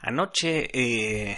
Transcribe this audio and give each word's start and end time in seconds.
Anoche, 0.00 0.68
eh, 0.72 1.36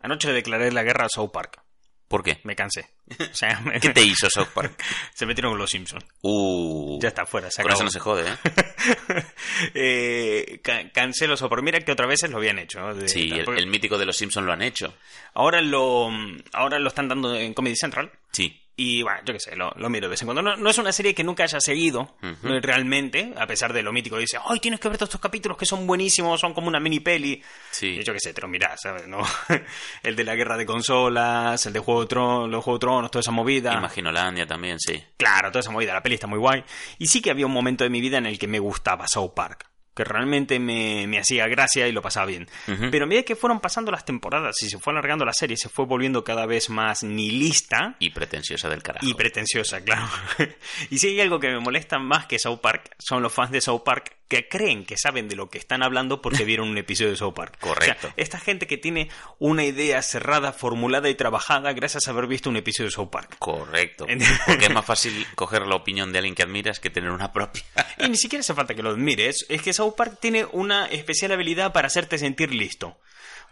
anoche 0.00 0.28
le 0.28 0.34
declaré 0.34 0.70
la 0.72 0.82
guerra 0.82 1.06
a 1.06 1.08
South 1.08 1.30
Park. 1.32 1.60
¿Por 2.08 2.22
qué? 2.22 2.38
Me 2.44 2.54
cansé. 2.54 2.86
O 3.18 3.34
sea, 3.34 3.60
me- 3.60 3.80
¿Qué 3.80 3.88
te 3.90 4.02
hizo 4.02 4.28
South 4.30 4.48
Park? 4.54 4.80
se 5.14 5.26
metieron 5.26 5.52
con 5.52 5.58
los 5.58 5.70
Simpsons. 5.70 6.04
Uh, 6.22 6.98
Ya 7.00 7.08
está 7.08 7.26
fuera, 7.26 7.50
se 7.50 7.62
Con 7.62 7.72
eso 7.72 7.82
acabó. 7.82 7.84
no 7.84 7.90
se 7.90 7.98
jode, 8.00 8.28
¿eh? 8.30 9.24
eh, 9.74 10.60
ca- 10.62 10.90
cancelo 10.92 11.36
South 11.36 11.48
Park. 11.50 11.62
Mira 11.62 11.80
que 11.80 11.92
otras 11.92 12.08
veces 12.08 12.30
lo 12.30 12.36
habían 12.38 12.58
hecho. 12.58 12.80
¿no? 12.80 12.94
De- 12.94 13.08
Sí, 13.08 13.30
el, 13.32 13.48
el 13.58 13.66
mítico 13.66 13.98
de 13.98 14.06
los 14.06 14.16
Simpsons 14.16 14.46
lo 14.46 14.52
han 14.52 14.62
hecho. 14.62 14.94
Ahora 15.34 15.60
lo, 15.60 16.08
ahora 16.52 16.78
lo 16.78 16.88
están 16.88 17.08
dando 17.08 17.34
en 17.34 17.54
Comedy 17.54 17.76
Central. 17.76 18.12
Sí. 18.32 18.60
Y 18.76 19.02
bueno, 19.02 19.20
yo 19.24 19.32
qué 19.32 19.38
sé, 19.38 19.54
lo, 19.54 19.70
lo 19.76 19.88
miro 19.88 20.06
de 20.06 20.10
vez 20.10 20.22
en 20.22 20.26
cuando. 20.26 20.42
No, 20.42 20.56
no 20.56 20.70
es 20.70 20.78
una 20.78 20.90
serie 20.90 21.14
que 21.14 21.22
nunca 21.22 21.44
haya 21.44 21.60
seguido 21.60 22.16
eh, 22.22 22.60
realmente, 22.60 23.32
a 23.36 23.46
pesar 23.46 23.72
de 23.72 23.82
lo 23.82 23.92
mítico. 23.92 24.18
Dice, 24.18 24.38
¡ay, 24.44 24.58
tienes 24.58 24.80
que 24.80 24.88
ver 24.88 24.98
todos 24.98 25.10
estos 25.10 25.20
capítulos 25.20 25.56
que 25.56 25.64
son 25.64 25.86
buenísimos, 25.86 26.40
son 26.40 26.52
como 26.54 26.66
una 26.66 26.80
mini 26.80 26.98
peli! 26.98 27.40
Sí. 27.70 28.00
Yo 28.02 28.12
qué 28.12 28.18
sé, 28.18 28.34
te 28.34 28.40
lo 28.40 28.48
mirás, 28.48 28.80
¿sabes? 28.82 29.06
¿No? 29.06 29.18
el 30.02 30.16
de 30.16 30.24
la 30.24 30.34
guerra 30.34 30.56
de 30.56 30.66
consolas, 30.66 31.64
el 31.66 31.72
de 31.72 31.78
Juego 31.78 32.00
de 32.00 32.06
Tronos, 32.08 32.50
los 32.50 32.64
Juegos 32.64 32.80
de 32.80 32.84
Tronos, 32.84 33.10
toda 33.12 33.20
esa 33.20 33.30
movida. 33.30 33.74
Imaginolandia 33.74 34.46
también, 34.46 34.80
sí. 34.80 35.00
Claro, 35.16 35.50
toda 35.50 35.60
esa 35.60 35.70
movida, 35.70 35.94
la 35.94 36.02
peli 36.02 36.16
está 36.16 36.26
muy 36.26 36.38
guay. 36.38 36.64
Y 36.98 37.06
sí 37.06 37.22
que 37.22 37.30
había 37.30 37.46
un 37.46 37.52
momento 37.52 37.84
de 37.84 37.90
mi 37.90 38.00
vida 38.00 38.18
en 38.18 38.26
el 38.26 38.40
que 38.40 38.48
me 38.48 38.58
gustaba 38.58 39.06
South 39.06 39.34
Park. 39.36 39.66
Que 39.94 40.04
realmente 40.04 40.58
me, 40.58 41.06
me 41.06 41.18
hacía 41.18 41.46
gracia 41.46 41.86
y 41.86 41.92
lo 41.92 42.02
pasaba 42.02 42.26
bien. 42.26 42.48
Pero 42.90 43.04
a 43.04 43.06
medida 43.06 43.22
que 43.22 43.36
fueron 43.36 43.60
pasando 43.60 43.92
las 43.92 44.04
temporadas 44.04 44.60
y 44.62 44.68
se 44.68 44.78
fue 44.78 44.92
alargando 44.92 45.24
la 45.24 45.32
serie, 45.32 45.56
se 45.56 45.68
fue 45.68 45.86
volviendo 45.86 46.24
cada 46.24 46.46
vez 46.46 46.68
más 46.68 47.02
nihilista 47.04 47.96
Y 48.00 48.10
pretenciosa 48.10 48.68
del 48.68 48.82
carajo. 48.82 49.06
y 49.06 49.14
pretenciosa, 49.14 49.82
claro. 49.84 50.08
y 50.90 50.98
si 50.98 51.08
hay 51.08 51.20
algo 51.20 51.38
que 51.38 51.48
me 51.48 51.60
molesta 51.60 51.98
más 51.98 52.26
que 52.26 52.38
South 52.38 52.60
Park, 52.60 52.90
son 52.98 53.22
los 53.22 53.32
fans 53.32 53.50
de 53.52 53.60
South 53.60 53.82
Park 53.84 54.16
que 54.28 54.48
creen 54.48 54.84
que 54.84 54.96
saben 54.96 55.28
de 55.28 55.36
lo 55.36 55.50
que 55.50 55.58
están 55.58 55.82
hablando 55.82 56.20
porque 56.22 56.44
vieron 56.44 56.68
un 56.68 56.78
episodio 56.78 57.10
de 57.10 57.16
South 57.16 57.34
Park. 57.34 57.58
Correcto. 57.60 58.08
O 58.08 58.10
sea, 58.10 58.14
esta 58.16 58.38
gente 58.38 58.66
que 58.66 58.78
tiene 58.78 59.08
una 59.38 59.64
idea 59.64 60.00
cerrada, 60.02 60.52
formulada 60.52 61.08
y 61.08 61.14
trabajada 61.14 61.72
gracias 61.72 62.08
a 62.08 62.10
haber 62.10 62.26
visto 62.26 62.50
un 62.50 62.56
episodio 62.56 62.88
de 62.88 62.92
South 62.92 63.10
Park. 63.10 63.36
Correcto. 63.38 64.06
Porque 64.46 64.66
es 64.66 64.74
más 64.74 64.84
fácil 64.86 65.26
coger 65.34 65.62
la 65.62 65.76
opinión 65.76 66.12
de 66.12 66.18
alguien 66.18 66.34
que 66.34 66.42
admiras 66.42 66.80
que 66.80 66.90
tener 66.90 67.10
una 67.10 67.32
propia. 67.32 67.62
Y 67.98 68.08
ni 68.08 68.16
siquiera 68.16 68.40
hace 68.40 68.54
falta 68.54 68.74
que 68.74 68.82
lo 68.82 68.90
admires. 68.90 69.46
Es 69.48 69.62
que 69.62 69.72
South 69.72 69.94
Park 69.96 70.18
tiene 70.20 70.46
una 70.52 70.86
especial 70.86 71.32
habilidad 71.32 71.72
para 71.72 71.86
hacerte 71.86 72.18
sentir 72.18 72.54
listo. 72.54 72.98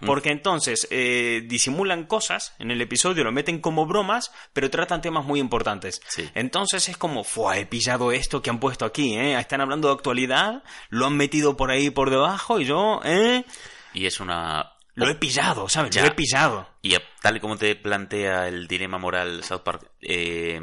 Porque 0.05 0.31
entonces 0.31 0.89
eh, 0.91 1.43
disimulan 1.47 2.07
cosas 2.07 2.55
en 2.59 2.71
el 2.71 2.81
episodio, 2.81 3.25
lo 3.25 3.33
meten 3.33 3.61
como 3.61 3.87
bromas, 3.87 4.33
pero 4.53 4.71
tratan 4.71 5.01
temas 5.01 5.25
muy 5.25 5.41
importantes. 5.41 6.03
Sí. 6.09 6.29
Entonces 6.35 6.89
es 6.89 6.97
como, 6.97 7.25
fue, 7.25 7.61
he 7.61 7.67
pillado 7.67 8.13
esto 8.13 8.43
que 8.43 8.51
han 8.51 8.61
puesto 8.61 8.85
aquí, 8.85 9.15
¿eh? 9.15 9.39
Están 9.39 9.61
hablando 9.61 9.89
de 9.89 9.95
actualidad, 9.95 10.63
lo 10.91 11.07
han 11.07 11.17
metido 11.17 11.57
por 11.57 11.71
ahí 11.71 11.91
por 11.91 12.11
debajo 12.11 12.61
y 12.61 12.65
yo, 12.65 13.01
¿eh? 13.05 13.45
Y 13.95 14.07
es 14.07 14.21
una... 14.21 14.73
Lo 14.95 15.09
he 15.09 15.15
pillado, 15.15 15.69
¿sabes? 15.69 15.91
Ya. 15.95 16.03
Lo 16.03 16.09
he 16.09 16.15
pillado. 16.15 16.69
Y 16.83 16.95
tal 17.23 17.37
y 17.37 17.41
como 17.41 17.57
te 17.57 17.75
plantea 17.77 18.49
el 18.49 18.67
dilema 18.67 18.99
moral 18.99 19.43
South 19.43 19.63
Park, 19.63 19.91
eh, 20.03 20.61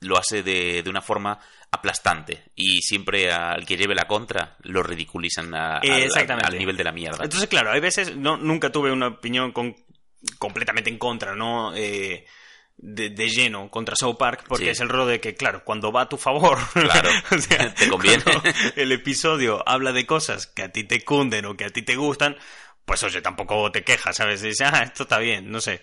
lo 0.00 0.18
hace 0.18 0.42
de, 0.42 0.82
de 0.82 0.90
una 0.90 1.02
forma 1.02 1.38
aplastante. 1.72 2.44
Y 2.54 2.80
siempre 2.82 3.30
al 3.32 3.64
que 3.66 3.76
lleve 3.76 3.94
la 3.94 4.06
contra 4.06 4.56
lo 4.62 4.82
ridiculizan 4.82 5.54
a- 5.54 5.78
al- 5.78 5.90
al, 5.90 6.02
Exactamente. 6.02 6.46
al 6.48 6.58
nivel 6.58 6.76
de 6.76 6.84
la 6.84 6.92
mierda. 6.92 7.24
Entonces, 7.24 7.48
claro, 7.48 7.70
hay 7.72 7.80
veces, 7.80 8.16
no, 8.16 8.36
nunca 8.36 8.70
tuve 8.70 8.90
una 8.92 9.08
opinión 9.08 9.52
con- 9.52 9.76
completamente 10.38 10.90
en 10.90 10.98
contra, 10.98 11.34
¿no? 11.34 11.74
Eh, 11.74 12.26
de, 12.82 13.10
de 13.10 13.28
lleno 13.28 13.70
contra 13.70 13.94
South 13.94 14.16
Park, 14.18 14.44
porque 14.48 14.64
Sí. 14.64 14.70
es 14.70 14.80
el 14.80 14.88
rol 14.88 15.06
de 15.08 15.20
que, 15.20 15.34
claro, 15.34 15.62
cuando 15.64 15.92
va 15.92 16.02
a 16.02 16.08
tu 16.08 16.16
favor, 16.16 16.58
Claro, 16.72 17.10
o 17.30 17.38
sea, 17.38 17.74
te 17.74 17.88
conviene. 17.88 18.24
el 18.76 18.90
episodio 18.92 19.62
habla 19.68 19.92
de 19.92 20.06
cosas 20.06 20.46
que 20.46 20.62
a 20.62 20.72
ti 20.72 20.84
te 20.84 21.04
cunden 21.04 21.44
o 21.44 21.56
que 21.56 21.66
a 21.66 21.70
ti 21.70 21.82
te 21.82 21.96
gustan, 21.96 22.36
pues 22.86 23.02
oye, 23.04 23.20
tampoco 23.20 23.70
te 23.70 23.84
quejas, 23.84 24.16
¿sabes? 24.16 24.40
Dices, 24.42 24.66
ah, 24.72 24.80
esto 24.82 25.02
está 25.04 25.18
bien, 25.18 25.50
no 25.50 25.60
sé. 25.60 25.80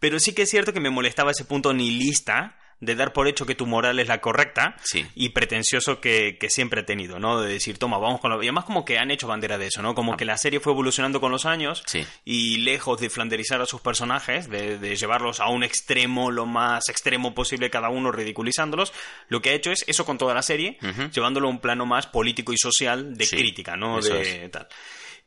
Pero 0.00 0.18
sí 0.18 0.32
que 0.34 0.42
es 0.42 0.50
cierto 0.50 0.72
que 0.72 0.80
me 0.80 0.90
molestaba 0.90 1.30
ese 1.32 1.44
punto 1.44 1.72
nihilista 1.74 2.58
de 2.80 2.94
dar 2.94 3.12
por 3.12 3.26
hecho 3.26 3.44
que 3.44 3.54
tu 3.56 3.66
moral 3.66 3.98
es 3.98 4.06
la 4.08 4.20
correcta 4.20 4.76
Sí. 4.84 5.04
y 5.16 5.30
pretencioso 5.30 6.00
que, 6.00 6.36
que 6.38 6.48
siempre 6.48 6.82
he 6.82 6.84
tenido, 6.84 7.18
¿no? 7.18 7.40
De 7.40 7.52
decir, 7.52 7.76
toma, 7.78 7.98
vamos 7.98 8.20
con 8.20 8.30
lo... 8.30 8.40
Y 8.42 8.46
además 8.46 8.64
como 8.64 8.84
que 8.84 8.98
han 8.98 9.10
hecho 9.10 9.26
bandera 9.26 9.58
de 9.58 9.66
eso, 9.66 9.82
¿no? 9.82 9.94
Como 9.96 10.16
que 10.16 10.24
la 10.24 10.38
serie 10.38 10.60
fue 10.60 10.72
evolucionando 10.72 11.20
con 11.20 11.32
los 11.32 11.44
años 11.44 11.82
Sí. 11.86 12.06
y 12.24 12.58
lejos 12.58 13.00
de 13.00 13.10
flanderizar 13.10 13.60
a 13.60 13.66
sus 13.66 13.80
personajes, 13.80 14.48
de, 14.48 14.78
de 14.78 14.94
llevarlos 14.96 15.40
a 15.40 15.48
un 15.48 15.64
extremo, 15.64 16.30
lo 16.30 16.46
más 16.46 16.88
extremo 16.88 17.34
posible 17.34 17.68
cada 17.70 17.88
uno, 17.88 18.12
ridiculizándolos, 18.12 18.92
lo 19.28 19.42
que 19.42 19.50
ha 19.50 19.54
hecho 19.54 19.72
es 19.72 19.84
eso 19.88 20.04
con 20.04 20.16
toda 20.18 20.34
la 20.34 20.42
serie, 20.42 20.78
llevándolo 21.12 21.48
a 21.48 21.50
un 21.50 21.58
plano 21.60 21.84
más 21.84 22.06
político 22.06 22.52
y 22.52 22.56
social 22.58 23.14
de 23.16 23.24
Sí, 23.26 23.36
crítica, 23.36 23.76
¿no? 23.76 23.98
eso 23.98 24.14
De 24.14 24.48
tal. 24.50 24.68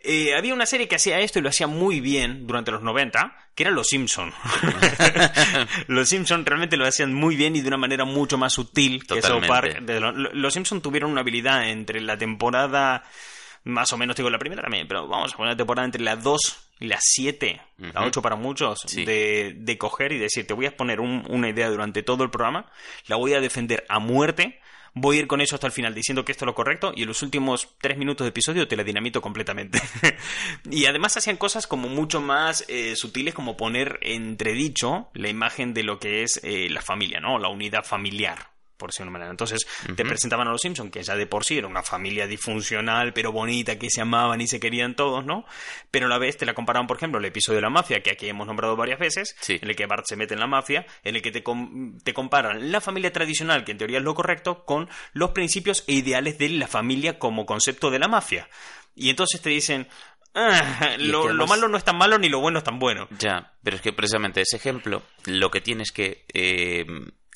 Eh, 0.03 0.33
había 0.35 0.53
una 0.53 0.65
serie 0.65 0.87
que 0.87 0.95
hacía 0.95 1.19
esto 1.19 1.37
y 1.39 1.41
lo 1.43 1.49
hacía 1.49 1.67
muy 1.67 1.99
bien 2.01 2.47
durante 2.47 2.71
los 2.71 2.81
90, 2.81 3.35
que 3.53 3.63
eran 3.63 3.75
Los 3.75 3.87
Simpson. 3.87 4.33
los 5.87 6.09
Simpson 6.09 6.45
realmente 6.45 6.77
lo 6.77 6.85
hacían 6.87 7.13
muy 7.13 7.35
bien 7.35 7.55
y 7.55 7.61
de 7.61 7.67
una 7.67 7.77
manera 7.77 8.05
mucho 8.05 8.37
más 8.37 8.53
sutil 8.53 9.05
que 9.05 9.21
South. 9.21 9.45
Park. 9.47 9.83
Los 10.33 10.53
Simpson 10.53 10.81
tuvieron 10.81 11.11
una 11.11 11.21
habilidad 11.21 11.69
entre 11.69 12.01
la 12.01 12.17
temporada, 12.17 13.03
más 13.63 13.91
o 13.93 13.97
menos, 13.97 14.15
digo 14.15 14.29
la 14.29 14.39
primera 14.39 14.61
también, 14.63 14.87
pero 14.87 15.07
vamos 15.07 15.33
a 15.33 15.37
poner 15.37 15.53
la 15.53 15.57
temporada 15.57 15.85
entre 15.85 16.01
las 16.01 16.23
2 16.23 16.67
y 16.79 16.87
las 16.87 17.01
7, 17.03 17.61
la 17.77 17.99
Ujú. 17.99 18.07
8 18.07 18.21
para 18.23 18.35
muchos, 18.35 18.81
Sí. 18.87 19.05
de, 19.05 19.53
de 19.55 19.77
coger 19.77 20.13
y 20.13 20.17
decir, 20.17 20.47
te 20.47 20.53
voy 20.55 20.65
a 20.65 20.75
poner 20.75 20.99
un- 20.99 21.23
una 21.29 21.47
idea 21.49 21.69
durante 21.69 22.01
todo 22.01 22.23
el 22.23 22.31
programa, 22.31 22.71
la 23.07 23.17
voy 23.17 23.33
a 23.35 23.39
defender 23.39 23.85
a 23.87 23.99
muerte, 23.99 24.59
voy 24.93 25.17
a 25.17 25.19
ir 25.21 25.27
con 25.27 25.41
eso 25.41 25.55
hasta 25.55 25.67
el 25.67 25.73
final 25.73 25.93
diciendo 25.93 26.25
que 26.25 26.31
esto 26.31 26.45
es 26.45 26.47
lo 26.47 26.55
correcto 26.55 26.91
y 26.95 27.03
en 27.03 27.07
los 27.07 27.21
últimos 27.23 27.69
tres 27.79 27.97
minutos 27.97 28.25
de 28.25 28.29
episodio 28.29 28.67
te 28.67 28.75
la 28.75 28.83
dinamito 28.83 29.21
completamente. 29.21 29.81
y 30.69 30.85
además 30.85 31.17
hacían 31.17 31.37
cosas 31.37 31.67
como 31.67 31.87
mucho 31.87 32.21
más 32.21 32.65
eh, 32.67 32.95
sutiles 32.95 33.33
como 33.33 33.57
poner 33.57 33.99
entredicho 34.01 35.09
la 35.13 35.29
imagen 35.29 35.73
de 35.73 35.83
lo 35.83 35.99
que 35.99 36.23
es 36.23 36.39
eh, 36.43 36.69
la 36.69 36.81
familia, 36.81 37.19
¿no? 37.19 37.39
La 37.39 37.49
unidad 37.49 37.83
familiar. 37.83 38.50
Por 38.81 38.89
decirlo 38.89 39.05
de 39.05 39.09
una 39.09 39.19
manera. 39.19 39.31
Entonces 39.31 39.67
te 39.85 39.91
Ujú. 40.01 40.09
presentaban 40.09 40.47
a 40.47 40.51
los 40.51 40.59
Simpsons, 40.61 40.89
que 40.91 41.03
ya 41.03 41.15
de 41.15 41.27
por 41.27 41.45
sí 41.45 41.59
era 41.59 41.67
una 41.67 41.83
familia 41.83 42.25
disfuncional, 42.25 43.13
pero 43.13 43.31
bonita, 43.31 43.77
que 43.77 43.91
se 43.91 44.01
amaban 44.01 44.41
y 44.41 44.47
se 44.47 44.59
querían 44.59 44.95
todos, 44.95 45.23
¿no? 45.23 45.45
Pero 45.91 46.07
a 46.07 46.09
la 46.09 46.17
vez 46.17 46.35
te 46.37 46.47
la 46.47 46.55
comparaban, 46.55 46.87
por 46.87 46.97
ejemplo, 46.97 47.19
el 47.19 47.25
episodio 47.25 47.57
de 47.57 47.61
la 47.61 47.69
mafia, 47.69 48.01
que 48.01 48.09
aquí 48.09 48.27
hemos 48.27 48.47
nombrado 48.47 48.75
varias 48.75 48.97
veces, 48.97 49.35
Sí. 49.39 49.59
en 49.61 49.69
el 49.69 49.75
que 49.75 49.85
Bart 49.85 50.05
se 50.07 50.15
mete 50.15 50.33
en 50.33 50.39
la 50.39 50.47
mafia, 50.47 50.85
en 51.03 51.15
el 51.15 51.21
que 51.21 51.31
te, 51.31 51.43
com- 51.43 51.99
te 52.03 52.13
comparan 52.13 52.71
la 52.71 52.81
familia 52.81 53.13
tradicional, 53.13 53.63
que 53.63 53.71
en 53.73 53.77
teoría 53.77 53.99
es 53.99 54.03
lo 54.03 54.15
correcto, 54.15 54.65
con 54.65 54.89
los 55.13 55.29
principios 55.29 55.83
e 55.87 55.93
ideales 55.93 56.39
de 56.39 56.49
la 56.49 56.67
familia 56.67 57.19
como 57.19 57.45
concepto 57.45 57.91
de 57.91 57.99
la 57.99 58.07
mafia. 58.07 58.49
Y 58.95 59.09
entonces 59.11 59.41
te 59.41 59.49
dicen, 59.51 59.87
"Ah, 60.33 60.95
lo, 60.97 61.45
malo 61.47 61.67
no 61.67 61.77
es 61.77 61.83
tan 61.83 61.97
malo 61.97 62.17
ni 62.17 62.29
lo 62.29 62.39
bueno 62.39 62.57
es 62.59 62.63
tan 62.63 62.79
bueno. 62.79 63.07
Ya, 63.19 63.53
pero 63.63 63.75
es 63.75 63.81
que 63.81 63.93
precisamente 63.93 64.41
ese 64.41 64.57
ejemplo 64.57 65.03
lo 65.25 65.51
que 65.51 65.61
tiene 65.61 65.83
es 65.83 65.91
que 65.91 66.25
eh, 66.33 66.85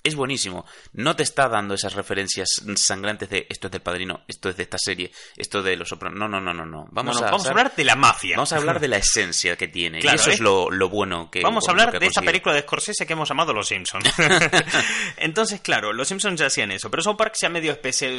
es 0.05 0.15
buenísimo. 0.15 0.65
No 0.93 1.15
te 1.15 1.23
está 1.23 1.49
dando 1.49 1.73
esas 1.73 1.93
referencias 1.93 2.47
sangrantes 2.75 3.29
de 3.29 3.45
esto 3.49 3.67
es 3.67 3.71
del 3.71 3.81
padrino, 3.81 4.21
esto 4.27 4.49
es 4.49 4.55
de 4.57 4.63
esta 4.63 4.77
serie, 4.77 5.11
esto 5.35 5.61
de 5.61 5.75
los 5.75 5.89
sopranos. 5.89 6.17
No, 6.19 6.27
no, 6.29 6.39
no, 6.39 6.53
no, 6.53 6.65
no. 6.65 6.87
Vamos, 6.91 7.15
No, 7.15 7.21
no, 7.21 7.27
a, 7.27 7.31
vamos 7.31 7.45
a 7.47 7.49
hablar 7.49 7.75
de 7.75 7.83
la 7.83 7.95
mafia. 7.95 8.37
Vamos 8.37 8.53
a 8.53 8.57
hablar 8.57 8.79
de 8.79 8.87
la 8.87 8.97
esencia 9.05 9.55
que 9.57 9.67
tiene. 9.67 9.99
Claro, 9.99 10.17
y 10.17 10.21
eso 10.21 10.29
¿eh? 10.29 10.33
es 10.35 10.39
lo, 10.39 10.69
lo 10.71 10.89
bueno 10.89 11.29
que. 11.29 11.41
Vamos 11.41 11.67
a 11.67 11.71
hablar 11.71 11.91
de 11.91 11.97
esta 11.97 12.05
conseguido. 12.21 12.31
película 12.31 12.55
de 12.55 12.61
Scorsese 12.61 13.05
que 13.05 13.13
hemos 13.13 13.27
llamado 13.27 13.53
Los 13.53 13.67
Simpsons. 13.67 14.05
Entonces, 15.17 15.61
claro, 15.61 15.93
Los 15.93 16.07
Simpsons 16.07 16.39
ya 16.39 16.47
hacían 16.47 16.71
eso, 16.71 16.89
pero 16.89 17.03
South 17.03 17.17
Park 17.17 17.33
se 17.35 17.45
ha 17.45 17.49
medio 17.49 17.71
especia- 17.71 18.11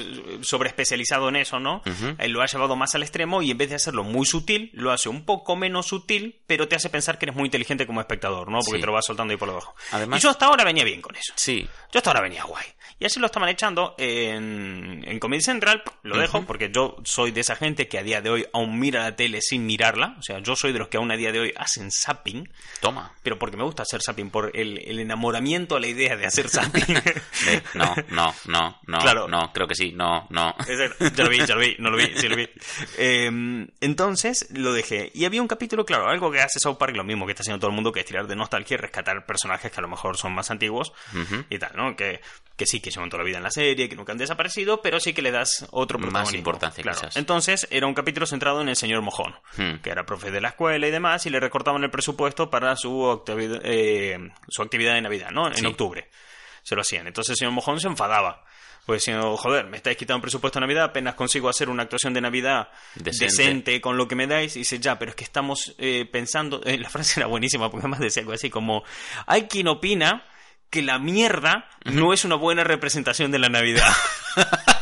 sobreespecializado 0.43 1.29
en 1.29 1.37
eso, 1.37 1.59
¿no? 1.61 1.83
Lo 2.27 2.43
ha 2.43 2.47
llevado 2.47 2.77
más 2.77 2.94
al 2.94 3.03
extremo 3.03 3.43
y 3.43 3.50
en 3.50 3.59
vez 3.59 3.71
de 3.71 3.77
hacerlo 3.77 4.05
muy 4.05 4.27
sutil, 4.27 4.71
lo 4.75 4.93
hace 4.93 5.09
un 5.09 5.25
poco 5.25 5.56
menos 5.56 5.87
sutil, 5.87 6.41
pero 6.47 6.69
te 6.69 6.77
hace 6.77 6.91
pensar 6.91 7.19
que 7.19 7.27
eres 7.27 7.37
muy 7.37 7.47
inteligente 7.47 7.87
como 7.87 8.00
espectador, 8.00 8.50
¿no? 8.50 8.59
Porque 8.59 8.77
Sí. 8.79 8.81
te 8.81 8.87
lo 8.87 8.93
vas 8.93 9.05
soltando 9.06 9.33
ahí 9.33 9.37
por 9.38 9.49
debajo. 9.49 9.75
Además- 9.93 10.21
y 10.21 10.23
yo 10.23 10.31
hasta 10.31 10.47
ahora 10.47 10.65
venía 10.65 10.85
bien 10.85 11.00
con 11.00 11.15
eso. 11.17 11.33
Sí, 11.37 11.67
yo 11.93 11.99
hasta 11.99 12.11
ahora 12.11 12.20
venía 12.23 12.44
guay. 12.44 12.67
Y 12.99 13.05
así 13.05 13.20
lo 13.20 13.26
estaban 13.26 13.50
echando 13.50 13.94
en, 13.99 15.05
en 15.06 15.19
Comedy 15.19 15.43
Central, 15.43 15.82
lo 16.02 16.17
dejo, 16.17 16.46
porque 16.46 16.70
yo 16.70 16.96
soy 17.05 17.31
de 17.31 17.43
esa 17.43 17.55
gente 17.55 17.88
que 17.88 17.99
a 17.99 18.02
día 18.02 18.23
de 18.23 18.31
hoy 18.31 18.46
aún 18.55 18.78
mira 18.78 19.02
la 19.02 19.14
tele 19.17 19.43
sin 19.43 19.67
mirarla. 19.67 20.17
O 20.19 20.23
sea, 20.23 20.38
yo 20.38 20.56
soy 20.56 20.73
de 20.73 20.78
los 20.78 20.88
que 20.88 20.96
aún 20.96 21.11
a 21.11 21.17
día 21.17 21.31
de 21.31 21.40
hoy 21.40 21.52
hacen 21.58 21.90
zapping. 21.90 22.49
Toma. 22.81 23.12
Pero 23.23 23.38
porque 23.38 23.58
me 23.58 23.64
gusta 23.64 23.82
hacer 23.82 24.00
zapping, 24.02 24.31
por 24.31 24.50
el, 24.56 24.78
el 24.78 24.99
enamoramiento 24.99 25.76
a 25.76 25.81
la 25.81 25.88
idea 25.88 26.17
de 26.17 26.25
hacer 26.26 26.49
zapping. 26.49 26.84
No, 27.75 27.94
no, 28.08 28.34
no, 28.46 28.81
no, 28.87 28.99
Claro. 28.99 29.28
no, 29.28 29.52
creo 29.52 29.67
que 29.69 29.75
sí, 29.75 29.93
no, 29.93 30.26
no. 30.31 30.55
Ya 31.14 31.25
lo 31.25 31.28
vi, 31.31 31.38
ya 31.44 31.55
lo 31.55 31.61
vi, 31.61 31.76
no 31.78 31.90
lo 31.90 31.96
vi, 31.99 32.12
sí 32.17 32.28
lo 32.28 32.37
vi. 32.37 32.49
Eh, 32.96 33.67
entonces 33.81 34.49
lo 34.50 34.73
dejé. 34.73 35.11
Y 35.14 35.25
había 35.26 35.43
un 35.43 35.49
capítulo, 35.49 35.84
claro, 35.84 36.08
algo 36.08 36.31
que 36.31 36.40
hace 36.40 36.58
South 36.58 36.76
Park, 36.78 36.96
lo 36.96 37.05
mismo 37.05 37.26
que 37.26 37.32
está 37.32 37.43
haciendo 37.43 37.61
todo 37.61 37.70
el 37.70 37.75
mundo, 37.75 37.93
que 37.93 38.00
es 38.00 38.06
tirar 38.06 38.26
de 38.26 38.37
nostalgia 38.37 38.75
y 38.75 38.78
rescatar 38.78 39.26
personajes 39.26 39.70
que 39.70 39.78
a 39.78 39.82
lo 39.82 39.88
mejor 39.88 40.17
son 40.17 40.34
más 40.34 40.50
antiguos 40.50 40.93
y 41.50 41.58
tal, 41.58 41.66
¿no? 41.75 41.97
Que, 41.97 42.21
que 42.57 42.65
sí, 42.67 42.81
que 42.81 42.91
llevan 42.91 43.11
toda 43.11 43.23
la 43.23 43.27
vida 43.27 43.37
en 43.37 43.43
la 43.43 43.51
serie, 43.51 43.89
que 43.89 43.97
nunca 43.97 44.13
han 44.13 44.19
desaparecido, 44.19 44.81
pero 44.81 44.99
sí 45.01 45.13
que 45.13 45.21
le 45.23 45.31
das 45.31 45.67
otro 45.73 45.99
Más 45.99 46.33
importancia, 46.33 46.83
claro. 46.83 46.99
quizás. 46.99 47.17
Entonces 47.17 47.67
era 47.71 47.87
un 47.87 47.93
capítulo 47.95 48.25
centrado 48.27 48.63
en 48.63 48.69
el 48.69 48.77
señor 48.77 49.03
Mojón, 49.03 49.35
Hmm. 49.59 49.77
que 49.83 49.91
era 49.91 50.07
profe 50.07 50.31
de 50.31 50.41
la 50.41 50.49
escuela 50.49 50.87
y 50.87 50.91
demás, 50.91 51.27
y 51.27 51.31
le 51.31 51.39
recortaban 51.41 51.83
el 51.85 51.91
presupuesto 51.91 52.49
para 52.49 52.75
su, 52.77 53.11
actividad 53.11 53.61
eh, 53.63 54.19
su 54.49 54.63
actividad 54.63 54.95
de 54.95 55.03
Navidad, 55.03 55.31
¿no? 55.33 55.49
En 55.49 55.55
Sí. 55.57 55.67
octubre 55.67 56.09
se 56.63 56.75
lo 56.75 56.81
hacían. 56.81 57.07
Entonces 57.07 57.31
el 57.33 57.37
señor 57.37 57.53
Mojón 57.53 57.79
se 57.81 57.89
enfadaba. 57.89 58.43
Pues 58.87 59.03
diciendo, 59.03 59.37
joder, 59.37 59.67
me 59.67 59.77
estáis 59.79 59.97
quitando 59.97 60.23
presupuesto 60.23 60.61
de 60.61 60.67
Navidad, 60.67 60.85
apenas 60.85 61.17
consigo 61.17 61.49
hacer 61.49 61.69
una 61.69 61.83
actuación 61.83 62.15
de 62.15 62.21
Navidad 62.21 62.69
Decente. 62.95 63.25
decente, 63.43 63.81
con 63.81 63.97
lo 63.97 64.07
que 64.07 64.15
me 64.15 64.29
dais. 64.29 64.55
Y 64.55 64.61
dice, 64.61 64.79
ya, 64.79 64.97
pero 64.97 65.11
es 65.11 65.17
que 65.17 65.25
estamos 65.25 65.75
eh, 65.79 66.09
pensando... 66.11 66.61
eh, 66.65 66.79
la 66.79 66.89
frase 66.89 67.19
era 67.19 67.27
buenísima, 67.27 67.69
porque 67.69 67.83
además 67.83 67.99
decía 67.99 68.21
algo 68.23 68.33
así 68.33 68.49
como, 68.49 68.85
hay 69.27 69.49
quien 69.49 69.67
opina 69.67 70.25
que 70.71 70.83
la 70.83 70.99
mierda 70.99 71.69
no 71.85 72.13
es 72.13 72.25
una 72.25 72.35
buena 72.37 72.65
representación 72.65 73.31
de 73.31 73.39
la 73.39 73.49
Navidad. 73.49 73.87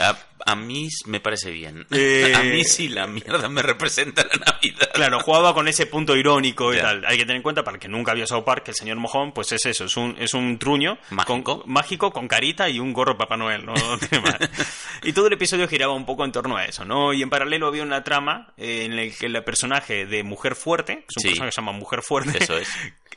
A, 0.00 0.16
a 0.52 0.54
mí 0.54 0.88
me 1.06 1.18
parece 1.20 1.50
bien. 1.50 1.84
Eh, 1.90 2.32
A 2.36 2.42
mí 2.44 2.62
sí 2.64 2.88
la 2.88 3.06
mierda 3.08 3.48
me 3.48 3.62
representa 3.62 4.22
la 4.24 4.36
Navidad. 4.52 4.90
Claro, 4.94 5.20
jugaba 5.20 5.52
con 5.54 5.66
ese 5.68 5.86
punto 5.86 6.16
irónico 6.16 6.72
y 6.72 6.76
Ya. 6.76 6.82
tal. 6.82 7.04
Hay 7.06 7.16
que 7.18 7.24
tener 7.24 7.36
en 7.36 7.42
cuenta, 7.42 7.64
para 7.64 7.76
el 7.76 7.80
que 7.80 7.88
nunca 7.88 8.14
vio 8.14 8.26
South 8.26 8.44
Park, 8.44 8.62
que 8.64 8.70
el 8.70 8.76
señor 8.76 8.96
Mojón, 8.98 9.32
pues 9.32 9.50
es 9.52 9.66
eso, 9.66 9.86
es 9.86 9.96
un, 9.96 10.14
es 10.18 10.34
un 10.34 10.58
truño 10.58 10.98
Mágico. 11.10 11.42
Con, 11.62 11.72
mágico 11.72 12.12
con 12.12 12.28
carita 12.28 12.68
y 12.68 12.78
un 12.78 12.92
gorro 12.92 13.16
Papá 13.18 13.36
Noel, 13.36 13.66
no. 13.66 13.74
Y 15.02 15.12
todo 15.12 15.26
el 15.26 15.32
episodio 15.32 15.66
giraba 15.68 15.94
un 15.94 16.06
poco 16.06 16.24
en 16.24 16.32
torno 16.32 16.56
a 16.56 16.64
eso, 16.64 16.84
¿no? 16.84 17.12
Y 17.12 17.22
en 17.22 17.30
paralelo 17.30 17.66
había 17.66 17.82
una 17.82 18.02
trama 18.04 18.52
eh, 18.56 18.84
en 18.84 18.96
la 18.96 19.02
que 19.12 19.26
el 19.26 19.42
personaje 19.44 20.06
de 20.06 20.22
Mujer 20.22 20.54
Fuerte, 20.54 21.04
es 21.08 21.16
un 21.16 21.22
Sí. 21.22 21.28
personaje 21.28 21.48
que 21.48 21.52
se 21.54 21.60
llama 21.60 21.72
Mujer 21.72 22.02
Fuerte, 22.02 22.42
Eso 22.42 22.56
es. 22.56 22.68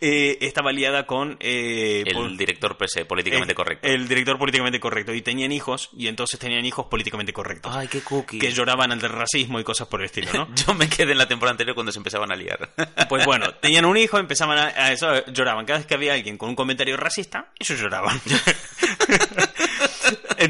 Eh, 0.02 0.38
estaba 0.42 0.72
liada 0.72 1.06
con... 1.06 1.38
eh, 1.40 2.04
El 2.06 2.36
director 2.36 2.76
pues, 2.78 2.96
eh, 2.98 3.06
políticamente 3.06 3.54
eh, 3.54 3.56
correcto. 3.56 3.88
El 3.88 4.08
director 4.08 4.38
políticamente 4.38 4.80
correcto. 4.80 5.14
Y 5.14 5.22
tenían 5.22 5.52
hijos, 5.52 5.90
y 5.96 6.08
entonces 6.08 6.40
tenían 6.40 6.66
hijos 6.66 6.88
políticamente 6.88 7.32
correctos. 7.32 7.74
Ay, 7.76 7.88
qué 7.88 8.02
cookie. 8.02 8.40
Que 8.40 8.52
lloraban 8.52 8.92
ante 8.92 9.06
el 9.06 9.12
racismo 9.14 9.60
y 9.60 9.64
cosas 9.64 9.88
por 9.88 10.02
el 10.02 10.08
estilo, 10.08 10.32
¿no? 10.34 10.54
Yo 10.68 10.74
me 10.74 10.90
quedé 10.90 11.12
en 11.14 11.18
la 11.20 11.28
temporada 11.28 11.52
anterior 11.52 11.76
cuando 11.76 11.92
se 11.92 12.00
empezaban 12.00 12.32
a 12.32 12.36
liar. 12.36 12.70
Pues 13.10 13.26
bueno, 13.26 13.54
tenían 13.56 13.84
un 13.86 13.98
hijo, 13.98 14.18
empezaban 14.18 14.58
a, 14.58 14.68
a 14.68 14.92
eso, 14.94 15.26
lloraban. 15.28 15.66
Cada 15.66 15.80
vez 15.80 15.86
que 15.88 15.96
había 15.96 16.14
alguien 16.14 16.38
con 16.38 16.50
un 16.50 16.56
comentario 16.56 16.96
racista, 16.98 17.52
ellos 17.60 17.80
lloraban. 17.80 18.20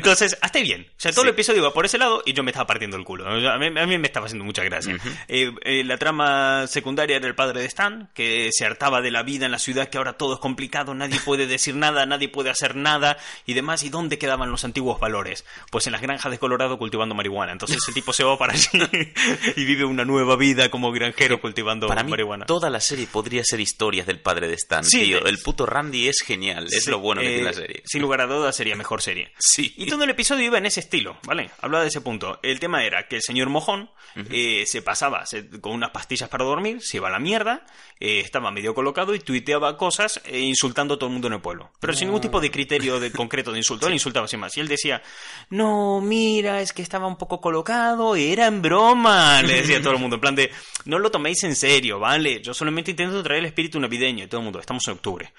Entonces, 0.03 0.37
hasta 0.41 0.59
bien. 0.59 0.87
O 0.89 0.99
sea, 0.99 1.11
todo 1.11 1.23
Sí. 1.23 1.27
el 1.29 1.33
episodio 1.33 1.59
iba 1.59 1.73
por 1.73 1.85
ese 1.85 1.97
lado 1.97 2.21
y 2.25 2.33
yo 2.33 2.43
me 2.43 2.51
estaba 2.51 2.67
partiendo 2.67 2.97
el 2.97 3.03
culo. 3.03 3.27
A 3.27 3.57
mí, 3.57 3.65
a 3.67 3.85
mí 3.85 3.97
me 3.97 4.07
estaba 4.07 4.25
haciendo 4.25 4.45
mucha 4.45 4.63
gracia. 4.63 4.97
Eh, 5.27 5.51
eh, 5.63 5.83
la 5.83 5.97
trama 5.97 6.67
secundaria 6.67 7.17
era 7.17 7.27
el 7.27 7.35
padre 7.35 7.61
de 7.61 7.67
Stan, 7.67 8.09
que 8.13 8.49
se 8.51 8.65
hartaba 8.65 9.01
de 9.01 9.11
la 9.11 9.23
vida 9.23 9.45
en 9.45 9.51
la 9.51 9.59
ciudad, 9.59 9.89
que 9.89 9.97
ahora 9.97 10.13
todo 10.13 10.33
es 10.35 10.39
complicado, 10.39 10.93
nadie 10.93 11.19
puede 11.23 11.47
decir 11.47 11.75
nada, 11.75 12.05
nadie 12.05 12.29
puede 12.29 12.49
hacer 12.49 12.75
nada 12.75 13.17
y 13.45 13.53
demás. 13.53 13.83
¿Y 13.83 13.89
dónde 13.89 14.17
quedaban 14.17 14.51
los 14.51 14.63
antiguos 14.65 14.99
valores? 14.99 15.45
Pues 15.71 15.85
en 15.87 15.93
las 15.93 16.01
granjas 16.01 16.31
de 16.31 16.39
Colorado 16.39 16.77
cultivando 16.77 17.15
marihuana. 17.15 17.51
Entonces 17.51 17.77
ese 17.77 17.91
tipo 17.93 18.13
se 18.13 18.23
va 18.23 18.37
para 18.37 18.53
allí 18.53 18.67
y 19.55 19.65
vive 19.65 19.85
una 19.85 20.05
nueva 20.05 20.35
vida 20.35 20.69
como 20.69 20.91
granjero 20.91 21.39
cultivando 21.41 21.87
Para 21.87 22.03
mí, 22.03 22.11
marihuana. 22.11 22.45
toda 22.45 22.69
la 22.69 22.79
serie 22.79 23.07
podría 23.07 23.43
ser 23.43 23.59
historias 23.59 24.07
del 24.07 24.19
padre 24.19 24.47
de 24.47 24.55
Stan, 24.55 24.83
Sí, 24.83 25.03
tío. 25.03 25.17
eh, 25.19 25.29
El 25.29 25.37
puto 25.39 25.65
Randy 25.65 26.07
es 26.07 26.19
genial. 26.25 26.67
Es 26.71 26.85
Sí, 26.85 26.91
lo 26.91 26.99
bueno 26.99 27.21
que 27.21 27.27
eh, 27.27 27.33
tiene 27.35 27.43
la 27.45 27.53
serie. 27.53 27.81
Sin 27.85 28.01
lugar 28.01 28.21
a 28.21 28.25
dudas 28.27 28.55
sería 28.55 28.75
mejor 28.75 29.01
serie. 29.01 29.31
Sí. 29.37 29.73
Y 29.77 29.85
todo 29.95 30.03
el 30.05 30.09
episodio 30.09 30.45
iba 30.45 30.57
en 30.57 30.65
ese 30.65 30.79
estilo, 30.79 31.17
¿vale? 31.25 31.51
Hablaba 31.61 31.83
de 31.83 31.89
ese 31.89 32.01
punto. 32.01 32.39
El 32.43 32.59
tema 32.59 32.83
era 32.83 33.07
que 33.07 33.17
el 33.17 33.21
señor 33.21 33.49
Mojón 33.49 33.89
eh, 34.29 34.63
se 34.65 34.81
pasaba 34.81 35.25
se- 35.25 35.49
con 35.61 35.73
unas 35.73 35.91
pastillas 35.91 36.27
para 36.29 36.43
dormir, 36.43 36.81
se 36.81 36.97
iba 36.97 37.07
a 37.07 37.11
la 37.11 37.19
mierda, 37.19 37.65
eh, 37.99 38.19
estaba 38.19 38.51
medio 38.51 38.73
colocado 38.73 39.13
y 39.15 39.19
tuiteaba 39.19 39.77
cosas 39.77 40.21
eh, 40.25 40.39
insultando 40.39 40.95
a 40.95 40.97
todo 40.97 41.07
el 41.07 41.13
mundo 41.13 41.27
en 41.27 41.33
el 41.35 41.41
pueblo. 41.41 41.71
Pero 41.79 41.93
sin 41.93 42.07
ningún 42.07 42.21
tipo 42.21 42.41
de 42.41 42.51
criterio 42.51 42.99
de, 42.99 43.11
concreto 43.21 43.51
de 43.51 43.57
insulto. 43.59 43.87
Él 43.87 43.93
insultaba 43.93 44.27
sin 44.27 44.39
más. 44.39 44.55
Y 44.57 44.59
él 44.61 44.67
decía, 44.67 45.01
no, 45.49 46.01
mira, 46.01 46.61
es 46.61 46.73
que 46.73 46.81
estaba 46.81 47.07
un 47.07 47.17
poco 47.17 47.39
colocado, 47.41 48.15
era 48.15 48.47
en 48.47 48.61
broma. 48.61 49.41
Le 49.43 49.55
decía 49.61 49.77
a 49.77 49.81
todo 49.81 49.93
el 49.93 49.99
mundo, 49.99 50.15
en 50.15 50.21
plan 50.21 50.35
de, 50.35 50.51
no 50.85 50.99
lo 50.99 51.11
toméis 51.11 51.43
en 51.43 51.55
serio, 51.55 51.99
¿vale? 51.99 52.41
Yo 52.41 52.53
solamente 52.53 52.91
intento 52.91 53.21
traer 53.23 53.39
el 53.39 53.45
espíritu 53.45 53.79
navideño 53.79 54.23
y 54.23 54.27
todo 54.27 54.39
el 54.41 54.45
mundo, 54.45 54.59
estamos 54.59 54.87
en 54.87 54.93
octubre. 54.93 55.31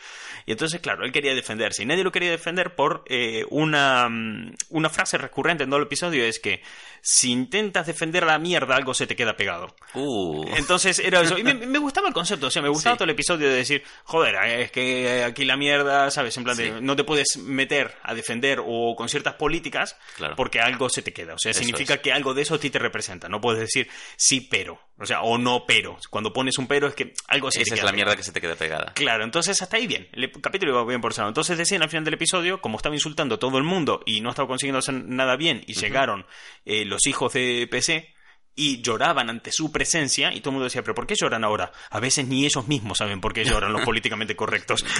Y 0.46 0.52
entonces, 0.52 0.80
claro, 0.80 1.04
él 1.04 1.12
quería 1.12 1.34
defenderse 1.34 1.82
y 1.82 1.86
nadie 1.86 2.02
lo 2.04 2.10
quería 2.12 2.30
defender 2.30 2.74
por 2.74 3.04
una, 3.50 4.08
mm, 4.08 4.41
una 4.70 4.88
frase 4.90 5.18
recurrente 5.18 5.64
en 5.64 5.70
todo 5.70 5.78
el 5.80 5.86
episodio, 5.86 6.24
es 6.24 6.38
que 6.38 6.62
si 7.00 7.30
intentas 7.30 7.86
defender 7.86 8.24
la 8.24 8.38
mierda, 8.38 8.76
algo 8.76 8.94
se 8.94 9.06
te 9.06 9.16
queda 9.16 9.36
pegado. 9.36 9.74
Uh. 9.94 10.44
Entonces 10.56 10.98
era 10.98 11.20
eso. 11.20 11.36
Y 11.38 11.42
me, 11.42 11.54
me 11.66 11.78
gustaba 11.78 12.08
el 12.08 12.14
concepto, 12.14 12.46
o 12.46 12.50
sea, 12.50 12.62
me 12.62 12.68
gustaba 12.68 12.94
Sí. 12.94 12.98
todo 12.98 13.04
el 13.04 13.10
episodio 13.10 13.48
de 13.48 13.54
decir, 13.56 13.82
joder, 14.04 14.34
es 14.60 14.70
que 14.70 15.24
aquí 15.26 15.44
la 15.44 15.56
mierda, 15.56 16.10
¿sabes? 16.10 16.36
En 16.36 16.44
plan 16.44 16.56
de 16.56 16.62
Sí. 16.68 16.72
no 16.80 16.94
te 16.96 17.04
puedes 17.04 17.36
meter 17.38 17.96
a 18.02 18.14
defender 18.14 18.60
o 18.64 18.94
con 18.96 19.08
ciertas 19.08 19.34
políticas 19.34 19.96
Claro. 20.16 20.36
porque 20.36 20.60
algo 20.60 20.88
se 20.88 21.02
te 21.02 21.12
queda. 21.12 21.34
O 21.34 21.38
sea, 21.38 21.50
Eso 21.50 21.60
significa 21.60 21.94
es. 21.94 22.00
que 22.00 22.12
algo 22.12 22.34
de 22.34 22.42
eso 22.42 22.54
a 22.54 22.58
ti 22.60 22.70
te 22.70 22.78
representa. 22.78 23.28
No 23.28 23.40
puedes 23.40 23.60
decir 23.60 23.88
sí, 24.16 24.40
pero. 24.40 24.80
O 24.98 25.06
sea, 25.06 25.22
o 25.22 25.36
no, 25.38 25.64
pero. 25.66 25.98
Cuando 26.10 26.32
pones 26.32 26.58
un 26.58 26.68
pero 26.68 26.86
es 26.86 26.94
que 26.94 27.12
algo 27.26 27.50
se 27.50 27.58
te 27.58 27.62
Esa 27.64 27.74
es 27.74 27.80
queda 27.80 27.86
la 27.86 27.90
pegado. 27.92 27.96
mierda 27.96 28.16
que 28.16 28.22
se 28.22 28.32
te 28.32 28.40
queda 28.40 28.54
pegada. 28.54 28.92
Claro, 28.94 29.24
entonces 29.24 29.60
hasta 29.60 29.76
ahí 29.76 29.86
bien. 29.88 30.08
El 30.12 30.30
capítulo 30.40 30.72
iba 30.72 30.84
bien 30.84 31.00
por 31.00 31.16
lado. 31.16 31.28
Entonces 31.28 31.58
decían 31.58 31.82
al 31.82 31.88
final 31.88 32.04
del 32.04 32.14
episodio, 32.14 32.60
como 32.60 32.76
estaba 32.76 32.94
insultando 32.94 33.34
a 33.34 33.38
todo 33.38 33.58
el 33.58 33.64
mundo 33.64 34.02
y 34.06 34.20
no 34.20 34.31
estaba 34.32 34.48
consiguiendo 34.48 34.78
hacer 34.80 34.94
nada 34.94 35.36
bien, 35.36 35.62
y 35.66 35.74
llegaron 35.74 36.26
eh, 36.64 36.84
los 36.84 37.06
hijos 37.06 37.32
de 37.32 37.66
PC 37.70 38.12
y 38.54 38.82
lloraban 38.82 39.30
ante 39.30 39.50
su 39.50 39.72
presencia, 39.72 40.32
y 40.32 40.40
todo 40.40 40.50
el 40.50 40.54
mundo 40.54 40.64
decía, 40.64 40.82
pero 40.82 40.94
¿por 40.94 41.06
qué 41.06 41.14
lloran 41.18 41.42
ahora? 41.44 41.72
A 41.90 42.00
veces 42.00 42.26
ni 42.26 42.44
ellos 42.44 42.68
mismos 42.68 42.98
saben 42.98 43.20
por 43.20 43.32
qué 43.32 43.44
lloran 43.44 43.72
los 43.72 43.80
políticamente 43.86 44.36
correctos. 44.36 44.84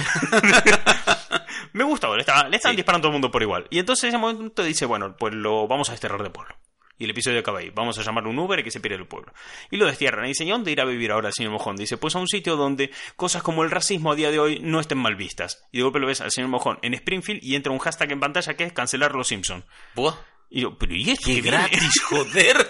Me 1.72 1.84
gustaba, 1.84 2.14
le, 2.16 2.20
estaba- 2.22 2.48
le 2.48 2.56
estaban 2.56 2.74
Sí. 2.74 2.76
disparando 2.76 3.06
a 3.06 3.08
todo 3.08 3.10
el 3.10 3.20
mundo 3.20 3.30
por 3.30 3.42
igual. 3.42 3.66
Y 3.70 3.78
entonces 3.78 4.04
en 4.04 4.08
ese 4.10 4.18
momento 4.18 4.62
dice, 4.62 4.86
bueno, 4.86 5.16
pues 5.18 5.34
lo 5.34 5.66
vamos 5.68 5.88
a 5.88 5.92
desterrar 5.92 6.22
de 6.22 6.30
pueblo. 6.30 6.54
Y 7.02 7.04
el 7.06 7.10
episodio 7.10 7.40
acaba 7.40 7.58
ahí. 7.58 7.70
Vamos 7.74 7.98
a 7.98 8.02
llamarle 8.02 8.30
un 8.30 8.38
Uber 8.38 8.60
y 8.60 8.62
que 8.62 8.70
se 8.70 8.78
pire 8.78 8.96
del 8.96 9.06
pueblo. 9.08 9.32
Y 9.72 9.76
lo 9.76 9.86
destierran. 9.86 10.24
Y 10.24 10.28
dice, 10.28 10.44
¿y 10.44 10.50
dónde 10.50 10.70
irá 10.70 10.84
a 10.84 10.86
vivir 10.86 11.10
ahora 11.10 11.26
el 11.30 11.34
señor 11.34 11.50
Mojón? 11.50 11.74
Dice, 11.74 11.96
pues 11.96 12.14
a 12.14 12.20
un 12.20 12.28
sitio 12.28 12.54
donde 12.54 12.92
cosas 13.16 13.42
como 13.42 13.64
el 13.64 13.72
racismo 13.72 14.12
a 14.12 14.14
día 14.14 14.30
de 14.30 14.38
hoy 14.38 14.60
no 14.60 14.78
estén 14.78 14.98
mal 14.98 15.16
vistas. 15.16 15.64
Y 15.72 15.78
de 15.78 15.82
golpe 15.82 15.98
lo 15.98 16.06
ves 16.06 16.20
al 16.20 16.30
señor 16.30 16.50
Mojón 16.50 16.78
en 16.82 16.94
Springfield 16.94 17.42
y 17.42 17.56
entra 17.56 17.72
un 17.72 17.80
hashtag 17.80 18.12
en 18.12 18.20
pantalla 18.20 18.54
que 18.54 18.62
es 18.62 18.72
cancelar 18.72 19.16
los 19.16 19.26
Simpson. 19.26 19.64
Buah. 19.96 20.14
Y 20.48 20.60
yo, 20.60 20.78
pero 20.78 20.94
¿y 20.94 21.04
¡Qué 21.04 21.16
qué 21.16 21.32
viene?". 21.40 21.50
gratis, 21.50 22.00
joder! 22.04 22.68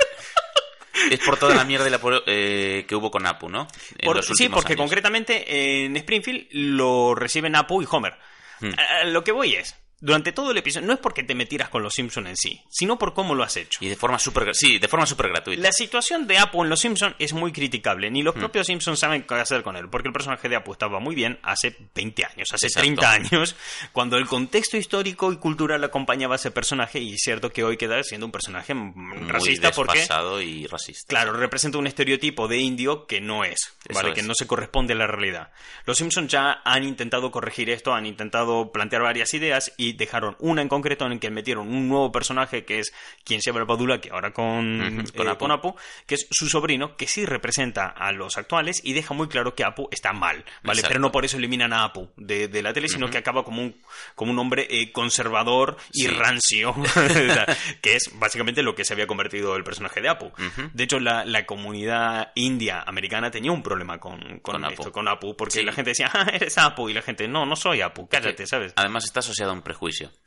es 1.11 1.21
por 1.21 1.37
toda 1.37 1.55
la 1.55 1.65
mierda 1.65 1.87
y 1.89 1.91
la 1.91 2.01
eh, 2.27 2.87
que 2.89 2.95
hubo 2.95 3.11
con 3.11 3.27
Apu, 3.27 3.51
¿no? 3.51 3.67
Por- 4.03 4.23
sí, 4.23 4.49
porque 4.49 4.73
años. 4.75 4.83
concretamente 4.83 5.85
en 5.85 5.97
Springfield 5.97 6.47
lo 6.53 7.15
reciben 7.15 7.55
Apu 7.57 7.83
y 7.83 7.87
Homer. 7.91 8.15
Hmm. 8.61 8.71
A 8.79 9.05
lo 9.05 9.25
que 9.25 9.33
voy 9.33 9.55
es, 9.57 9.77
durante 10.03 10.33
todo 10.33 10.51
el 10.51 10.59
episodio, 10.59 10.87
no 10.87 10.93
es 10.93 10.99
porque 10.99 11.23
te 11.23 11.35
metieras 11.37 11.69
con 11.69 11.83
los 11.83 11.95
Simpson 11.95 12.27
en 12.27 12.37
sí, 12.37 12.61
sino 12.69 12.99
por 12.99 13.15
cómo 13.15 13.37
lo 13.37 13.45
has 13.45 13.57
hecho. 13.57 13.79
Y 13.81 13.89
de 13.89 13.95
forma 13.95 14.19
súper... 14.19 14.53
Sí, 14.53 14.79
de 14.81 14.89
forma 14.89 15.07
súper 15.07 15.29
gratuita. 15.29 15.63
La 15.63 15.71
situación 15.71 16.27
de 16.27 16.39
Apu 16.39 16.65
en 16.65 16.71
Los 16.71 16.81
Simpsons 16.81 17.15
es 17.21 17.33
muy 17.33 17.53
criticable. 17.53 18.11
Ni 18.11 18.21
Hmm. 18.23 18.25
los 18.25 18.35
propios 18.35 18.67
Simpsons 18.67 18.99
saben 18.99 19.23
qué 19.23 19.35
hacer 19.35 19.63
con 19.63 19.77
él. 19.77 19.89
Porque 19.89 20.09
el 20.09 20.13
personaje 20.13 20.49
de 20.49 20.57
Apu 20.57 20.73
estaba 20.73 20.99
muy 20.99 21.15
bien 21.15 21.39
hace 21.45 21.77
20 21.95 22.25
años, 22.25 22.49
hace 22.53 22.67
Exacto. 22.67 22.81
30 23.01 23.13
años, 23.13 23.57
cuando 23.93 24.17
el 24.19 24.27
contexto 24.27 24.77
histórico 24.77 25.33
y 25.33 25.37
cultural 25.37 25.83
acompañaba 25.85 26.35
a 26.35 26.37
ese 26.37 26.51
personaje. 26.51 26.99
Y 26.99 27.15
es 27.15 27.21
cierto 27.23 27.53
que 27.53 27.63
hoy 27.63 27.77
queda 27.77 28.03
siendo 28.03 28.27
un 28.27 28.33
personaje 28.33 28.75
mm, 28.75 28.93
Muy 28.97 29.29
racista 29.31 29.71
porque, 29.71 30.05
y 30.45 30.67
racista. 30.67 31.07
claro, 31.09 31.33
representa 31.33 31.79
un 31.79 31.87
estereotipo 31.87 32.49
de 32.49 32.59
indio 32.59 33.07
que 33.07 33.21
no 33.21 33.45
es, 33.45 33.77
Eso 33.89 33.95
¿vale? 33.95 34.09
es. 34.09 34.15
Que 34.17 34.23
no 34.23 34.35
se 34.35 34.49
corresponde 34.49 34.95
a 34.95 34.97
la 34.97 35.07
realidad. 35.07 35.53
Los 35.87 35.99
Simpsons 35.99 36.31
ya 36.31 36.61
han 36.65 36.83
intentado 36.83 37.31
corregir 37.31 37.71
esto, 37.71 37.95
han 37.95 38.07
intentado 38.07 38.73
plantear 38.73 39.03
varias 39.03 39.33
ideas 39.35 39.73
y 39.77 39.92
y 39.93 39.97
dejaron 39.97 40.37
una 40.41 40.63
en 40.63 40.69
concreto 40.69 41.07
en 41.07 41.13
el 41.13 41.21
que 41.21 41.31
metieron 41.31 41.69
un 41.69 41.89
nuevo 41.89 42.11
personaje 42.13 42.65
que 42.65 42.79
es 42.81 42.93
quien 43.25 43.41
se 43.43 43.53
llama 43.53 43.67
Padula, 43.67 44.01
que 44.01 44.11
ahora 44.11 44.33
con, 44.33 44.81
Ujú, 44.81 45.13
con 45.17 45.27
eh, 45.27 45.31
Apu. 45.31 45.47
con 45.69 45.75
que 46.07 46.15
es 46.17 46.27
su 46.31 46.49
sobrino, 46.49 46.97
que 46.97 47.07
sí 47.07 47.25
representa 47.27 47.87
a 47.89 48.13
los 48.13 48.37
actuales 48.39 48.81
y 48.85 48.93
deja 48.93 49.15
muy 49.15 49.29
claro 49.29 49.55
que 49.55 49.65
Apu 49.65 49.89
está 49.91 50.13
mal, 50.13 50.45
¿vale? 50.63 50.81
Exacto. 50.81 50.89
Pero 50.89 51.01
no 51.01 51.13
por 51.13 51.25
eso 51.25 51.37
eliminan 51.37 51.73
a 51.73 51.85
Apu 51.85 52.11
de, 52.17 52.49
de 52.49 52.63
la 52.63 52.73
tele, 52.73 52.89
sino 52.89 53.09
que 53.11 53.19
acaba 53.19 53.45
como 53.45 53.63
un, 53.63 53.81
como 54.15 54.33
un 54.33 54.39
hombre 54.39 54.67
eh, 54.71 54.93
conservador 54.93 55.77
y 55.93 56.03
Sí. 56.03 56.09
rancio, 56.09 56.75
que 57.83 57.97
es 57.97 58.11
básicamente 58.19 58.63
lo 58.63 58.75
que 58.75 58.85
se 58.85 58.93
había 58.95 59.07
convertido 59.07 59.57
el 59.57 59.65
personaje 59.65 60.01
de 60.01 60.09
Apu. 60.09 60.33
De 60.73 60.85
hecho, 60.85 60.99
la, 61.01 61.25
la 61.25 61.47
comunidad 61.47 62.33
india 62.35 62.83
americana 62.87 63.31
tenía 63.31 63.53
un 63.53 63.63
problema 63.63 63.99
con, 63.99 64.19
con, 64.41 64.41
Con 64.41 64.65
esto, 64.67 64.83
Apu. 64.85 64.93
con 64.93 65.09
Apu, 65.09 65.37
porque 65.37 65.53
Sí. 65.61 65.63
la 65.65 65.73
gente 65.73 65.91
decía, 65.91 66.11
ah, 66.13 66.27
eres 66.33 66.57
Apu, 66.59 66.89
y 66.89 66.95
la 66.95 67.03
gente, 67.03 67.29
no, 67.29 67.45
no 67.47 67.57
soy 67.57 67.81
Apu, 67.83 68.09
cállate, 68.09 68.47
¿sabes? 68.47 68.73
Además 68.77 69.05
está 69.05 69.21
asociado 69.21 69.51
a 69.53 69.55
un 69.55 69.63
prejuicio. 69.63 69.82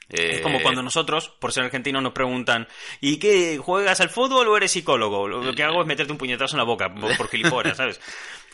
Es 0.08 0.38
Eh, 0.38 0.42
como 0.42 0.62
cuando 0.62 0.84
nosotros, 0.84 1.30
por 1.40 1.52
ser 1.52 1.64
argentinos, 1.64 2.04
nos 2.04 2.14
preguntan 2.14 2.68
¿Y 3.02 3.18
qué? 3.18 3.58
¿Juegas 3.58 4.02
al 4.02 4.10
fútbol 4.10 4.48
o 4.48 4.58
eres 4.58 4.72
psicólogo? 4.72 5.28
Lo 5.28 5.54
que 5.54 5.64
hago 5.64 5.82
es 5.82 5.88
meterte 5.88 6.12
un 6.12 6.18
puñetazo 6.18 6.56
en 6.56 6.60
la 6.60 6.64
boca 6.66 6.94
por, 6.94 7.16
por 7.18 7.28
gilipollas, 7.28 7.78
¿sabes? 7.78 8.00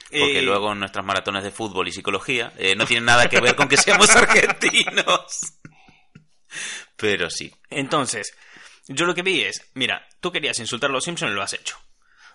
Porque 0.10 0.40
Eh, 0.40 0.42
luego 0.42 0.74
nuestras 0.76 1.06
maratones 1.06 1.44
de 1.44 1.52
fútbol 1.52 1.88
y 1.88 1.92
psicología 1.92 2.54
eh, 2.58 2.76
no 2.76 2.86
tienen 2.86 3.06
nada 3.06 3.28
que 3.30 3.40
ver 3.40 3.56
con 3.56 3.68
que 3.68 3.78
seamos 3.78 4.10
argentinos. 4.16 5.58
Pero 6.96 7.30
sí. 7.30 7.54
Entonces, 7.70 8.36
yo 8.88 9.06
lo 9.06 9.16
que 9.16 9.22
vi 9.22 9.42
es, 9.42 9.72
mira, 9.74 10.08
tú 10.20 10.32
querías 10.32 10.60
insultar 10.60 10.90
a 10.90 10.94
los 10.94 11.04
Simpsons 11.04 11.32
y 11.32 11.36
lo 11.36 11.42
has 11.42 11.54
hecho. 11.54 11.78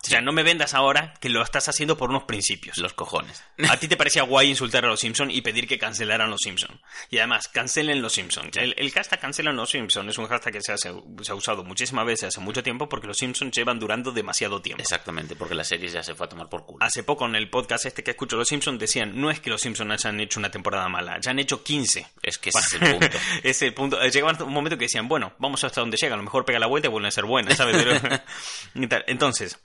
O 0.07 0.11
sea, 0.11 0.21
no 0.21 0.33
me 0.33 0.43
vendas 0.43 0.75
ahora 0.75 1.15
que 1.21 1.29
lo 1.29 1.43
estás 1.43 1.69
haciendo 1.69 1.97
por 1.97 2.11
unos 2.11 2.25
principios. 2.25 2.79
Los 2.79 2.95
cojones. 2.95 3.43
A 3.69 3.77
ti 3.77 3.89
te 3.89 3.97
parecía 3.97 4.23
guay 4.23 4.49
insultar 4.51 4.85
a 4.85 4.89
los 4.89 5.01
Simpsons 5.01 5.33
y 5.35 5.41
pedir 5.43 5.67
que 5.67 5.79
cancelaran 5.79 6.31
los 6.31 6.41
Simpsons. 6.43 6.81
Y 7.11 7.19
además, 7.19 7.49
cancelen 7.49 8.01
los 8.03 8.13
Simpsons. 8.13 8.57
El, 8.57 8.75
el 8.79 8.91
hashtag 8.93 9.21
cancelan 9.21 9.57
los 9.57 9.71
Simpsons 9.71 10.11
es 10.11 10.19
un 10.19 10.27
hashtag 10.27 10.53
que 10.55 10.61
se, 10.63 10.73
hace- 10.73 10.93
se 11.23 11.33
ha 11.33 11.35
usado 11.35 11.65
muchísimas 11.65 12.07
veces 12.07 12.29
hace 12.29 12.41
mucho 12.41 12.63
tiempo 12.63 12.89
porque 12.89 13.07
los 13.07 13.17
Simpsons 13.19 13.53
llevan 13.57 13.79
durando 13.79 14.13
demasiado 14.13 14.63
tiempo. 14.63 14.83
Exactamente, 14.83 15.37
porque 15.37 15.55
la 15.55 15.65
serie 15.65 15.89
ya 15.89 16.03
se 16.03 16.15
fue 16.15 16.27
a 16.27 16.29
tomar 16.29 16.49
por 16.49 16.65
culo. 16.65 16.79
Hace 16.85 17.03
poco 17.03 17.27
en 17.27 17.35
el 17.35 17.51
podcast 17.51 17.87
este 17.87 18.03
que 18.05 18.13
escucho 18.13 18.37
los 18.37 18.49
Simpsons 18.49 18.79
decían, 18.79 19.21
no 19.21 19.31
es 19.31 19.41
que 19.41 19.51
los 19.51 19.61
Simpsons 19.61 19.91
hayan 19.93 20.21
hecho 20.21 20.39
una 20.39 20.51
temporada 20.51 20.89
mala, 20.89 21.19
ya 21.21 21.31
han 21.33 21.39
hecho 21.39 21.63
15. 21.65 22.07
Es 22.23 22.39
que 22.39 22.51
ese 22.55 22.59
es 22.61 22.73
el 22.75 22.91
punto. 22.99 23.19
es 23.43 23.63
el 23.63 23.75
punto. 23.75 24.01
Eh, 24.03 24.11
Llegaba 24.11 24.45
un 24.45 24.53
momento 24.53 24.79
que 24.79 24.85
decían, 24.85 25.09
bueno, 25.09 25.33
vamos 25.39 25.63
hasta 25.65 25.81
donde 25.81 25.97
llega, 25.97 26.15
a 26.15 26.17
lo 26.19 26.23
mejor 26.23 26.45
pega 26.45 26.59
la 26.59 26.67
vuelta 26.67 26.89
y 26.89 26.91
vuelven 26.91 27.09
a 27.09 27.11
ser 27.11 27.25
buenas, 27.25 27.57
¿sabes? 27.57 27.77
Pero-. 27.77 28.23
Entonces, 29.07 29.59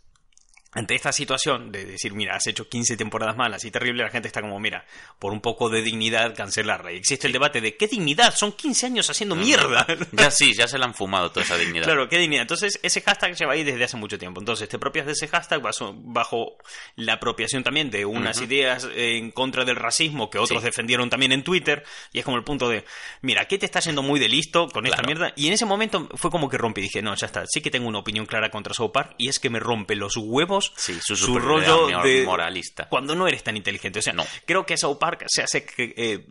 ante 0.73 0.95
esta 0.95 1.11
situación 1.11 1.71
de 1.71 1.85
decir, 1.85 2.13
mira, 2.13 2.35
has 2.35 2.47
hecho 2.47 2.69
15 2.69 2.95
temporadas 2.95 3.35
malas 3.35 3.65
y 3.65 3.71
terrible, 3.71 4.03
la 4.03 4.09
gente 4.09 4.27
está 4.29 4.41
como, 4.41 4.59
mira, 4.59 4.85
por 5.19 5.33
un 5.33 5.41
poco 5.41 5.69
de 5.69 5.81
dignidad 5.81 6.33
cancelarla. 6.35 6.93
Y 6.93 6.95
existe 6.97 7.27
el 7.27 7.33
debate 7.33 7.59
de, 7.59 7.75
¿qué 7.75 7.87
dignidad? 7.87 8.33
Son 8.33 8.53
15 8.53 8.85
años 8.85 9.09
haciendo 9.09 9.35
mierda. 9.35 9.85
Ya 10.13 10.29
sí, 10.31 10.53
ya 10.53 10.67
se 10.67 10.77
la 10.77 10.85
han 10.85 10.93
fumado 10.93 11.31
toda 11.31 11.45
esa 11.45 11.57
dignidad. 11.57 11.85
Claro, 11.85 12.07
qué 12.07 12.17
dignidad. 12.17 12.43
Entonces, 12.43 12.79
ese 12.83 13.01
hashtag 13.01 13.35
lleva 13.35 13.53
ahí 13.53 13.63
desde 13.63 13.83
hace 13.83 13.97
mucho 13.97 14.17
tiempo. 14.17 14.39
Entonces, 14.39 14.67
te 14.69 14.75
apropias 14.77 15.05
de 15.05 15.13
ese 15.13 15.27
hashtag 15.27 15.61
bajo, 15.61 15.93
bajo 15.97 16.57
la 16.95 17.13
apropiación 17.13 17.63
también 17.63 17.89
de 17.89 18.05
unas 18.05 18.39
ideas 18.41 18.87
en 18.95 19.31
contra 19.31 19.65
del 19.65 19.75
racismo 19.75 20.29
que 20.29 20.37
otros 20.37 20.59
Sí. 20.61 20.65
defendieron 20.65 21.09
también 21.09 21.31
en 21.31 21.43
Twitter. 21.43 21.83
Y 22.13 22.19
es 22.19 22.25
como 22.25 22.37
el 22.37 22.43
punto 22.43 22.69
de, 22.69 22.85
mira, 23.21 23.45
¿qué 23.45 23.57
te 23.57 23.65
está 23.65 23.79
yendo 23.79 24.01
muy 24.03 24.19
de 24.19 24.29
listo 24.29 24.67
con 24.69 24.85
esta 24.85 25.01
mierda? 25.01 25.33
Y 25.35 25.47
en 25.47 25.53
ese 25.53 25.65
momento 25.65 26.07
fue 26.15 26.29
como 26.31 26.47
que 26.49 26.57
rompí. 26.57 26.81
Dije, 26.81 27.01
no, 27.01 27.15
ya 27.15 27.25
está. 27.27 27.43
Sí 27.47 27.61
que 27.61 27.71
tengo 27.71 27.87
una 27.87 27.99
opinión 27.99 28.25
clara 28.25 28.49
contra 28.51 28.73
South 28.73 28.91
Park 28.93 29.15
y 29.17 29.27
es 29.29 29.39
que 29.39 29.49
me 29.49 29.59
rompe 29.59 29.95
los 29.95 30.15
huevos 30.17 30.60
Sí, 30.75 30.99
su 31.01 31.39
rollo 31.39 31.87
de 32.03 32.23
moralista. 32.25 32.87
cuando 32.89 33.15
no 33.15 33.27
eres 33.27 33.43
tan 33.43 33.57
inteligente. 33.57 33.99
O 33.99 34.01
sea, 34.01 34.13
No. 34.13 34.25
creo 34.45 34.65
que 34.65 34.77
South 34.77 34.97
Park 34.99 35.25
se 35.27 35.43
hace 35.43 35.65
eh, 35.77 36.25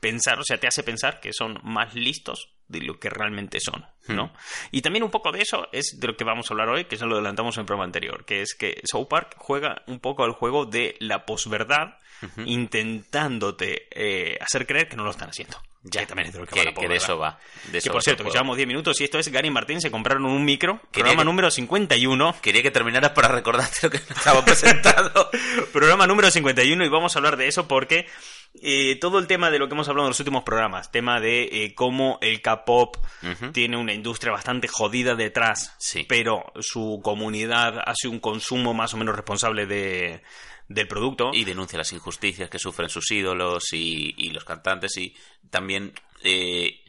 pensar, 0.00 0.38
o 0.38 0.44
sea, 0.44 0.58
te 0.58 0.66
hace 0.66 0.82
pensar 0.82 1.20
que 1.20 1.32
son 1.32 1.58
más 1.64 1.94
listos 1.94 2.52
de 2.68 2.80
lo 2.80 2.98
que 2.98 3.08
realmente 3.10 3.60
son, 3.60 3.86
¿no? 4.08 4.32
Y 4.72 4.82
también 4.82 5.04
un 5.04 5.10
poco 5.10 5.30
de 5.30 5.40
eso 5.40 5.68
es 5.72 5.98
de 6.00 6.06
lo 6.08 6.16
que 6.16 6.24
vamos 6.24 6.50
a 6.50 6.54
hablar 6.54 6.68
hoy, 6.68 6.86
que 6.86 6.96
ya 6.96 7.06
lo 7.06 7.14
adelantamos 7.14 7.56
en 7.56 7.60
el 7.60 7.66
programa 7.66 7.84
anterior, 7.84 8.24
que 8.24 8.42
es 8.42 8.54
que 8.56 8.80
South 8.90 9.06
Park 9.08 9.36
juega 9.38 9.82
un 9.86 10.00
poco 10.00 10.24
al 10.24 10.32
juego 10.32 10.66
de 10.66 10.96
la 10.98 11.24
posverdad, 11.26 11.98
intentándote 12.44 13.88
eh, 13.90 14.38
hacer 14.40 14.66
creer 14.66 14.88
que 14.88 14.96
no 14.96 15.04
lo 15.04 15.10
están 15.10 15.28
haciendo. 15.30 15.60
Ya, 15.88 16.00
que 16.00 16.06
también 16.08 16.26
es 16.28 16.34
de 16.34 16.40
lo 16.40 16.46
que, 16.46 16.64
que, 16.64 16.74
que 16.74 16.88
de 16.88 16.96
eso 16.96 17.16
va. 17.16 17.38
De 17.66 17.72
Que 17.72 17.78
eso 17.78 17.92
por 17.92 18.02
cierto, 18.02 18.24
que 18.24 18.30
llevamos 18.30 18.56
10 18.56 18.66
minutos 18.66 19.00
y 19.00 19.04
esto 19.04 19.20
es 19.20 19.28
Gary 19.28 19.46
y 19.46 19.50
Martín 19.52 19.80
se 19.80 19.88
compraron 19.92 20.24
un 20.24 20.44
micro, 20.44 20.80
Quería 20.90 21.04
programa 21.04 21.22
número 21.22 21.48
51. 21.48 22.34
Quería 22.42 22.60
que 22.62 22.72
terminaras 22.72 23.12
para 23.12 23.28
recordarte 23.28 23.76
lo 23.84 23.90
que 23.90 23.98
estaba 23.98 24.44
presentado. 24.44 25.30
programa 25.72 26.08
número 26.08 26.28
51 26.28 26.84
y 26.84 26.88
vamos 26.88 27.14
a 27.14 27.20
hablar 27.20 27.36
de 27.36 27.46
eso 27.46 27.68
porque 27.68 28.08
eh, 28.62 28.96
todo 29.00 29.20
el 29.20 29.28
tema 29.28 29.52
de 29.52 29.60
lo 29.60 29.68
que 29.68 29.74
hemos 29.74 29.88
hablado 29.88 30.08
en 30.08 30.10
los 30.10 30.18
últimos 30.18 30.42
programas, 30.42 30.90
tema 30.90 31.20
de 31.20 31.44
eh, 31.52 31.74
cómo 31.76 32.18
el 32.20 32.42
K-pop 32.42 32.96
tiene 33.52 33.76
una 33.76 33.92
industria 33.92 34.32
bastante 34.32 34.66
jodida 34.66 35.14
detrás, 35.14 35.76
Sí. 35.78 36.04
pero 36.08 36.52
su 36.58 36.98
comunidad 37.04 37.78
hace 37.86 38.08
un 38.08 38.18
consumo 38.18 38.74
más 38.74 38.92
o 38.92 38.96
menos 38.96 39.14
responsable 39.14 39.66
de, 39.66 40.20
del 40.68 40.88
producto. 40.88 41.30
y 41.32 41.44
denuncia 41.44 41.78
las 41.78 41.92
injusticias 41.92 42.50
que 42.50 42.58
sufren 42.58 42.88
sus 42.88 43.10
ídolos 43.10 43.72
y, 43.72 44.14
y 44.16 44.30
los 44.30 44.44
cantantes 44.44 44.96
y 44.96 45.14
también 45.50 45.92
eh, 46.22 46.80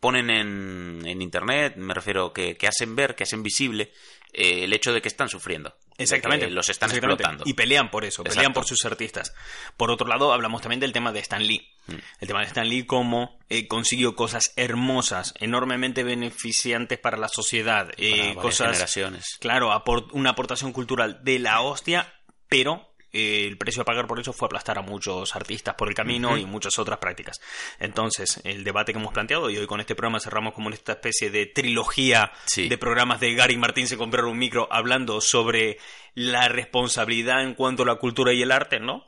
ponen 0.00 0.30
en, 0.30 1.02
en 1.04 1.22
internet, 1.22 1.74
me 1.76 1.92
refiero 1.92 2.32
que, 2.32 2.56
que 2.56 2.66
hacen 2.66 2.96
ver, 2.96 3.14
que 3.14 3.24
hacen 3.24 3.42
visible 3.42 3.92
eh, 4.32 4.64
el 4.64 4.72
hecho 4.72 4.92
de 4.92 5.02
que 5.02 5.08
están 5.08 5.28
sufriendo. 5.28 5.76
Exactamente. 5.98 6.46
que 6.46 6.52
los 6.52 6.68
están 6.70 6.88
Exactamente. 6.88 7.22
explotando. 7.22 7.44
Y 7.46 7.52
pelean 7.52 7.90
por 7.90 8.06
eso, 8.06 8.24
pelean 8.24 8.54
por 8.54 8.64
sus 8.64 8.82
artistas. 8.86 9.34
Por 9.76 9.90
otro 9.90 10.08
lado, 10.08 10.32
hablamos 10.32 10.62
también 10.62 10.80
del 10.80 10.92
tema 10.92 11.12
de 11.12 11.20
Stan 11.20 11.46
Lee. 11.46 11.68
Mm. 11.88 11.94
El 12.20 12.28
tema 12.28 12.40
de 12.40 12.46
Stan 12.46 12.66
Lee, 12.66 12.86
cómo 12.86 13.38
eh, 13.50 13.68
consiguió 13.68 14.16
cosas 14.16 14.54
hermosas, 14.56 15.34
enormemente 15.38 16.02
beneficiantes 16.02 16.98
para 16.98 17.18
la 17.18 17.28
sociedad. 17.28 17.88
Para 17.88 17.96
eh, 17.98 18.34
cosas, 18.34 18.68
generaciones. 18.68 19.36
claro, 19.40 19.70
una 20.12 20.30
aportación 20.30 20.72
cultural 20.72 21.20
de 21.22 21.38
la 21.38 21.60
hostia, 21.60 22.10
pero 22.48 22.89
eh, 23.12 23.46
el 23.46 23.56
precio 23.58 23.82
a 23.82 23.84
pagar 23.84 24.06
por 24.06 24.20
eso 24.20 24.32
fue 24.32 24.46
aplastar 24.46 24.78
a 24.78 24.82
muchos 24.82 25.34
artistas 25.36 25.74
por 25.74 25.88
el 25.88 25.94
camino 25.94 26.36
y 26.36 26.44
muchas 26.46 26.78
otras 26.78 26.98
prácticas. 26.98 27.40
Entonces, 27.78 28.40
el 28.44 28.64
debate 28.64 28.92
que 28.92 28.98
hemos 28.98 29.12
planteado, 29.12 29.50
y 29.50 29.56
hoy 29.58 29.66
con 29.66 29.80
este 29.80 29.94
programa 29.94 30.20
cerramos 30.20 30.54
como 30.54 30.70
esta 30.70 30.92
especie 30.92 31.30
de 31.30 31.46
trilogía 31.46 32.32
Sí. 32.46 32.68
de 32.68 32.78
programas 32.78 33.20
de 33.20 33.34
Gary 33.34 33.56
Martín 33.56 33.86
se 33.88 33.96
compraron 33.96 34.30
un 34.32 34.38
micro 34.38 34.68
hablando 34.70 35.20
sobre 35.20 35.78
la 36.14 36.48
responsabilidad 36.48 37.42
en 37.42 37.54
cuanto 37.54 37.82
a 37.82 37.86
la 37.86 37.96
cultura 37.96 38.32
y 38.32 38.42
el 38.42 38.52
arte, 38.52 38.80
¿no? 38.80 39.06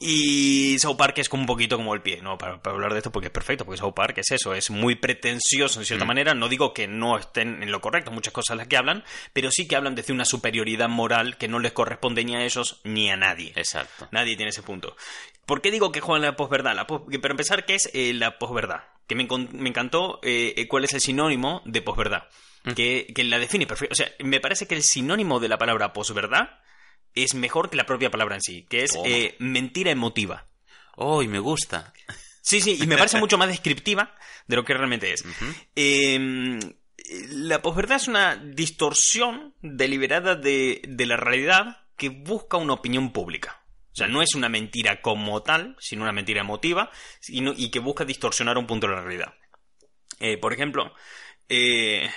Y 0.00 0.78
South 0.78 0.96
Park 0.96 1.18
es 1.18 1.28
como 1.28 1.42
un 1.42 1.46
poquito 1.48 1.76
como 1.76 1.92
el 1.92 2.02
pie, 2.02 2.20
¿no? 2.22 2.38
Para, 2.38 2.62
para 2.62 2.74
hablar 2.76 2.92
de 2.92 2.98
esto 2.98 3.10
porque 3.10 3.26
es 3.26 3.32
perfecto, 3.32 3.64
porque 3.64 3.78
South 3.80 3.94
Park 3.94 4.18
es 4.18 4.30
eso, 4.30 4.54
es 4.54 4.70
muy 4.70 4.94
pretencioso 4.94 5.80
en 5.80 5.86
cierta 5.86 6.04
manera. 6.04 6.34
No 6.34 6.48
digo 6.48 6.72
que 6.72 6.86
no 6.86 7.18
estén 7.18 7.62
en 7.64 7.72
lo 7.72 7.80
correcto 7.80 8.12
muchas 8.12 8.32
cosas 8.32 8.56
las 8.56 8.68
que 8.68 8.76
hablan, 8.76 9.02
pero 9.32 9.50
sí 9.50 9.66
que 9.66 9.74
hablan 9.74 9.96
desde 9.96 10.12
una 10.12 10.24
superioridad 10.24 10.88
moral 10.88 11.36
que 11.36 11.48
no 11.48 11.58
les 11.58 11.72
corresponde 11.72 12.24
ni 12.24 12.36
a 12.36 12.44
ellos 12.44 12.80
ni 12.84 13.10
a 13.10 13.16
nadie. 13.16 13.52
Exacto. 13.56 14.06
Nadie 14.12 14.36
tiene 14.36 14.50
ese 14.50 14.62
punto. 14.62 14.96
¿Por 15.46 15.60
qué 15.62 15.72
digo 15.72 15.90
que 15.90 16.00
juegan 16.00 16.22
la 16.22 16.36
posverdad? 16.36 16.76
La 16.76 16.86
pos- 16.86 17.02
para 17.20 17.32
empezar, 17.32 17.64
¿qué 17.66 17.74
es 17.74 17.90
eh, 17.92 18.12
la 18.14 18.38
posverdad? 18.38 18.82
Que 19.08 19.16
me, 19.16 19.26
me 19.52 19.68
encantó 19.70 20.20
eh, 20.22 20.66
cuál 20.68 20.84
es 20.84 20.92
el 20.92 21.00
sinónimo 21.00 21.60
de 21.64 21.82
posverdad. 21.82 22.28
Que, 22.76 23.10
que 23.14 23.24
la 23.24 23.38
define 23.38 23.66
perfecto. 23.66 23.94
O 23.94 23.96
sea, 23.96 24.12
me 24.20 24.40
parece 24.40 24.66
que 24.66 24.74
el 24.74 24.82
sinónimo 24.82 25.40
de 25.40 25.48
la 25.48 25.56
palabra 25.56 25.94
posverdad 25.94 26.50
es 27.14 27.34
mejor 27.34 27.70
que 27.70 27.76
la 27.76 27.86
propia 27.86 28.10
palabra 28.10 28.36
en 28.36 28.42
sí, 28.42 28.66
que 28.68 28.84
es 28.84 28.96
eh, 29.04 29.36
mentira 29.38 29.90
emotiva. 29.90 30.46
Oh, 30.96 31.22
y 31.22 31.28
me 31.28 31.38
gusta. 31.38 31.92
Sí, 32.40 32.60
sí, 32.60 32.78
y 32.80 32.86
me 32.86 32.96
parece 32.96 33.18
mucho 33.18 33.38
más 33.38 33.48
descriptiva 33.48 34.14
de 34.46 34.56
lo 34.56 34.64
que 34.64 34.74
realmente 34.74 35.12
es. 35.12 35.24
Eh, 35.76 36.58
la 37.30 37.62
posverdad 37.62 37.96
es 37.96 38.08
una 38.08 38.36
distorsión 38.36 39.54
deliberada 39.60 40.34
de, 40.34 40.82
de 40.86 41.06
la 41.06 41.16
realidad 41.16 41.84
que 41.96 42.08
busca 42.08 42.56
una 42.56 42.74
opinión 42.74 43.12
pública. 43.12 43.62
O 43.92 43.96
sea, 43.98 44.06
no 44.06 44.22
es 44.22 44.34
una 44.36 44.48
mentira 44.48 45.02
como 45.02 45.42
tal, 45.42 45.76
sino 45.80 46.02
una 46.02 46.12
mentira 46.12 46.40
emotiva 46.40 46.90
y 47.26 47.70
que 47.70 47.80
busca 47.80 48.04
distorsionar 48.04 48.56
un 48.56 48.66
punto 48.66 48.86
de 48.86 48.94
la 48.94 49.02
realidad. 49.02 49.34
Eh, 50.20 50.38
por 50.38 50.52
ejemplo, 50.52 50.94
eh, 51.48 52.08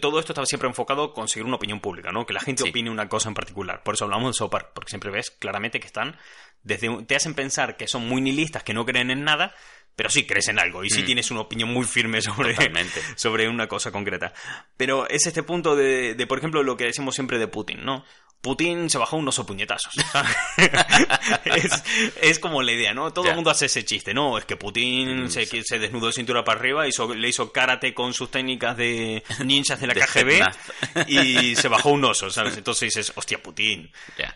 todo 0.00 0.20
esto 0.20 0.32
estaba 0.32 0.46
siempre 0.46 0.68
enfocado 0.68 1.02
a 1.04 1.14
conseguir 1.14 1.46
una 1.46 1.56
opinión 1.56 1.80
pública, 1.80 2.12
¿no? 2.12 2.24
Que 2.26 2.32
la 2.32 2.40
gente 2.40 2.62
Sí. 2.62 2.68
opine 2.70 2.90
una 2.90 3.08
cosa 3.08 3.28
en 3.28 3.34
particular. 3.34 3.82
Por 3.82 3.94
eso 3.94 4.04
hablamos 4.04 4.30
de 4.30 4.34
South 4.38 4.50
Park, 4.50 4.70
porque 4.74 4.90
siempre 4.90 5.10
ves 5.10 5.30
claramente 5.30 5.80
que 5.80 5.86
están 5.86 6.16
desde 6.62 6.88
te 7.04 7.16
hacen 7.16 7.34
pensar 7.34 7.76
que 7.76 7.86
son 7.88 8.08
muy 8.08 8.22
nihilistas, 8.22 8.62
que 8.62 8.72
no 8.72 8.86
creen 8.86 9.10
en 9.10 9.22
nada, 9.24 9.54
pero 9.96 10.08
sí 10.10 10.26
crees 10.26 10.48
en 10.48 10.58
algo 10.58 10.82
y 10.84 10.90
sí 10.90 11.02
Mm. 11.02 11.06
tienes 11.06 11.30
una 11.30 11.40
opinión 11.40 11.68
muy 11.72 11.84
firme 11.84 12.22
sobre, 12.22 12.54
sobre 13.16 13.48
una 13.48 13.66
cosa 13.68 13.92
concreta. 13.92 14.32
Pero 14.76 15.08
es 15.08 15.26
este 15.26 15.42
punto 15.42 15.76
de, 15.76 16.14
de, 16.14 16.26
por 16.26 16.38
ejemplo, 16.38 16.62
lo 16.62 16.76
que 16.76 16.84
decimos 16.84 17.14
siempre 17.14 17.38
de 17.38 17.48
Putin, 17.48 17.84
¿no? 17.84 18.04
Putin 18.44 18.90
se 18.90 18.98
bajó 18.98 19.16
unos 19.16 19.40
puñetazos. 19.40 19.94
es, 21.46 21.82
es 22.20 22.38
como 22.38 22.62
la 22.62 22.72
idea, 22.72 22.92
¿no? 22.92 23.10
Todo 23.10 23.24
Ya. 23.24 23.30
el 23.30 23.36
mundo 23.36 23.50
hace 23.50 23.66
ese 23.66 23.84
chiste, 23.86 24.12
¿no? 24.12 24.36
Es 24.36 24.44
que 24.44 24.56
Putin 24.56 25.24
Mm, 25.24 25.28
se, 25.30 25.46
sí. 25.46 25.50
que 25.50 25.62
se 25.64 25.78
desnudó 25.78 26.08
de 26.08 26.12
cintura 26.12 26.44
para 26.44 26.60
arriba, 26.60 26.86
hizo, 26.86 27.14
le 27.14 27.26
hizo 27.26 27.50
karate 27.52 27.94
con 27.94 28.12
sus 28.12 28.30
técnicas 28.30 28.76
de 28.76 29.22
ninjas 29.44 29.80
de 29.80 29.86
la 29.86 29.94
De 29.94 30.00
KGB 30.02 31.08
y 31.08 31.56
se 31.56 31.68
bajó 31.68 31.88
un 31.90 32.04
oso, 32.04 32.30
¿sabes? 32.30 32.56
Entonces 32.58 32.92
dices, 32.94 33.12
hostia, 33.16 33.42
Putin. 33.42 33.90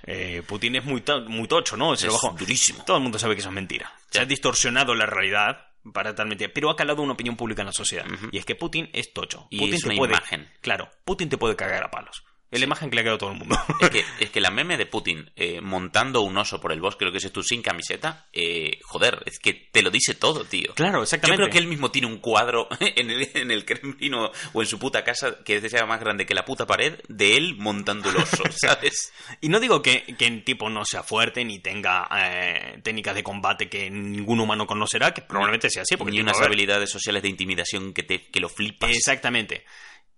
Eh, 0.07 0.43
Putin 0.47 0.77
es 0.77 0.85
muy, 0.85 1.03
muy 1.27 1.47
tocho, 1.47 1.77
¿no? 1.77 1.95
Se 1.95 2.07
Es 2.07 2.13
bajó. 2.15 2.31
durísimo. 2.31 2.85
Todo 2.85 2.97
el 2.97 3.03
mundo 3.03 3.19
sabe 3.19 3.35
que 3.35 3.41
eso 3.41 3.51
es 3.51 3.55
mentira. 3.55 3.93
Se 4.11 4.21
ha 4.21 4.25
distorsionado 4.25 4.95
la 4.95 5.05
realidad 5.05 5.67
para 5.93 6.15
tal 6.15 6.29
mentira, 6.29 6.51
pero 6.55 6.71
ha 6.71 6.77
calado 6.77 7.03
una 7.03 7.13
opinión 7.13 7.37
pública 7.37 7.61
en 7.63 7.67
la 7.67 7.73
sociedad. 7.73 8.07
Y 8.33 8.39
es 8.39 8.45
que 8.47 8.55
Putin 8.55 8.89
es 8.95 9.13
tocho. 9.13 9.47
Y 9.51 9.59
Putin 9.59 9.75
es 9.75 9.81
te 9.83 9.89
una 9.89 9.97
puede, 9.97 10.13
imagen. 10.15 10.51
Claro, 10.63 10.91
Putin 11.05 11.29
te 11.29 11.37
puede 11.39 11.57
cagar 11.57 11.85
a 11.85 11.91
palos. 11.91 12.23
Es 12.51 12.61
la 12.61 12.65
imagen 12.65 12.89
que 12.89 12.97
le 12.97 13.01
ha 13.03 13.05
quedado 13.05 13.17
a 13.17 13.19
todo 13.19 13.33
el 13.33 13.39
mundo. 13.39 13.59
Es 13.81 13.91
que, 13.91 14.05
es 14.21 14.31
que 14.31 14.41
la 14.41 14.51
meme 14.51 14.79
de 14.79 14.87
Putin 14.87 15.31
eh, 15.37 15.61
montando 15.61 16.23
un 16.23 16.37
oso 16.39 16.61
por 16.61 16.73
el 16.73 16.81
bosque, 16.81 17.05
lo 17.05 17.13
que 17.13 17.19
es 17.19 17.33
tú, 17.33 17.43
sin 17.43 17.61
camiseta, 17.61 18.27
eh, 18.33 18.79
joder, 18.85 19.23
es 19.27 19.39
que 19.39 19.53
te 19.53 19.83
lo 19.83 19.91
dice 19.91 20.15
todo, 20.15 20.45
tío. 20.45 20.73
claro, 20.75 20.99
Yo 20.99 21.03
exactamente. 21.03 21.43
creo 21.43 21.53
que 21.53 21.59
él 21.59 21.67
mismo 21.67 21.91
tiene 21.91 22.07
un 22.07 22.19
cuadro 22.19 22.69
en 22.81 23.11
el, 23.11 23.31
en 23.35 23.51
el 23.51 23.65
Kremlin 23.67 24.15
o, 24.15 24.33
o 24.55 24.63
en 24.63 24.67
su 24.67 24.79
puta 24.79 25.05
casa 25.05 25.39
que 25.45 25.69
sea 25.69 25.85
más 25.85 26.01
grande 26.01 26.25
que 26.25 26.35
la 26.35 26.45
puta 26.45 26.67
pared 26.67 26.99
de 27.09 27.37
él 27.37 27.57
montando 27.59 28.09
el 28.09 28.17
oso, 28.17 28.43
¿sabes? 28.51 29.13
Y 29.43 29.51
no 29.51 29.61
digo 29.61 29.83
que, 29.83 30.05
que 30.17 30.27
el 30.27 30.43
tipo 30.43 30.71
no 30.71 30.85
sea 30.87 31.03
fuerte 31.03 31.45
ni 31.45 31.59
tenga 31.59 32.09
eh, 32.17 32.81
técnicas 32.83 33.15
de 33.15 33.23
combate 33.23 33.69
que 33.69 33.91
ningún 33.91 34.41
humano 34.41 34.67
conocerá, 34.67 35.13
que 35.13 35.21
probablemente 35.21 35.69
sea 35.69 35.83
así. 35.83 35.97
Porque 35.97 36.13
Ni 36.13 36.21
unas 36.21 36.41
habilidades 36.41 36.91
sociales 36.91 37.23
de 37.23 37.29
intimidación 37.29 37.93
que, 37.93 38.03
te, 38.03 38.23
que 38.23 38.41
lo 38.41 38.49
flipas. 38.49 38.91
Exactamente. 38.91 39.65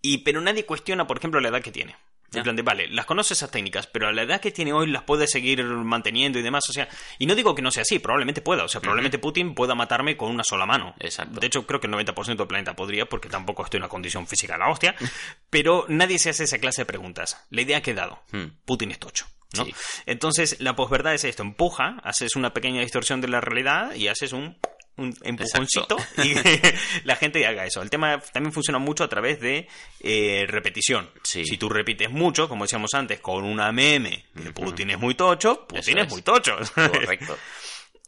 Y 0.03 0.19
pero 0.19 0.41
nadie 0.41 0.65
cuestiona, 0.65 1.07
por 1.07 1.19
ejemplo, 1.19 1.41
la 1.41 1.49
edad 1.49 1.63
que 1.63 1.73
tiene. 1.73 1.97
En 2.33 2.43
plan 2.43 2.55
de, 2.55 2.63
vale, 2.63 2.89
las 2.89 3.07
conoce 3.07 3.35
esas 3.35 3.51
técnicas, 3.51 3.87
pero 3.87 4.07
a 4.09 4.13
la 4.13 4.23
edad 4.23 4.41
que 4.41 4.53
tiene 4.53 4.73
hoy 4.73 4.87
las 4.87 5.03
puede 5.03 5.27
seguir 5.27 5.65
manteniendo 5.65 6.39
y 6.39 6.43
demás. 6.43 6.63
O 6.69 6.73
sea, 6.73 6.89
y 7.19 7.27
no 7.27 7.35
digo 7.35 7.55
que 7.55 7.63
no 7.63 7.71
sea 7.71 7.83
así, 7.83 7.99
probablemente 7.99 8.41
pueda. 8.41 8.65
O 8.65 8.69
sea, 8.69 8.81
probablemente 8.81 9.19
Putin 9.19 9.55
pueda 9.55 9.75
matarme 9.75 10.17
con 10.17 10.31
una 10.31 10.45
sola 10.45 10.67
mano. 10.67 10.95
Exacto. 11.01 11.41
De 11.41 11.47
hecho, 11.47 11.67
creo 11.67 11.81
que 11.81 11.89
el 11.89 11.93
90% 11.93 12.37
del 12.37 12.47
planeta 12.47 12.77
podría, 12.77 13.07
porque 13.07 13.29
tampoco 13.29 13.65
estoy 13.65 13.79
en 13.79 13.83
una 13.83 13.89
condición 13.89 14.27
física 14.27 14.55
a 14.55 14.59
la 14.59 14.69
hostia. 14.69 14.95
pero 15.51 15.87
nadie 15.89 16.19
se 16.19 16.31
hace 16.31 16.45
esa 16.45 16.59
clase 16.59 16.83
de 16.83 16.87
preguntas. 16.87 17.45
La 17.51 17.63
idea 17.63 17.79
ha 17.79 17.83
quedado. 17.83 18.23
Hmm. 18.31 18.47
Putin 18.65 18.93
es 18.93 18.99
tocho. 18.99 19.27
¿no? 19.57 19.65
Sí. 19.65 19.75
Entonces, 20.07 20.61
la 20.61 20.77
posverdad 20.77 21.15
es 21.15 21.25
esto: 21.25 21.43
empuja, 21.43 21.97
haces 22.05 22.37
una 22.37 22.55
pequeña 22.55 22.81
distorsión 22.81 23.21
de 23.21 23.29
la 23.29 23.41
realidad 23.41 23.95
y 23.95 24.07
haces 24.07 24.33
un, 24.33 24.57
un 24.97 25.17
empujoncito 25.23 25.97
y 26.23 26.35
la 27.05 27.17
gente 27.17 27.47
haga 27.47 27.65
eso. 27.65 27.81
El 27.83 27.89
tema 27.91 28.21
también 28.33 28.53
funciona 28.53 28.79
mucho 28.79 29.05
a 29.05 29.09
través 29.09 29.41
de 29.41 29.67
eh, 30.01 30.45
repetición. 30.49 31.11
Sí. 31.23 31.45
Si 31.45 31.57
tú 31.57 31.69
repites 31.69 32.11
mucho, 32.11 32.49
como 32.49 32.65
decíamos 32.65 32.93
antes, 32.95 33.21
con 33.21 33.45
una 33.45 33.73
meme, 33.73 34.27
que 34.43 34.53
Putin 34.53 34.91
es 34.91 34.99
muy 34.99 35.15
tocho, 35.15 35.67
Putin 35.67 35.79
Eso 35.79 35.99
es, 36.01 36.07
es. 36.07 36.13
muy 36.13 36.23
tocho. 36.23 36.57
Correcto. 36.75 37.37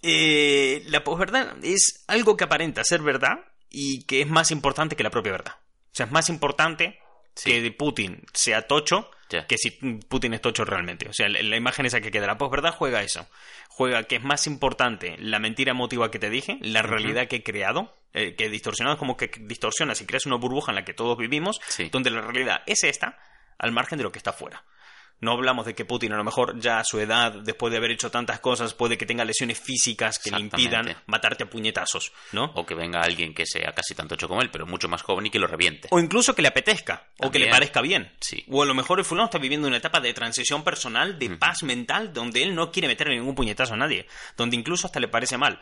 Eh, 0.04 0.82
la 0.86 1.04
posverdad 1.04 1.54
es 1.62 2.04
algo 2.08 2.36
que 2.36 2.42
aparenta 2.42 2.82
ser 2.82 3.02
verdad 3.02 3.36
y 3.70 4.02
que 4.02 4.20
es 4.20 4.26
más 4.26 4.50
importante 4.50 4.96
que 4.96 5.04
la 5.04 5.10
propia 5.10 5.30
verdad. 5.30 5.54
O 5.60 5.90
sea, 5.94 6.06
es 6.06 6.12
más 6.12 6.28
importante 6.28 6.98
Sí. 7.34 7.50
que 7.50 7.70
Putin 7.70 8.24
sea 8.34 8.66
tocho 8.66 9.10
Que 9.46 9.58
si 9.58 9.70
Putin 9.70 10.34
es 10.34 10.40
tocho 10.40 10.64
realmente. 10.64 11.08
O 11.08 11.12
sea, 11.12 11.28
la, 11.28 11.42
la 11.42 11.56
imagen 11.56 11.86
esa 11.86 12.00
que 12.00 12.10
queda. 12.10 12.26
La 12.26 12.38
posverdad 12.38 12.74
juega 12.74 13.02
eso. 13.02 13.26
Juega 13.68 14.04
que 14.04 14.16
es 14.16 14.22
más 14.22 14.46
importante 14.46 15.16
la 15.18 15.38
mentira 15.38 15.70
emotiva 15.72 16.10
que 16.10 16.18
te 16.18 16.30
dije, 16.30 16.58
la 16.60 16.82
realidad 16.82 17.26
que 17.28 17.36
he 17.36 17.42
creado, 17.42 17.96
eh, 18.12 18.34
que 18.34 18.44
he 18.46 18.48
distorsionado, 18.50 18.94
es 18.94 18.98
como 18.98 19.16
que 19.16 19.30
distorsionas 19.40 20.00
y 20.00 20.06
creas 20.06 20.26
una 20.26 20.36
burbuja 20.36 20.72
en 20.72 20.76
la 20.76 20.84
que 20.84 20.92
todos 20.94 21.16
vivimos, 21.16 21.60
Sí. 21.68 21.88
donde 21.90 22.10
la 22.10 22.20
realidad 22.20 22.62
es 22.66 22.84
esta, 22.84 23.18
al 23.58 23.72
margen 23.72 23.96
de 23.98 24.04
lo 24.04 24.12
que 24.12 24.18
está 24.18 24.32
fuera. 24.32 24.62
No 25.22 25.30
hablamos 25.30 25.64
de 25.66 25.76
que 25.76 25.84
Putin 25.84 26.12
a 26.12 26.16
lo 26.16 26.24
mejor 26.24 26.58
ya 26.58 26.80
a 26.80 26.84
su 26.84 26.98
edad, 26.98 27.32
después 27.32 27.70
de 27.70 27.76
haber 27.76 27.92
hecho 27.92 28.10
tantas 28.10 28.40
cosas, 28.40 28.74
puede 28.74 28.98
que 28.98 29.06
tenga 29.06 29.24
lesiones 29.24 29.60
físicas 29.60 30.18
que 30.18 30.32
le 30.32 30.40
impidan 30.40 30.96
matarte 31.06 31.44
a 31.44 31.46
puñetazos, 31.48 32.12
¿no? 32.32 32.46
O 32.56 32.66
que 32.66 32.74
venga 32.74 33.00
alguien 33.00 33.32
que 33.32 33.46
sea 33.46 33.72
casi 33.72 33.94
tanto 33.94 34.16
hecho 34.16 34.26
como 34.26 34.42
él, 34.42 34.50
pero 34.50 34.66
mucho 34.66 34.88
más 34.88 35.02
joven 35.02 35.26
y 35.26 35.30
que 35.30 35.38
lo 35.38 35.46
reviente. 35.46 35.86
O 35.92 36.00
incluso 36.00 36.34
que 36.34 36.42
le 36.42 36.48
apetezca, 36.48 37.06
o 37.20 37.30
que 37.30 37.38
le 37.38 37.46
parezca 37.46 37.80
bien. 37.80 38.10
Sí. 38.18 38.44
O 38.50 38.64
a 38.64 38.66
lo 38.66 38.74
mejor 38.74 38.98
el 38.98 39.04
fulano 39.04 39.26
está 39.26 39.38
viviendo 39.38 39.68
una 39.68 39.76
etapa 39.76 40.00
de 40.00 40.12
transición 40.12 40.64
personal, 40.64 41.16
de 41.20 41.30
paz 41.30 41.62
mental, 41.62 42.12
donde 42.12 42.42
él 42.42 42.56
no 42.56 42.72
quiere 42.72 42.88
meterle 42.88 43.14
ningún 43.14 43.36
puñetazo 43.36 43.74
a 43.74 43.76
nadie, 43.76 44.08
donde 44.36 44.56
incluso 44.56 44.88
hasta 44.88 44.98
le 44.98 45.06
parece 45.06 45.38
mal. 45.38 45.60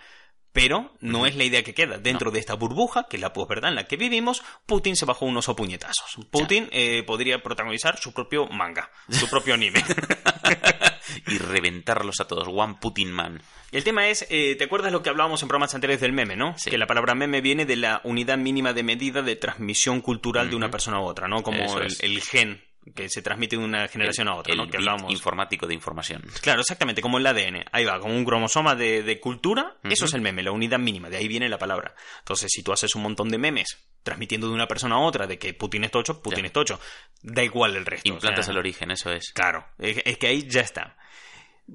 Pero 0.53 0.93
no 1.01 1.27
es 1.27 1.37
la 1.37 1.45
idea 1.45 1.63
que 1.63 1.75
queda. 1.75 1.99
Dentro 1.99 2.31
de 2.31 2.41
esta 2.41 2.55
burbuja, 2.55 3.07
que 3.09 3.17
es 3.17 3.21
la 3.21 3.33
posverdad 3.33 3.71
en 3.71 3.77
la 3.77 3.85
que 3.85 3.97
vivimos, 3.97 4.43
Putin 4.67 4.97
se 4.97 5.05
bajó 5.05 5.27
unos 5.27 5.47
puñetazos. 5.47 6.19
Putin 6.31 6.69
eh, 6.73 7.05
podría 7.05 7.43
protagonizar 7.43 7.99
su 7.99 8.13
propio 8.13 8.47
manga, 8.47 8.91
su 9.09 9.29
propio 9.29 9.55
anime. 9.55 9.83
y 11.27 11.39
reventarlos 11.39 12.21
a 12.21 12.27
todos. 12.27 12.49
One 12.49 12.77
Putin 12.81 13.13
Man. 13.13 13.43
El 13.71 13.85
tema 13.85 14.09
es, 14.09 14.27
eh, 14.31 14.57
¿te 14.57 14.65
acuerdas 14.65 14.91
lo 14.91 15.03
que 15.03 15.11
hablábamos 15.11 15.43
en 15.43 15.49
programas 15.49 15.75
anteriores 15.75 16.01
del 16.01 16.13
meme, 16.13 16.37
no? 16.37 16.57
Sí. 16.59 16.71
Que 16.71 16.79
la 16.79 16.87
palabra 16.87 17.15
meme 17.15 17.41
viene 17.41 17.65
de 17.65 17.77
la 17.77 18.01
unidad 18.03 18.39
mínima 18.39 18.73
de 18.73 18.83
medida 18.83 19.23
de 19.23 19.37
transmisión 19.37 20.01
cultural 20.01 20.51
de 20.51 20.57
una 20.57 20.71
persona 20.71 20.97
a 20.97 21.01
otra, 21.01 21.29
¿no? 21.29 21.43
Como 21.43 21.79
el 21.79 22.23
gen 22.23 22.70
que 22.95 23.09
se 23.09 23.21
transmite 23.23 23.57
de 23.57 23.65
una 23.65 23.87
generación 23.89 24.29
El- 24.29 24.33
a 24.35 24.37
otra, 24.37 24.53
el 24.53 24.59
¿no? 24.59 24.65
Que 24.65 24.79
bit 24.79 24.81
hablábamos. 24.89 25.13
informático 25.13 25.67
de 25.67 25.75
información. 25.75 26.23
Claro, 26.41 26.61
exactamente, 26.63 27.03
como 27.03 27.19
el 27.19 27.27
ADN. 27.27 27.65
Ahí 27.73 27.85
va, 27.85 28.01
como 28.01 28.15
un 28.17 28.25
cromosoma 28.25 28.75
de, 28.75 29.03
de 29.03 29.21
cultura, 29.21 29.77
eso 29.85 30.07
es 30.07 30.15
el 30.15 30.21
meme, 30.23 30.43
la 30.43 30.53
unidad 30.53 30.79
mínima, 30.79 31.11
de 31.11 31.19
ahí 31.19 31.29
viene 31.29 31.49
la 31.49 31.59
palabra. 31.59 31.95
Entonces, 32.21 32.51
si 32.51 32.63
tú 32.63 32.73
haces 32.73 32.95
un 32.95 33.03
montón 33.03 33.29
de 33.29 33.39
memes 33.39 33.87
transmitiendo 34.03 34.49
de 34.49 34.55
una 34.55 34.67
persona 34.67 34.95
a 34.95 34.99
otra 35.01 35.27
de 35.27 35.39
que 35.39 35.53
Putin 35.53 35.85
es 35.85 35.91
tocho, 35.91 36.23
Putin 36.23 36.41
Ya. 36.41 36.47
es 36.47 36.53
tocho. 36.53 36.81
Da 37.23 37.45
igual 37.45 37.77
el 37.77 37.85
resto. 37.85 38.11
o 38.11 38.15
Implantas 38.15 38.47
sea, 38.47 38.53
el 38.53 38.59
origen, 38.59 38.91
eso 38.91 39.13
es. 39.13 39.31
Claro, 39.35 39.67
es, 39.79 39.99
es 40.05 40.17
que 40.17 40.27
ahí 40.29 40.49
ya 40.49 40.63
está. 40.63 40.97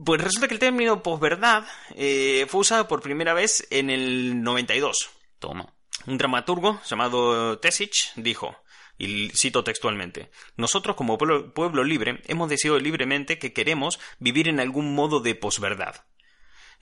Pues 0.03 0.19
resulta 0.21 0.47
que 0.47 0.55
el 0.55 0.59
término 0.59 1.01
posverdad 1.03 1.65
eh, 1.95 2.45
fue 2.49 2.61
usado 2.61 2.87
por 2.87 3.01
primera 3.01 3.33
vez 3.33 3.65
en 3.69 3.89
el 3.91 4.41
92. 4.41 5.09
Toma. 5.39 5.71
Un 6.07 6.17
dramaturgo 6.17 6.81
llamado 6.85 7.57
Tesich 7.59 8.11
dijo, 8.15 8.55
y 8.97 9.29
cito 9.29 9.63
textualmente, 9.63 10.29
nosotros 10.57 10.95
como 10.95 11.17
pueblo, 11.17 11.83
libre 11.83 12.21
hemos 12.27 12.49
decidido 12.49 12.79
libremente 12.79 13.37
que 13.37 13.53
queremos 13.53 13.99
vivir 14.19 14.47
en 14.47 14.59
algún 14.59 14.95
modo 14.95 15.19
de 15.19 15.35
posverdad. 15.35 16.05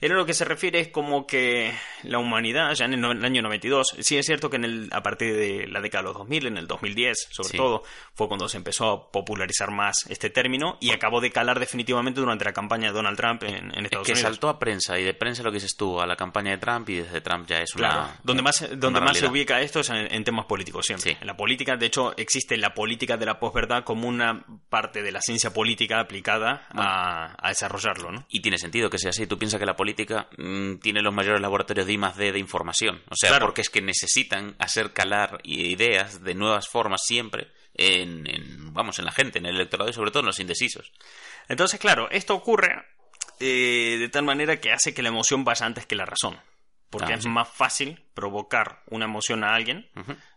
Él 0.04 0.12
a 0.12 0.16
lo 0.16 0.26
que 0.26 0.34
se 0.34 0.44
refiere 0.44 0.80
es 0.80 0.88
como 0.88 1.26
que 1.26 1.72
la 2.02 2.18
humanidad, 2.18 2.74
ya 2.74 2.84
en 2.84 2.92
el, 3.04 3.24
año 3.24 3.40
92, 3.42 3.96
sí 4.00 4.18
es 4.18 4.26
cierto 4.26 4.50
que 4.50 4.56
en 4.56 4.64
el, 4.64 4.88
a 4.92 5.02
partir 5.02 5.34
de 5.34 5.66
la 5.66 5.80
década 5.80 6.02
de 6.02 6.08
los 6.08 6.18
2000, 6.18 6.46
en 6.48 6.58
el 6.58 6.66
2010 6.66 7.28
sobre 7.30 7.48
Sí. 7.50 7.56
todo, 7.56 7.82
fue 8.14 8.28
cuando 8.28 8.46
se 8.48 8.58
empezó 8.58 8.90
a 8.90 9.10
popularizar 9.10 9.70
más 9.70 10.04
este 10.10 10.28
término 10.28 10.76
y 10.80 10.90
acabó 10.90 11.20
de 11.22 11.30
calar 11.30 11.58
definitivamente 11.58 12.20
durante 12.20 12.44
la 12.44 12.52
campaña 12.52 12.88
de 12.88 12.92
Donald 12.92 13.16
Trump 13.16 13.42
en, 13.44 13.54
en 13.54 13.70
Es 13.70 13.84
Estados 13.84 14.06
que 14.06 14.12
Unidos. 14.12 14.20
saltó 14.30 14.48
a 14.50 14.58
prensa 14.58 14.98
y 14.98 15.04
de 15.04 15.14
prensa 15.14 15.42
lo 15.42 15.50
que 15.50 15.56
dices 15.56 15.74
tú 15.76 15.98
a 16.00 16.06
la 16.06 16.16
campaña 16.16 16.50
de 16.50 16.58
Trump 16.58 16.86
y 16.90 16.96
desde 16.96 17.20
Trump 17.22 17.46
ya 17.48 17.60
es 17.60 17.72
Claro, 17.72 18.00
una. 18.00 18.20
donde 18.22 18.42
más, 18.42 18.66
donde 18.76 19.00
más 19.00 19.16
se 19.16 19.26
ubica 19.26 19.62
esto 19.62 19.80
es 19.80 19.88
en, 19.88 20.12
en 20.12 20.22
temas 20.24 20.44
políticos 20.44 20.84
siempre. 20.84 21.12
Sí. 21.12 21.16
En 21.18 21.26
la 21.26 21.36
política, 21.36 21.76
de 21.76 21.86
hecho, 21.86 22.14
existe 22.18 22.58
la 22.58 22.74
política 22.74 23.16
de 23.16 23.24
la 23.24 23.38
posverdad 23.40 23.84
como 23.84 24.06
una 24.06 24.44
parte 24.68 25.02
de 25.02 25.12
la 25.12 25.22
ciencia 25.22 25.50
política 25.54 25.98
aplicada 26.00 26.66
a, 26.74 27.34
a 27.38 27.48
desarrollarlo, 27.48 28.12
¿no? 28.12 28.26
Y 28.28 28.42
tiene 28.42 28.58
sentido 28.58 28.90
que 28.90 28.98
sea 28.98 29.08
así. 29.10 29.26
Tú 29.26 29.38
piensas 29.38 29.58
que 29.58 29.64
la 29.64 29.74
política 29.76 29.93
mm, 29.94 30.76
tiene 30.76 31.02
los 31.02 31.14
mayores 31.14 31.40
laboratorios 31.40 31.86
de 31.86 31.92
I 31.92 31.98
más 31.98 32.16
D 32.16 32.32
de 32.32 32.38
información. 32.38 33.02
O 33.10 33.16
sea, 33.16 33.30
Claro. 33.30 33.46
porque 33.46 33.60
es 33.62 33.70
que 33.70 33.80
necesitan 33.82 34.54
hacer 34.58 34.92
calar 34.92 35.40
ideas 35.44 36.22
de 36.22 36.34
nuevas 36.34 36.68
formas 36.68 37.02
siempre 37.04 37.48
en, 37.74 38.26
en, 38.28 38.72
vamos, 38.72 38.98
en 38.98 39.04
la 39.04 39.12
gente, 39.12 39.38
en 39.38 39.46
el 39.46 39.56
electorado 39.56 39.90
y 39.90 39.92
sobre 39.92 40.10
todo 40.10 40.20
en 40.20 40.26
los 40.26 40.40
indecisos. 40.40 40.92
Entonces, 41.48 41.80
claro, 41.80 42.08
esto 42.10 42.34
ocurre 42.34 42.84
eh, 43.40 43.96
de 43.98 44.08
tal 44.08 44.24
manera 44.24 44.60
que 44.60 44.72
hace 44.72 44.94
que 44.94 45.02
la 45.02 45.08
emoción 45.08 45.44
vaya 45.44 45.66
antes 45.66 45.86
que 45.86 45.96
la 45.96 46.06
razón. 46.06 46.38
Porque 46.98 47.12
Ah, 47.12 47.16
es 47.16 47.22
sí. 47.24 47.28
más 47.28 47.48
fácil 47.48 48.02
provocar 48.14 48.82
una 48.90 49.04
emoción 49.04 49.44
a 49.44 49.54
alguien 49.54 49.88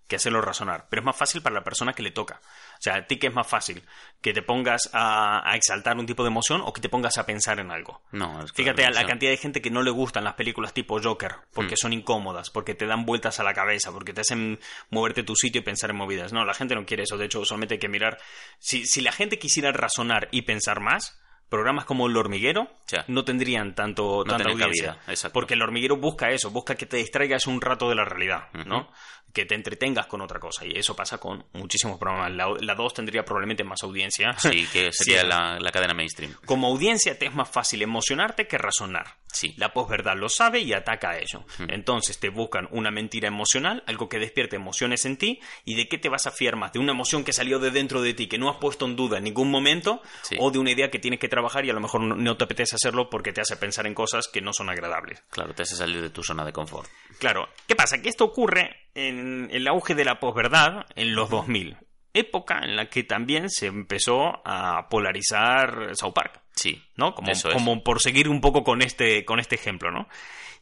que 0.08 0.16
hacerlo 0.16 0.42
razonar. 0.42 0.88
Pero 0.90 1.02
es 1.02 1.06
más 1.06 1.18
fácil 1.18 1.42
para 1.42 1.54
la 1.56 1.64
persona 1.66 1.92
que 1.94 2.02
le 2.02 2.12
toca. 2.12 2.40
O 2.74 2.82
sea, 2.82 2.96
a 2.96 3.06
ti 3.08 3.18
que 3.20 3.28
es 3.28 3.34
más 3.34 3.46
fácil 3.46 3.84
que 4.22 4.34
te 4.34 4.42
pongas 4.42 4.90
a, 4.94 5.42
a 5.50 5.56
exaltar 5.58 5.98
un 5.98 6.06
tipo 6.06 6.24
de 6.24 6.30
emoción 6.30 6.62
o 6.64 6.72
que 6.72 6.80
te 6.80 6.88
pongas 6.88 7.18
a 7.18 7.26
pensar 7.26 7.60
en 7.60 7.72
algo. 7.72 8.02
No, 8.12 8.42
es 8.44 8.54
Fíjate 8.54 8.86
a 8.86 8.90
la 8.92 9.06
cantidad 9.06 9.32
de 9.32 9.38
gente 9.38 9.62
que 9.62 9.70
no 9.70 9.82
le 9.84 9.92
gustan 9.92 10.24
las 10.24 10.36
películas 10.36 10.74
tipo 10.74 11.02
Joker, 11.02 11.36
porque 11.54 11.74
Mm. 11.74 11.78
son 11.78 11.94
incómodas, 11.94 12.50
porque 12.50 12.74
te 12.74 12.86
dan 12.88 13.06
vueltas 13.06 13.40
a 13.42 13.44
la 13.44 13.54
cabeza, 13.54 13.92
porque 13.92 14.14
te 14.14 14.22
hacen 14.22 14.60
moverte 14.90 15.24
tu 15.24 15.36
sitio 15.36 15.60
y 15.60 15.64
pensar 15.66 15.90
en 15.90 15.98
movidas. 15.98 16.32
No, 16.32 16.46
la 16.46 16.54
gente 16.54 16.74
no 16.76 16.86
quiere 16.86 17.04
eso. 17.04 17.18
De 17.18 17.26
hecho, 17.26 17.44
solamente 17.44 17.74
hay 17.76 17.80
que 17.80 17.90
mirar. 17.90 18.18
Si, 18.60 18.86
si 18.86 19.02
la 19.02 19.12
gente 19.12 19.38
quisiera 19.40 19.72
razonar 19.74 20.30
y 20.32 20.44
pensar 20.44 20.80
más, 20.80 21.20
programas 21.50 21.86
como 21.86 22.08
El 22.08 22.18
Hormiguero 22.18 22.68
no 23.08 23.24
tendrían 23.24 23.74
tanto, 23.76 24.24
No 24.26 24.36
tanta 24.36 24.50
audiencia. 24.52 24.98
cabida. 25.06 25.30
Porque 25.34 25.54
El 25.54 25.62
Hormiguero 25.62 25.98
busca 25.98 26.30
eso, 26.32 26.50
busca 26.52 26.76
que 26.76 26.86
te 26.86 26.98
distraigas 26.98 27.48
un 27.48 27.62
rato 27.62 27.90
de 27.90 27.96
la 27.96 28.06
realidad. 28.06 28.50
¿no? 28.66 28.92
Que 29.34 29.46
te 29.46 29.56
entretengas 29.56 30.08
con 30.08 30.22
otra 30.22 30.40
cosa. 30.40 30.66
Y 30.66 30.78
eso 30.78 30.96
pasa 30.96 31.18
con 31.20 31.46
muchísimos 31.54 31.98
programas. 32.00 32.32
La, 32.32 32.48
la 32.60 32.76
2 32.76 32.94
tendría 32.94 33.24
probablemente 33.24 33.64
más 33.64 33.84
audiencia. 33.84 34.34
Sí, 34.40 34.68
que 34.72 34.90
sería 34.92 35.22
Sí. 35.22 35.28
la, 35.28 35.60
la 35.60 35.72
cadena 35.72 35.94
mainstream. 35.94 36.34
Como 36.46 36.68
audiencia 36.68 37.18
te 37.20 37.28
es 37.28 37.34
más 37.36 37.50
fácil 37.50 37.82
emocionarte 37.82 38.48
que 38.48 38.58
razonar. 38.58 39.06
Sí. 39.38 39.54
La 39.58 39.72
posverdad 39.74 40.16
lo 40.16 40.30
sabe 40.30 40.60
y 40.62 40.74
ataca 40.74 41.12
a 41.12 41.18
ello. 41.18 41.46
Entonces 41.68 42.20
te 42.20 42.30
buscan 42.30 42.68
una 42.72 42.92
mentira 42.92 43.28
emocional, 43.28 43.84
algo 43.88 44.10
que 44.10 44.20
despierte 44.20 44.56
emociones 44.56 45.06
en 45.06 45.18
ti, 45.18 45.40
y 45.66 45.76
de 45.76 45.88
qué 45.88 45.98
te 45.98 46.10
vas 46.10 46.26
a 46.28 46.32
fiar 46.32 46.56
más, 46.56 46.74
de 46.74 46.80
una 46.80 46.92
emoción 46.94 47.24
que 47.24 47.34
salió 47.34 47.60
de 47.60 47.72
dentro 47.72 48.02
de 48.02 48.14
ti, 48.14 48.28
que 48.28 48.38
no 48.38 48.50
has 48.50 48.58
puesto 48.58 48.86
en 48.86 48.96
duda 48.96 49.18
en 49.20 49.24
ningún 49.26 49.52
momento, 49.52 50.02
Sí. 50.24 50.36
o 50.40 50.50
de 50.52 50.60
una 50.60 50.72
idea 50.72 50.90
que 50.90 51.00
tienes 51.00 51.20
que 51.20 51.30
trabajar 51.30 51.66
y 51.66 51.70
a 51.70 51.74
lo 51.74 51.80
mejor 51.80 52.02
no, 52.02 52.16
no 52.16 52.38
te 52.38 52.44
apetece 52.46 52.76
hacerlo 52.76 53.10
porque 53.10 53.32
te 53.34 53.42
hace 53.42 53.56
pensar 53.58 53.86
en 53.88 53.94
cosas 53.94 54.28
que 54.28 54.42
no 54.42 54.54
son 54.54 54.70
agradables. 54.70 55.24
Claro, 55.30 55.54
te 55.54 55.64
hace 55.64 55.76
salir 55.76 56.02
de 56.02 56.10
tu 56.10 56.24
zona 56.24 56.44
de 56.44 56.54
confort. 56.54 56.90
Claro, 57.20 57.48
¿qué 57.68 57.76
pasa? 57.76 58.02
Que 58.02 58.10
esto 58.10 58.26
ocurre 58.26 58.88
en 58.96 59.50
el 59.52 59.68
auge 59.68 59.94
de 59.96 60.06
la 60.06 60.20
posverdad 60.20 60.86
en 60.96 61.14
los 61.16 61.30
2000, 61.30 61.78
época 62.14 62.60
en 62.64 62.76
la 62.76 62.90
que 62.90 63.04
también 63.04 63.50
se 63.50 63.68
empezó 63.68 64.42
a 64.46 64.88
polarizar 64.90 65.96
South 65.96 66.14
Park. 66.14 66.42
Sí. 66.58 66.84
¿no? 66.98 67.16
Como, 67.16 67.32
eso 67.32 67.48
es. 67.48 67.54
como 67.54 67.82
por 67.84 68.02
seguir 68.02 68.28
un 68.28 68.42
poco 68.42 68.64
con 68.66 68.82
este, 68.82 69.24
con 69.24 69.40
este 69.40 69.56
ejemplo, 69.56 69.90
¿no? 69.92 70.10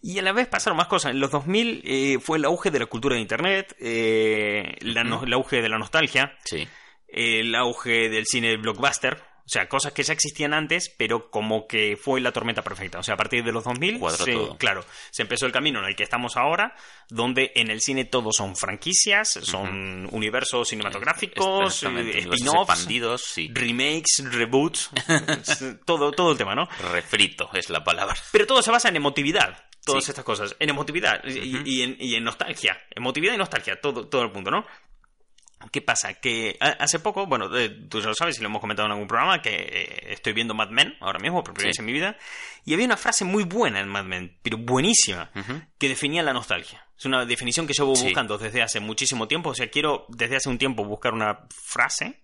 Y 0.02 0.20
a 0.20 0.22
la 0.22 0.34
vez 0.34 0.48
pasaron 0.48 0.78
más 0.78 0.86
cosas. 0.88 1.12
En 1.14 1.20
los 1.20 1.32
2000 1.32 1.82
eh, 1.84 2.20
fue 2.22 2.38
el 2.38 2.46
auge 2.46 2.70
de 2.70 2.78
la 2.80 2.86
cultura 2.86 3.16
de 3.16 3.22
Internet, 3.22 3.76
eh, 3.80 4.76
la 4.82 5.04
no- 5.04 5.24
el 5.24 5.34
auge 5.34 5.62
de 5.64 5.70
la 5.70 5.80
nostalgia, 5.80 6.38
Sí. 6.44 6.68
el 7.08 7.56
auge 7.56 8.10
del 8.10 8.26
cine 8.28 8.56
blockbuster. 8.58 9.24
O 9.46 9.48
sea, 9.48 9.70
cosas 9.70 9.94
que 9.94 10.02
ya 10.02 10.12
existían 10.14 10.56
antes, 10.56 10.90
pero 10.90 11.30
como 11.30 11.68
que 11.68 11.98
fue 12.02 12.20
la 12.20 12.32
tormenta 12.32 12.64
perfecta. 12.64 12.98
O 12.98 13.04
sea, 13.04 13.14
a 13.14 13.18
partir 13.18 13.44
de 13.44 13.52
los 13.52 13.64
2000, 13.64 14.00
Cuadró 14.00 14.26
se- 14.26 14.34
todo. 14.34 14.58
claro, 14.58 14.84
se 15.12 15.22
empezó 15.22 15.46
el 15.46 15.52
camino 15.52 15.78
en 15.80 15.86
el 15.86 15.96
que 15.96 16.02
estamos 16.02 16.36
ahora, 16.36 16.76
donde 17.10 17.52
en 17.56 17.70
el 17.70 17.80
cine 17.82 18.06
todo 18.06 18.32
son 18.34 18.56
franquicias, 18.56 19.30
son 19.44 20.10
universos 20.12 20.68
cinematográficos, 20.70 21.84
eh, 21.84 22.28
spin-offs, 22.32 23.24
sí. 23.24 23.52
remakes, 23.54 24.24
reboots, 24.32 24.90
todo, 25.86 26.12
todo 26.12 26.32
el 26.32 26.38
tema, 26.38 26.56
¿no? 26.56 26.68
Refrito 26.92 27.50
es 27.54 27.70
la 27.70 27.84
palabra. 27.84 28.16
Pero 28.32 28.48
todo 28.48 28.62
se 28.62 28.72
basa 28.72 28.90
en 28.90 28.96
emotividad. 28.96 29.64
Todas 29.86 30.06
Sí. 30.06 30.12
estas 30.12 30.26
cosas. 30.26 30.56
En 30.60 30.70
emotividad 30.72 31.24
y, 31.24 31.62
y 31.64 31.82
en, 31.84 31.98
y 32.00 32.16
en 32.16 32.24
nostalgia. 32.24 32.76
Emotividad 32.96 33.36
y 33.36 33.38
nostalgia. 33.38 33.80
Todo, 33.80 34.08
todo 34.08 34.24
el 34.24 34.32
mundo, 34.32 34.50
¿no? 34.50 34.66
¿Qué 35.72 35.82
pasa? 35.82 36.14
Que 36.16 36.58
hace 36.60 37.00
poco, 37.00 37.26
bueno, 37.26 37.56
eh, 37.58 37.70
tú 37.90 38.00
ya 38.02 38.08
lo 38.08 38.16
sabes 38.16 38.38
y 38.38 38.42
lo 38.42 38.48
hemos 38.48 38.62
comentado 38.62 38.86
en 38.88 38.94
algún 38.94 39.08
programa, 39.08 39.42
que 39.42 39.50
eh, 39.56 40.14
estoy 40.14 40.34
viendo 40.34 40.54
Mad 40.54 40.70
Men 40.70 40.96
ahora 41.02 41.20
mismo, 41.20 41.44
por 41.44 41.54
primera 41.54 41.70
vez 41.70 41.76
Sí. 41.76 41.82
en 41.82 41.86
mi 41.86 41.94
vida, 41.94 42.18
y 42.66 42.74
había 42.74 42.86
una 42.86 42.98
frase 42.98 43.26
muy 43.26 43.44
buena 43.44 43.80
en 43.80 43.88
Mad 43.88 44.06
Men, 44.06 44.38
pero 44.42 44.58
buenísima, 44.58 45.32
Ujú. 45.36 45.62
que 45.78 45.90
definía 45.90 46.24
la 46.24 46.34
nostalgia. 46.34 46.86
Es 46.98 47.06
una 47.06 47.26
definición 47.26 47.68
que 47.68 47.74
llevo 47.74 47.96
Sí. 47.96 48.06
buscando 48.06 48.38
desde 48.38 48.62
hace 48.62 48.80
muchísimo 48.80 49.28
tiempo, 49.28 49.50
o 49.50 49.56
sea, 49.56 49.70
quiero 49.70 50.06
desde 50.10 50.38
hace 50.38 50.50
un 50.50 50.58
tiempo 50.58 50.86
buscar 50.86 51.14
una 51.14 51.40
frase 51.50 52.22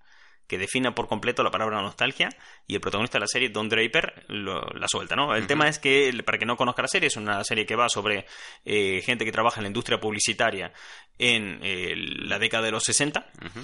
que 0.52 0.58
defina 0.58 0.94
por 0.94 1.08
completo 1.08 1.42
la 1.44 1.50
palabra 1.50 1.82
nostalgia 1.82 2.28
y 2.68 2.76
el 2.76 2.82
protagonista 2.82 3.18
de 3.18 3.22
la 3.22 3.28
serie, 3.28 3.48
Don 3.50 3.70
Draper, 3.70 4.26
lo- 4.28 4.62
la 4.76 4.88
suelta, 4.90 5.16
¿no? 5.16 5.34
El 5.34 5.48
tema 5.48 5.70
es 5.70 5.80
que, 5.80 6.12
para 6.26 6.38
que 6.38 6.46
no 6.46 6.58
conozca 6.58 6.82
la 6.82 6.90
serie, 6.90 7.08
es 7.08 7.16
una 7.16 7.42
serie 7.46 7.66
que 7.66 7.78
va 7.78 7.88
sobre 7.88 8.26
eh, 8.66 9.02
gente 9.06 9.24
que 9.24 9.32
trabaja 9.32 9.60
en 9.60 9.64
la 9.64 9.68
industria 9.70 10.00
publicitaria 10.02 10.74
en 11.18 11.60
eh, 11.64 11.94
la 11.96 12.38
década 12.38 12.66
de 12.66 12.72
los 12.72 12.84
60 12.84 13.32
Ujú. 13.46 13.60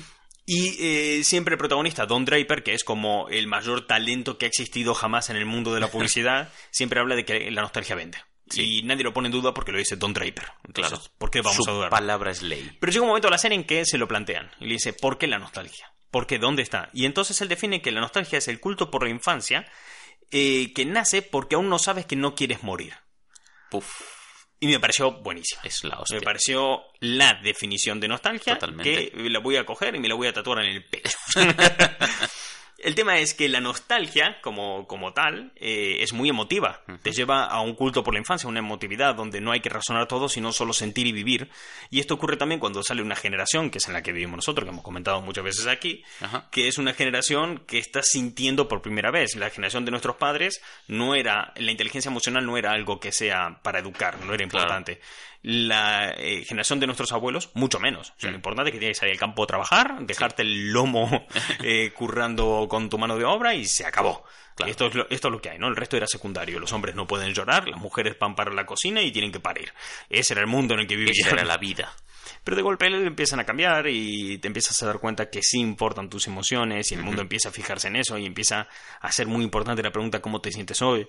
y 0.46 0.78
eh, 0.80 1.24
siempre 1.26 1.56
el 1.56 1.58
protagonista, 1.58 2.06
Don 2.06 2.24
Draper, 2.24 2.64
que 2.64 2.74
es 2.74 2.84
como 2.86 3.28
el 3.30 3.48
mayor 3.48 3.86
talento 3.86 4.38
que 4.38 4.46
ha 4.46 4.48
existido 4.50 4.94
jamás 4.94 5.30
en 5.30 5.36
el 5.36 5.46
mundo 5.46 5.74
de 5.74 5.82
la 5.82 5.90
publicidad, 5.92 6.52
siempre 6.72 7.02
habla 7.02 7.16
de 7.16 7.26
que 7.26 7.52
la 7.52 7.62
nostalgia 7.62 7.96
vende. 7.96 8.18
Sí. 8.50 8.78
Y 8.80 8.84
nadie 8.84 9.04
lo 9.04 9.12
pone 9.12 9.28
en 9.28 9.34
duda 9.34 9.54
porque 9.54 9.74
lo 9.74 9.78
dice 9.78 9.98
Don 9.98 10.14
Draper. 10.14 10.46
Entonces, 10.66 10.94
Claro. 10.98 11.12
¿por 11.18 11.30
qué 11.30 11.42
vamos 11.42 11.58
Su 11.66 11.70
a 11.70 11.74
dudar? 11.74 11.90
palabra 11.90 12.32
es 12.32 12.42
ley. 12.42 12.78
Pero 12.80 12.94
llega 12.94 13.02
un 13.04 13.10
momento 13.10 13.28
de 13.28 13.32
la 13.32 13.38
serie 13.38 13.58
en 13.58 13.66
que 13.66 13.84
se 13.86 13.98
lo 13.98 14.08
plantean 14.08 14.50
y 14.62 14.68
le 14.68 14.74
dice, 14.76 14.94
¿por 14.94 15.18
qué 15.18 15.28
la 15.28 15.38
nostalgia? 15.38 15.92
¿Por 16.12 16.26
qué? 16.28 16.40
¿Dónde 16.40 16.62
está? 16.64 16.90
Y 16.94 17.06
entonces 17.06 17.40
él 17.42 17.48
define 17.50 17.82
que 17.82 17.92
la 17.92 18.02
nostalgia 18.02 18.38
es 18.38 18.48
el 18.48 18.60
culto 18.60 18.90
por 18.90 19.04
la 19.04 19.10
infancia 19.10 19.66
eh, 20.32 20.74
que 20.74 20.86
nace 20.86 21.22
porque 21.22 21.56
aún 21.56 21.70
no 21.70 21.80
sabes 21.80 22.06
que 22.06 22.16
no 22.16 22.36
quieres 22.36 22.64
morir. 22.64 22.94
Puf, 23.70 24.02
Y 24.60 24.68
me 24.68 24.80
pareció 24.80 25.12
buenísima. 25.22 25.62
es 25.64 25.84
la 25.84 26.00
hostia. 26.00 26.18
Me 26.20 26.24
pareció 26.24 26.82
la 27.00 27.34
definición 27.36 28.00
de 28.00 28.08
nostalgia 28.08 28.54
Totalmente. 28.54 29.12
que 29.12 29.30
la 29.30 29.40
voy 29.40 29.58
a 29.58 29.66
coger 29.66 29.96
y 29.96 30.00
me 30.00 30.08
la 30.08 30.16
voy 30.16 30.28
a 30.28 30.34
tatuar 30.34 30.60
en 30.64 30.72
el 30.72 30.86
pecho. 30.86 31.18
el 32.80 32.94
tema 32.94 33.18
es 33.18 33.34
que 33.34 33.50
la 33.50 33.60
nostalgia, 33.60 34.40
como, 34.42 34.86
como 34.86 35.14
tal, 35.14 35.52
eh, 35.56 35.98
es 36.02 36.14
muy 36.14 36.30
emotiva. 36.30 36.84
Te 37.02 37.12
lleva 37.12 37.46
a 37.46 37.62
un 37.62 37.74
culto 37.74 38.04
por 38.04 38.14
la 38.14 38.20
infancia, 38.20 38.48
una 38.48 38.60
emotividad 38.60 39.16
donde 39.16 39.42
no 39.42 39.52
hay 39.52 39.62
que 39.62 39.70
razonar 39.70 40.08
todo, 40.08 40.30
sino 40.30 40.52
solo 40.52 40.74
sentir 40.74 41.08
y 41.08 41.12
vivir. 41.12 41.50
Y 41.90 42.00
esto 42.00 42.14
ocurre 42.14 42.38
también 42.38 42.60
cuando 42.60 42.84
sale 42.84 43.02
una 43.02 43.16
generación, 43.16 43.72
que 43.72 43.80
es 43.80 43.88
en 43.88 43.94
la 43.94 44.04
que 44.04 44.12
vivimos 44.12 44.38
nosotros, 44.38 44.66
que 44.66 44.70
hemos 44.70 44.84
comentado 44.84 45.22
muchas 45.22 45.44
veces 45.44 45.66
aquí, 45.66 46.04
que 46.52 46.68
es 46.68 46.78
una 46.78 46.94
generación 46.94 47.64
que 47.66 47.80
está 47.80 48.04
sintiendo 48.04 48.68
por 48.68 48.84
primera 48.84 49.10
vez. 49.10 49.36
La 49.36 49.50
generación 49.50 49.84
de 49.86 49.92
nuestros 49.92 50.18
padres 50.18 50.62
no 50.88 51.16
era, 51.16 51.54
la 51.56 51.72
inteligencia 51.72 52.10
emocional 52.10 52.46
no 52.46 52.58
era 52.58 52.72
algo 52.72 53.00
que 53.00 53.12
sea 53.12 53.60
para 53.64 53.80
educar, 53.80 54.24
no 54.24 54.34
era 54.36 54.44
importante. 54.44 55.02
La 55.50 56.12
eh, 56.18 56.44
generación 56.44 56.82
de 56.82 56.88
nuestros 56.88 57.14
abuelos, 57.14 57.52
mucho 57.54 57.80
menos. 57.80 58.10
O 58.10 58.20
sea, 58.20 58.32
lo 58.32 58.36
importante 58.36 58.70
es 58.70 58.74
que 58.74 58.80
tienes 58.80 58.98
que 58.98 59.00
salir 59.00 59.14
al 59.14 59.20
campo 59.20 59.44
a 59.44 59.48
trabajar, 59.48 59.96
dejarte 60.02 60.42
el 60.42 60.74
lomo 60.74 61.26
eh, 61.64 61.92
currando 61.96 62.68
con 62.70 62.90
tu 62.90 62.98
mano 62.98 63.18
de 63.18 63.24
obra 63.24 63.56
y 63.56 63.64
se 63.64 63.86
acabó. 63.86 64.26
Claro. 64.56 64.70
Esto, 64.70 64.88
es 64.88 64.96
lo, 64.96 65.10
esto 65.10 65.30
es 65.30 65.32
lo 65.32 65.42
que 65.42 65.52
hay, 65.52 65.58
¿no? 65.58 65.70
El 65.70 65.78
resto 65.78 65.96
era 65.96 66.06
secundario. 66.06 66.60
Los 66.60 66.74
hombres 66.74 66.96
no 66.96 67.08
pueden 67.08 67.34
llorar, 67.34 67.66
las 67.70 67.80
mujeres 67.80 68.20
van 68.20 68.36
para 68.36 68.52
la 68.52 68.66
cocina 68.66 69.02
y 69.02 69.10
tienen 69.14 69.32
que 69.32 69.40
parir. 69.40 69.72
Ese 70.10 70.34
era 70.34 70.42
el 70.42 70.48
mundo 70.48 70.74
en 70.74 70.82
el 70.82 70.88
que 70.88 70.98
vivían. 70.98 71.16
Esa 71.18 71.30
era 71.30 71.46
la 71.46 71.58
vida. 71.60 71.96
Pero 72.44 72.58
de 72.58 72.64
golpe 72.64 72.88
empiezan 72.88 73.40
a 73.40 73.46
cambiar 73.46 73.88
y 73.88 74.38
te 74.38 74.48
empiezas 74.48 74.82
a 74.82 74.86
dar 74.86 75.00
cuenta 75.00 75.30
que 75.30 75.42
sí 75.42 75.60
importan 75.60 76.10
tus 76.10 76.28
emociones 76.28 76.92
y 76.92 76.96
el 76.96 77.04
mundo 77.04 77.22
empieza 77.22 77.50
a 77.50 77.52
fijarse 77.52 77.88
en 77.88 77.98
eso 77.98 78.18
y 78.18 78.26
empieza 78.26 78.68
a 79.02 79.12
ser 79.12 79.28
muy 79.28 79.44
importante 79.44 79.84
la 79.84 79.92
pregunta 79.92 80.22
¿cómo 80.22 80.42
te 80.42 80.52
sientes 80.52 80.82
hoy? 80.82 81.08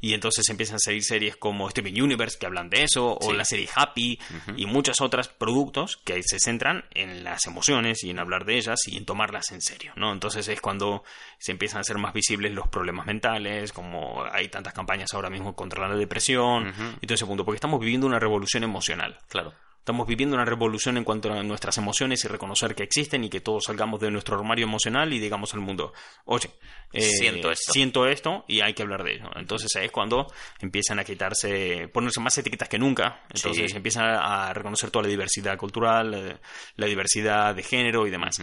Y 0.00 0.14
entonces 0.14 0.48
empiezan 0.48 0.76
a 0.76 0.78
salir 0.78 1.02
series 1.02 1.36
como 1.36 1.68
Steven 1.70 2.00
Universe 2.00 2.38
que 2.38 2.46
hablan 2.46 2.70
de 2.70 2.84
eso 2.84 3.16
o 3.20 3.32
la 3.32 3.44
serie 3.44 3.68
Happy 3.74 4.18
y 4.56 4.66
muchos 4.66 5.00
otros 5.00 5.28
productos 5.28 5.98
que 6.04 6.22
se 6.22 6.38
centran 6.38 6.84
en 6.92 7.24
las 7.24 7.46
emociones 7.46 8.02
y 8.04 8.10
en 8.10 8.18
hablar 8.18 8.44
de 8.44 8.56
ellas 8.56 8.80
y 8.86 8.96
en 8.96 9.04
tomarlas 9.04 9.52
en 9.52 9.60
serio, 9.60 9.92
¿no? 9.96 10.12
Entonces 10.12 10.48
es 10.48 10.60
cuando 10.60 11.04
se 11.38 11.52
empiezan 11.52 11.78
a 11.78 11.80
hacer 11.80 11.98
más 11.98 12.12
visibles 12.12 12.52
los 12.52 12.68
problemas 12.68 13.06
mentales, 13.06 13.72
como 13.72 14.24
hay 14.24 14.48
tantas 14.48 14.72
campañas 14.72 15.12
ahora 15.14 15.30
mismo 15.30 15.54
contra 15.54 15.88
la 15.88 15.94
depresión 15.94 16.72
y 17.00 17.06
todo 17.06 17.14
ese 17.14 17.26
punto, 17.26 17.44
porque 17.44 17.56
estamos 17.56 17.80
viviendo 17.80 18.06
una 18.06 18.18
revolución 18.18 18.64
emocional. 18.64 19.18
Claro. 19.28 19.52
Estamos 19.80 20.06
viviendo 20.06 20.36
una 20.36 20.44
revolución 20.44 20.98
en 20.98 21.04
cuanto 21.04 21.32
a 21.32 21.42
nuestras 21.42 21.76
emociones 21.78 22.22
y 22.24 22.28
reconocer 22.28 22.74
que 22.74 22.82
existen 22.82 23.24
y 23.24 23.30
que 23.30 23.40
todos 23.40 23.64
salgamos 23.64 23.98
de 23.98 24.10
nuestro 24.10 24.36
armario 24.38 24.66
emocional 24.66 25.12
y 25.12 25.18
digamos 25.18 25.54
al 25.54 25.60
mundo, 25.60 25.92
oye, 26.26 26.50
eh, 26.92 27.00
Siento 27.00 27.50
esto. 27.50 27.72
siento 27.72 28.06
esto 28.06 28.44
y 28.46 28.60
hay 28.60 28.74
que 28.74 28.82
hablar 28.82 29.02
de 29.02 29.14
ello. 29.14 29.30
Entonces 29.36 29.74
ahí 29.76 29.86
es 29.86 29.90
cuando 29.90 30.26
empiezan 30.60 30.98
a 30.98 31.04
quitarse, 31.04 31.88
ponerse 31.88 32.20
más 32.20 32.36
etiquetas 32.36 32.68
que 32.68 32.78
nunca. 32.78 33.22
Entonces 33.34 33.70
Sí. 33.70 33.76
empiezan 33.76 34.04
a 34.04 34.52
reconocer 34.52 34.90
toda 34.90 35.04
la 35.04 35.08
diversidad 35.08 35.56
cultural, 35.56 36.12
eh, 36.14 36.36
la 36.76 36.86
diversidad 36.86 37.54
de 37.54 37.62
género 37.62 38.06
y 38.06 38.10
demás. 38.10 38.40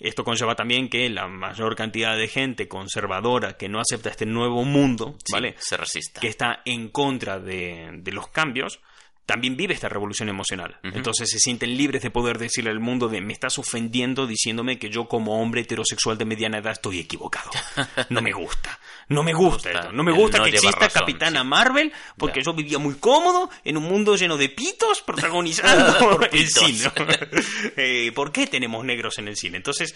Esto 0.00 0.24
conlleva 0.24 0.56
también 0.56 0.88
que 0.90 1.08
la 1.08 1.28
mayor 1.28 1.76
cantidad 1.76 2.16
de 2.16 2.26
gente 2.26 2.66
conservadora 2.66 3.56
que 3.56 3.68
no 3.68 3.78
acepta 3.80 4.10
este 4.10 4.26
nuevo 4.26 4.64
mundo, 4.64 5.16
Sí, 5.24 5.32
¿vale? 5.32 5.54
Se 5.58 5.76
resista. 5.76 6.20
que 6.20 6.26
está 6.26 6.62
en 6.64 6.88
contra 6.88 7.38
de, 7.38 7.90
de 8.02 8.10
los 8.12 8.26
cambios, 8.26 8.80
también 9.26 9.56
vive 9.56 9.74
esta 9.74 9.88
revolución 9.88 10.28
emocional. 10.28 10.78
Entonces 10.82 11.30
se 11.30 11.38
sienten 11.38 11.76
libres 11.76 12.02
de 12.02 12.10
poder 12.10 12.38
decirle 12.38 12.70
al 12.70 12.80
mundo 12.80 13.08
de 13.08 13.20
me 13.20 13.32
estás 13.32 13.58
ofendiendo 13.58 14.26
diciéndome 14.26 14.78
que 14.78 14.90
yo 14.90 15.08
como 15.08 15.40
hombre 15.40 15.62
heterosexual 15.62 16.18
de 16.18 16.24
mediana 16.24 16.58
edad 16.58 16.72
estoy 16.72 16.98
equivocado. 16.98 17.50
No 18.10 18.20
me 18.20 18.32
gusta. 18.32 18.78
No 19.08 19.22
me 19.22 19.32
gusta 19.32 19.70
gusta. 19.70 19.70
esto. 19.80 19.92
No 19.92 20.02
me 20.02 20.12
gusta 20.12 20.38
no 20.38 20.44
que 20.44 20.50
exista 20.50 20.78
razón, 20.86 21.00
Capitana 21.02 21.40
sí. 21.42 21.46
Marvel 21.46 21.92
porque 22.16 22.40
Ya. 22.40 22.44
yo 22.46 22.54
vivía 22.54 22.78
muy 22.78 22.94
cómodo 22.94 23.50
en 23.64 23.76
un 23.76 23.84
mundo 23.84 24.16
lleno 24.16 24.36
de 24.36 24.48
pitos 24.48 25.02
protagonizando 25.02 25.98
Por 25.98 26.24
el 26.24 26.30
pitos. 26.30 26.64
cine. 26.64 26.90
Eh, 27.76 28.12
¿Por 28.14 28.32
qué 28.32 28.46
tenemos 28.46 28.84
negros 28.84 29.18
en 29.18 29.28
el 29.28 29.36
cine? 29.36 29.56
Entonces, 29.56 29.94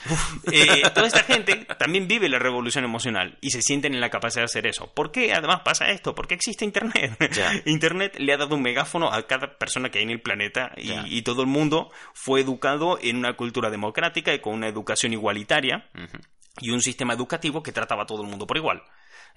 eh, 0.53 0.83
toda 0.94 1.07
esta 1.07 1.23
gente 1.23 1.66
también 1.79 2.09
vive 2.09 2.29
la 2.29 2.38
revolución 2.38 2.85
emocional 2.85 3.38
y 3.40 3.51
se 3.51 3.62
sienten 3.62 3.94
en 3.94 4.01
la 4.01 4.11
capacidad 4.11 4.42
de 4.42 4.47
hacer 4.47 4.66
eso. 4.66 4.92
¿Por 4.92 5.11
qué 5.12 5.33
además 5.33 5.61
pasa 5.64 5.90
esto? 5.90 6.14
Porque 6.14 6.35
existe 6.35 6.64
Internet. 6.64 7.16
Ya. 7.33 7.53
Internet 7.66 8.16
le 8.18 8.33
ha 8.33 8.37
dado 8.37 8.57
un 8.57 8.62
megáfono 8.62 9.12
a 9.12 9.27
cada 9.27 9.59
persona 9.59 9.90
que 9.90 9.99
hay 9.99 10.05
en 10.05 10.11
el 10.11 10.21
planeta 10.21 10.73
y, 10.77 11.23
todo 11.23 11.42
el 11.42 11.49
mundo 11.49 11.90
fue 12.14 12.40
educado 12.40 12.99
en 13.03 13.16
una 13.16 13.35
cultura 13.35 13.71
democrática 13.71 14.33
y 14.33 14.40
con 14.40 14.55
una 14.55 14.68
educación 14.68 15.12
igualitaria 15.12 15.88
Ujú. 15.94 16.18
Y 16.61 16.71
un 16.71 16.81
sistema 16.83 17.14
educativo 17.14 17.62
que 17.62 17.73
trataba 17.73 18.03
a 18.05 18.07
todo 18.07 18.23
el 18.23 18.29
mundo 18.29 18.47
por 18.47 18.57
igual. 18.57 18.83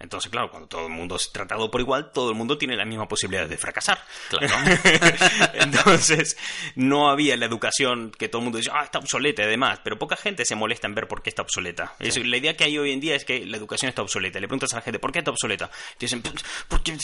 Entonces, 0.01 0.31
claro, 0.31 0.49
cuando 0.49 0.67
todo 0.67 0.87
el 0.87 0.91
mundo 0.93 1.15
es 1.15 1.31
tratado 1.31 1.69
por 1.69 1.79
igual, 1.79 2.11
todo 2.11 2.31
el 2.31 2.35
mundo 2.35 2.57
tiene 2.57 2.75
la 2.75 2.85
misma 2.85 3.07
posibilidad 3.07 3.47
de 3.47 3.57
fracasar. 3.57 4.03
Claro. 4.29 4.47
Entonces, 5.53 6.37
no 6.75 7.09
había 7.09 7.37
la 7.37 7.45
educación 7.45 8.11
que 8.17 8.27
todo 8.27 8.39
el 8.39 8.43
mundo 8.45 8.57
dice, 8.57 8.71
ah, 8.73 8.83
está 8.83 8.99
obsoleta 8.99 9.43
y 9.43 9.47
demás, 9.47 9.79
pero 9.83 9.97
poca 9.99 10.15
gente 10.15 10.45
se 10.45 10.55
molesta 10.55 10.87
en 10.87 10.95
ver 10.95 11.07
por 11.07 11.21
qué 11.21 11.29
está 11.29 11.41
obsoleta. 11.41 11.93
Es- 11.99 12.17
la 12.25 12.37
idea 12.37 12.55
que 12.55 12.63
hay 12.63 12.77
hoy 12.77 12.91
en 12.91 12.99
día 12.99 13.15
es 13.15 13.25
que 13.25 13.45
la 13.45 13.57
educación 13.57 13.89
está 13.89 14.01
obsoleta. 14.01 14.39
Le 14.39 14.47
preguntas 14.47 14.73
a 14.73 14.77
la 14.77 14.81
gente, 14.81 14.99
¿por 14.99 15.11
qué 15.11 15.19
está 15.19 15.31
obsoleta? 15.31 15.67
Te 15.97 16.05
dicen, 16.05 16.21
porque... 16.67 16.97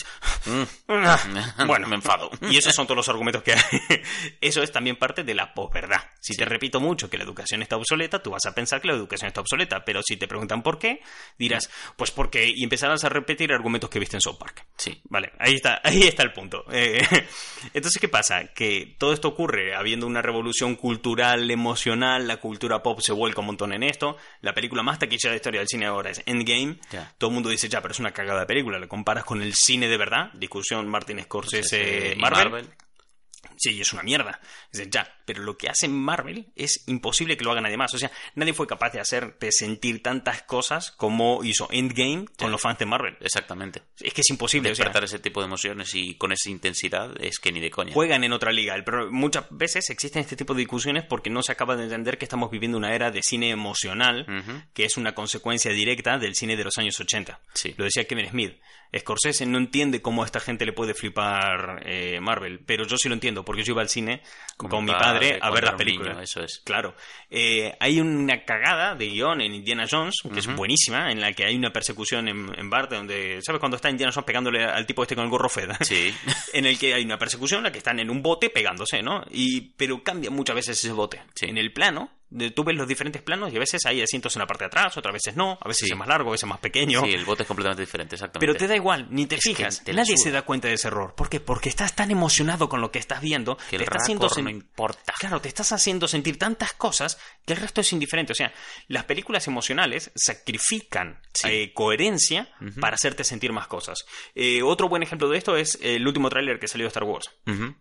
bueno, 1.65 1.87
Me 1.87 1.95
enfado. 1.95 2.29
Y 2.49 2.57
esos 2.57 2.73
son 2.73 2.85
todos 2.87 2.97
los 2.97 3.09
argumentos 3.09 3.43
que 3.43 3.53
hay. 3.53 3.59
Eso 4.41 4.61
es 4.63 4.71
también 4.71 4.95
parte 4.95 5.23
de 5.23 5.33
la 5.33 5.53
posverdad. 5.53 6.01
Si 6.19 6.35
te 6.35 6.45
repito 6.45 6.79
mucho 6.79 7.09
que 7.09 7.17
la 7.17 7.23
educación 7.23 7.61
está 7.61 7.75
obsoleta, 7.77 8.21
tú 8.21 8.31
vas 8.31 8.45
a 8.45 8.53
pensar 8.53 8.81
que 8.81 8.87
la 8.87 8.93
educación 8.93 9.27
está 9.27 9.41
obsoleta. 9.41 9.83
Pero 9.85 10.01
si 10.03 10.17
te 10.17 10.27
preguntan 10.27 10.63
por 10.63 10.79
qué, 10.79 11.01
dirás, 11.37 11.69
pues 11.95 12.11
porque... 12.11 12.47
Y 12.47 12.63
empezarás 12.87 13.03
a 13.03 13.09
repetir 13.09 13.51
argumentos 13.51 13.89
que 13.89 13.99
viste 13.99 14.17
en 14.17 14.21
South 14.21 14.37
Park. 14.37 14.65
Sí. 14.77 15.01
Vale, 15.09 15.31
ahí 15.39 15.55
está, 15.55 15.81
ahí 15.83 16.03
está 16.03 16.23
el 16.23 16.33
punto. 16.33 16.63
Eh, 16.71 17.01
entonces, 17.73 17.99
¿qué 17.99 18.07
pasa? 18.07 18.53
Que 18.53 18.95
todo 18.97 19.13
esto 19.13 19.27
ocurre 19.27 19.75
habiendo 19.75 20.07
una 20.07 20.21
revolución 20.21 20.75
cultural, 20.75 21.49
emocional, 21.49 22.27
la 22.27 22.37
cultura 22.37 22.81
pop 22.81 22.99
se 23.01 23.13
vuelca 23.13 23.41
un 23.41 23.47
montón 23.47 23.73
en 23.73 23.83
esto. 23.83 24.17
La 24.41 24.53
película 24.53 24.83
más 24.83 24.99
taquilla 24.99 25.29
de 25.29 25.31
la 25.31 25.35
historia 25.35 25.59
del 25.59 25.67
cine 25.67 25.85
ahora 25.85 26.11
es 26.11 26.23
Endgame. 26.25 26.79
Ya. 26.91 27.13
Todo 27.17 27.29
el 27.29 27.33
mundo 27.33 27.49
dice, 27.49 27.69
ya, 27.69 27.81
pero 27.81 27.91
es 27.91 27.99
una 27.99 28.11
cagada 28.11 28.41
de 28.41 28.45
película. 28.45 28.79
La 28.79 28.87
comparas 28.87 29.25
con 29.25 29.41
el 29.41 29.53
cine 29.53 29.87
de 29.87 29.97
verdad. 29.97 30.31
Discusión 30.33 30.87
Martin 30.87 31.21
Scorsese, 31.21 32.15
Marvel. 32.17 32.49
Marvel. 32.49 32.69
Sí, 33.57 33.81
es 33.81 33.91
una 33.93 34.03
mierda. 34.03 34.39
Dices, 34.71 34.89
ya, 34.89 35.11
pero 35.25 35.43
lo 35.43 35.57
que 35.57 35.67
hace 35.69 35.87
Marvel 35.87 36.47
es 36.55 36.87
imposible 36.87 37.35
que 37.37 37.43
lo 37.43 37.51
haga 37.51 37.61
nadie 37.61 37.77
más. 37.77 37.93
O 37.93 37.97
sea, 37.97 38.11
nadie 38.35 38.53
fue 38.53 38.67
capaz 38.67 38.91
de 38.91 38.99
hacerte 38.99 39.51
sentir 39.51 40.01
tantas 40.03 40.43
cosas 40.43 40.91
como 40.91 41.43
hizo 41.43 41.67
Endgame 41.71 42.25
con 42.37 42.47
Sí. 42.47 42.51
los 42.51 42.61
fans 42.61 42.79
de 42.79 42.85
Marvel. 42.85 43.17
Exactamente. 43.19 43.81
Es 43.99 44.13
que 44.13 44.21
es 44.21 44.29
imposible. 44.29 44.71
O 44.71 44.75
sea, 44.75 44.85
Despertar 44.85 45.03
ese 45.03 45.19
tipo 45.19 45.41
de 45.41 45.47
emociones 45.47 45.93
y 45.95 46.15
con 46.15 46.31
esa 46.31 46.49
intensidad 46.49 47.13
es 47.19 47.39
que 47.39 47.51
ni 47.51 47.59
de 47.59 47.71
coña. 47.71 47.93
juegan 47.93 48.23
en 48.23 48.31
otra 48.33 48.51
liga. 48.51 48.75
Pro- 48.85 49.11
muchas 49.11 49.45
veces 49.49 49.89
existen 49.89 50.21
este 50.21 50.35
tipo 50.35 50.53
de 50.53 50.59
discusiones 50.59 51.03
porque 51.03 51.29
no 51.29 51.41
se 51.43 51.51
acaba 51.51 51.75
de 51.75 51.83
entender 51.85 52.17
que 52.17 52.25
estamos 52.25 52.51
viviendo 52.51 52.77
una 52.77 52.93
era 52.93 53.11
de 53.11 53.21
cine 53.23 53.49
emocional 53.49 54.25
que 54.73 54.85
es 54.85 54.97
una 54.97 55.13
consecuencia 55.15 55.71
directa 55.71 56.17
del 56.17 56.35
cine 56.35 56.55
de 56.55 56.63
los 56.63 56.77
años 56.77 56.99
80. 56.99 57.39
Sí. 57.53 57.73
Lo 57.77 57.85
decía 57.85 58.05
Kevin 58.05 58.29
Smith. 58.29 58.59
Scorsese 58.97 59.45
no 59.45 59.57
entiende 59.57 60.01
cómo 60.01 60.23
a 60.23 60.25
esta 60.25 60.39
gente 60.39 60.65
le 60.65 60.71
puede 60.71 60.93
flipar 60.93 61.83
eh, 61.85 62.19
Marvel, 62.21 62.59
pero 62.65 62.85
yo 62.87 62.95
sí 62.97 63.09
lo 63.09 63.15
entiendo 63.15 63.43
porque 63.47 63.63
yo 63.63 63.71
iba 63.71 63.81
al 63.81 63.87
cine 63.87 64.21
con, 64.57 64.83
mi 64.83 64.91
padre, 64.91 65.39
a 65.41 65.49
ver 65.51 65.63
las 65.63 65.75
películas. 65.75 66.15
niño, 66.15 66.21
eso 66.21 66.43
es. 66.43 66.59
Claro. 66.65 66.95
Eh, 67.29 67.73
hay 67.79 68.01
una 68.01 68.43
cagada 68.43 68.93
de 68.93 69.07
guion 69.07 69.39
en 69.39 69.53
Indiana 69.53 69.85
Jones, 69.89 70.15
que 70.33 70.39
es 70.39 70.53
buenísima, 70.53 71.13
en 71.13 71.21
la 71.21 71.31
que 71.31 71.45
hay 71.45 71.55
una 71.55 71.71
persecución 71.71 72.27
en, 72.27 72.51
en 72.59 72.69
Bart, 72.69 72.91
donde, 72.91 73.39
¿sabes 73.41 73.61
cuando 73.61 73.77
está 73.77 73.89
Indiana 73.89 74.11
Jones 74.13 74.25
pegándole 74.25 74.65
al 74.65 74.85
tipo 74.85 75.01
este 75.01 75.15
con 75.15 75.23
el 75.23 75.29
gorro 75.29 75.47
Fed? 75.47 75.69
Sí. 75.79 76.13
en 76.53 76.65
el 76.65 76.77
que 76.77 76.93
hay 76.93 77.05
una 77.05 77.17
persecución 77.17 77.59
en 77.59 77.63
la 77.63 77.71
que 77.71 77.77
están 77.77 78.01
en 78.01 78.09
un 78.09 78.21
bote 78.21 78.49
pegándose, 78.49 79.01
¿no? 79.01 79.23
Y, 79.31 79.61
pero 79.77 80.03
cambia 80.03 80.29
muchas 80.29 80.57
veces 80.57 80.77
ese 80.77 80.91
bote. 80.91 81.21
Sí. 81.33 81.45
En 81.45 81.57
el 81.57 81.71
plano, 81.71 82.09
tú 82.53 82.63
ves 82.63 82.75
los 82.75 82.87
diferentes 82.87 83.21
planos 83.21 83.51
y 83.53 83.55
a 83.55 83.59
veces 83.59 83.85
hay 83.85 84.01
asientos 84.01 84.35
en 84.35 84.41
la 84.41 84.45
parte 84.47 84.65
de 84.65 84.67
atrás, 84.67 84.97
otras 84.97 85.13
veces 85.13 85.35
no, 85.35 85.57
a 85.61 85.67
veces 85.67 85.87
Sí. 85.87 85.93
es 85.93 85.97
más 85.97 86.07
largo, 86.07 86.29
a 86.29 86.31
veces 86.33 86.47
más 86.49 86.59
pequeño. 86.59 87.01
Sí, 87.03 87.13
el 87.13 87.23
bote 87.25 87.43
es 87.43 87.47
completamente 87.47 87.81
diferente, 87.83 88.15
exactamente. 88.15 88.45
Pero 88.45 88.57
te 88.57 88.67
da 88.67 88.75
igual, 88.75 89.07
ni 89.09 89.25
te 89.27 89.35
Es 89.35 89.41
fijas. 89.41 89.83
te 89.83 89.93
Nadie 89.93 90.17
se 90.17 90.31
da 90.31 90.41
cuenta 90.41 90.67
de 90.67 90.73
ese 90.73 90.87
error. 90.89 91.15
¿Por 91.15 91.29
qué? 91.29 91.39
Porque 91.39 91.69
estás 91.69 91.95
tan 91.95 92.11
emocionado 92.11 92.67
con 92.69 92.81
lo 92.81 92.91
que 92.91 92.99
estás 92.99 93.21
viendo. 93.21 93.57
Que 93.69 93.77
el 93.77 93.79
te 93.79 93.83
estás 93.85 94.03
haciendo 94.03 94.27
no 94.43 94.49
importa. 94.49 95.13
Claro, 95.19 95.39
te 95.41 95.47
estás 95.47 95.71
haciendo 95.71 96.07
sentir 96.07 96.37
tantas 96.37 96.73
cosas 96.73 97.17
que 97.47 97.53
el 97.53 97.59
resto 97.59 97.81
es 97.81 97.91
indiferente. 97.93 98.33
O 98.33 98.35
sea, 98.35 98.53
las 98.89 99.05
películas 99.05 99.47
emocionales 99.47 100.11
sacrifican 100.51 101.19
Sí. 101.33 101.47
eh, 101.49 101.73
coherencia 101.73 102.49
para 102.79 102.95
hacerte 102.95 103.23
sentir 103.23 103.51
más 103.53 103.67
cosas. 103.67 104.05
Eh, 104.35 104.61
otro 104.63 104.89
buen 104.89 105.03
ejemplo 105.03 105.29
de 105.29 105.37
esto 105.37 105.55
es 105.55 105.77
el 105.81 106.05
último 106.07 106.29
tráiler 106.29 106.59
que 106.59 106.67
salió 106.67 106.85
de 106.85 106.89
Star 106.89 107.03
Wars. 107.03 107.29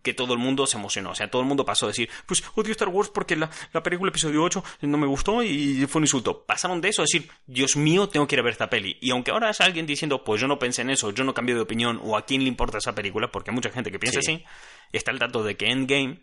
Que 0.03 0.13
todo 0.13 0.33
el 0.33 0.39
mundo 0.39 0.65
se 0.67 0.77
emocionó. 0.77 1.11
O 1.11 1.15
sea, 1.15 1.29
todo 1.29 1.41
el 1.41 1.47
mundo 1.47 1.65
pasó 1.65 1.85
a 1.85 1.89
decir, 1.89 2.09
pues 2.25 2.43
odio 2.55 2.71
Star 2.71 2.87
Wars 2.89 3.09
porque 3.13 3.35
la, 3.35 3.49
la 3.73 3.83
película 3.83 4.09
episodio 4.09 4.41
8 4.43 4.63
no 4.81 4.97
me 4.97 5.07
gustó 5.07 5.43
y 5.43 5.85
fue 5.87 5.99
un 5.99 6.03
insulto. 6.05 6.45
Pasaron 6.45 6.79
de 6.81 6.89
eso 6.89 7.01
a 7.01 7.05
decir, 7.05 7.29
Dios 7.45 7.75
mío, 7.75 8.07
tengo 8.07 8.25
que 8.27 8.35
ir 8.35 8.39
a 8.39 8.43
ver 8.43 8.53
esta 8.53 8.69
peli. 8.69 8.97
Y 9.01 9.11
aunque 9.11 9.31
ahora 9.31 9.49
haya 9.49 9.65
alguien 9.65 9.85
diciendo, 9.85 10.23
pues 10.23 10.39
yo 10.39 10.47
no 10.47 10.59
pensé 10.59 10.83
en 10.83 10.91
eso, 10.91 11.11
yo 11.11 11.23
no 11.23 11.33
cambié 11.33 11.55
de 11.55 11.61
opinión, 11.61 11.99
o 12.03 12.15
a 12.15 12.25
quién 12.25 12.41
le 12.43 12.47
importa 12.47 12.77
esa 12.77 12.95
película, 12.95 13.31
porque 13.31 13.51
hay 13.51 13.55
mucha 13.55 13.69
gente 13.71 13.91
que 13.91 13.99
piensa 13.99 14.21
Sí. 14.21 14.31
así, 14.31 14.45
está 14.93 15.11
el 15.11 15.19
dato 15.19 15.43
de 15.43 15.57
que 15.57 15.67
Endgame 15.71 16.21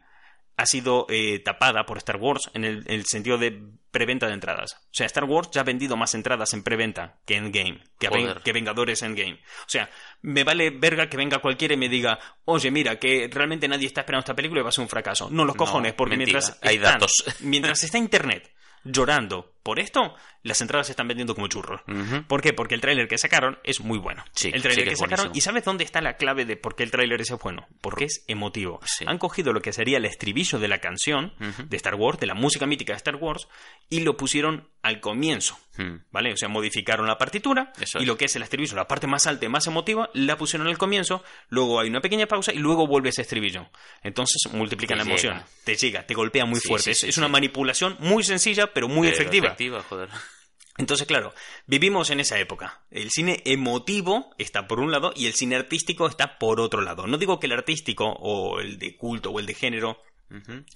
ha 0.57 0.67
sido 0.67 1.07
eh, 1.09 1.41
tapada 1.41 1.85
por 1.87 1.99
Star 1.99 2.17
Wars 2.17 2.51
en 2.55 2.65
el, 2.65 2.79
en 2.87 2.95
el 2.95 3.05
sentido 3.07 3.39
de 3.39 3.61
preventa 3.91 4.27
de 4.27 4.35
entradas. 4.35 4.75
O 4.75 4.89
sea, 4.93 5.07
Star 5.07 5.25
Wars 5.25 5.51
ya 5.53 5.61
ha 5.63 5.65
vendido 5.65 5.97
más 5.97 6.15
entradas 6.15 6.53
en 6.55 6.63
preventa 6.63 7.17
que 7.27 7.37
Endgame, 7.37 7.81
que, 7.99 8.09
Joder. 8.09 8.41
que 8.43 8.53
Vengadores 8.53 9.03
Endgame. 9.03 9.35
O 9.35 9.69
sea, 9.69 9.89
me 10.23 10.45
vale 10.45 10.71
verga 10.71 11.09
que 11.09 11.17
venga 11.17 11.39
cualquiera 11.39 11.75
y 11.75 11.77
me 11.77 11.89
diga, 11.89 12.19
oye, 12.45 12.71
mira, 12.71 12.99
que 12.99 13.29
realmente 13.33 13.69
nadie 13.69 13.87
está 13.87 14.01
esperando 14.03 14.21
esta 14.25 14.35
película 14.35 14.61
y 14.61 14.65
va 14.65 14.69
a 14.69 14.73
ser 14.73 14.83
un 14.83 14.89
fracaso. 14.89 15.29
No, 15.31 15.45
los 15.45 15.55
No, 15.55 15.59
cojones, 15.59 15.93
porque 15.95 16.17
mentira. 16.17 16.39
mientras 16.41 16.59
Hay 16.63 16.77
están- 16.77 16.93
datos. 16.95 17.13
mientras 17.41 17.83
está 17.85 17.99
Internet 17.99 18.53
llorando 18.85 19.54
por 19.65 19.81
esto, 19.81 20.15
las 20.43 20.61
entradas 20.61 20.87
se 20.87 20.93
están 20.93 21.09
vendiendo 21.09 21.35
como 21.35 21.49
churros. 21.49 21.81
¿Por 22.29 22.41
qué? 22.43 22.53
Porque 22.53 22.75
el 22.77 22.81
tráiler 22.81 23.09
que 23.09 23.19
sacaron 23.19 23.59
es 23.65 23.81
muy 23.81 23.99
bueno. 23.99 24.23
Sí, 24.33 24.51
el 24.53 24.63
tráiler 24.63 24.85
sí 24.85 24.91
que 24.91 24.97
sacaron. 24.97 25.31
¿Y 25.35 25.41
sabes 25.41 25.65
dónde 25.65 25.83
está 25.83 26.01
la 26.01 26.17
clave 26.17 26.45
de 26.45 26.57
por 26.57 26.77
qué 26.77 26.83
el 26.85 26.91
tráiler 26.91 27.21
es 27.21 27.31
bueno? 27.43 27.67
Porque 27.81 28.05
es 28.05 28.25
emotivo. 28.29 28.79
Sí. 28.85 29.05
Han 29.09 29.19
cogido 29.19 29.53
lo 29.53 29.61
que 29.63 29.73
sería 29.73 29.97
el 29.97 30.05
estribillo 30.05 30.59
de 30.59 30.69
la 30.69 30.79
canción 30.79 31.33
de 31.67 31.77
Star 31.77 31.95
Wars, 31.97 32.21
de 32.21 32.27
la 32.27 32.35
música 32.35 32.67
mítica 32.67 32.93
de 32.93 32.99
Star 32.99 33.17
Wars, 33.17 33.49
y 33.89 34.01
lo 34.01 34.17
pusieron 34.17 34.69
al 34.83 35.01
comienzo. 35.01 35.59
Hmm. 35.77 35.97
¿Vale? 36.13 36.33
O 36.33 36.37
sea, 36.37 36.49
modificaron 36.49 37.07
la 37.09 37.19
partitura 37.19 37.73
Eso 37.81 37.99
y 37.99 38.03
es. 38.03 38.07
lo 38.07 38.17
que 38.17 38.27
es 38.27 38.37
el 38.37 38.43
estribillo, 38.43 38.77
la 38.77 38.87
parte 38.87 39.09
más 39.09 39.27
alta 39.27 39.47
y 39.47 39.49
más 39.49 39.67
emotiva, 39.67 40.09
la 40.15 40.37
pusieron 40.37 40.69
al 40.69 40.79
comienzo, 40.79 41.25
luego 41.49 41.81
hay 41.81 41.89
una 41.89 42.01
pequeña 42.01 42.27
pausa 42.27 42.53
y 42.53 42.59
luego 42.59 42.87
vuelve 42.87 43.09
ese 43.09 43.23
estribillo. 43.23 43.67
Entonces 44.03 44.53
multiplican 44.53 44.99
Te 44.99 45.05
la 45.05 45.11
emoción. 45.11 45.43
Te 45.65 45.75
llega, 45.75 46.07
te 46.07 46.15
golpea 46.15 46.45
muy 46.45 46.61
fuerte. 46.61 46.93
es 46.93 47.19
una 47.19 47.27
manipulación 47.29 47.97
muy 47.99 48.23
sencilla, 48.23 48.73
pero 48.73 48.87
muy 48.87 49.09
Pero 49.09 49.15
efectiva. 49.21 49.54
Joder. 49.89 50.09
Entonces, 50.77 51.07
claro, 51.07 51.33
vivimos 51.67 52.11
en 52.11 52.19
esa 52.19 52.39
época. 52.39 52.83
El 52.91 53.11
cine 53.11 53.43
emotivo 53.45 54.35
está 54.39 54.67
por 54.67 54.81
un 54.81 54.91
lado 54.91 55.13
y 55.15 55.27
el 55.27 55.35
cine 55.35 55.55
artístico 55.57 56.09
está 56.09 56.39
por 56.39 56.61
otro 56.61 56.81
lado. 56.81 57.07
No 57.07 57.17
digo 57.17 57.39
que 57.39 57.47
el 57.47 57.53
artístico 57.53 58.07
o 58.07 58.61
el 58.61 58.79
de 58.79 58.97
culto 58.97 59.31
o 59.31 59.39
el 59.39 59.47
de 59.47 59.55
género 59.55 59.99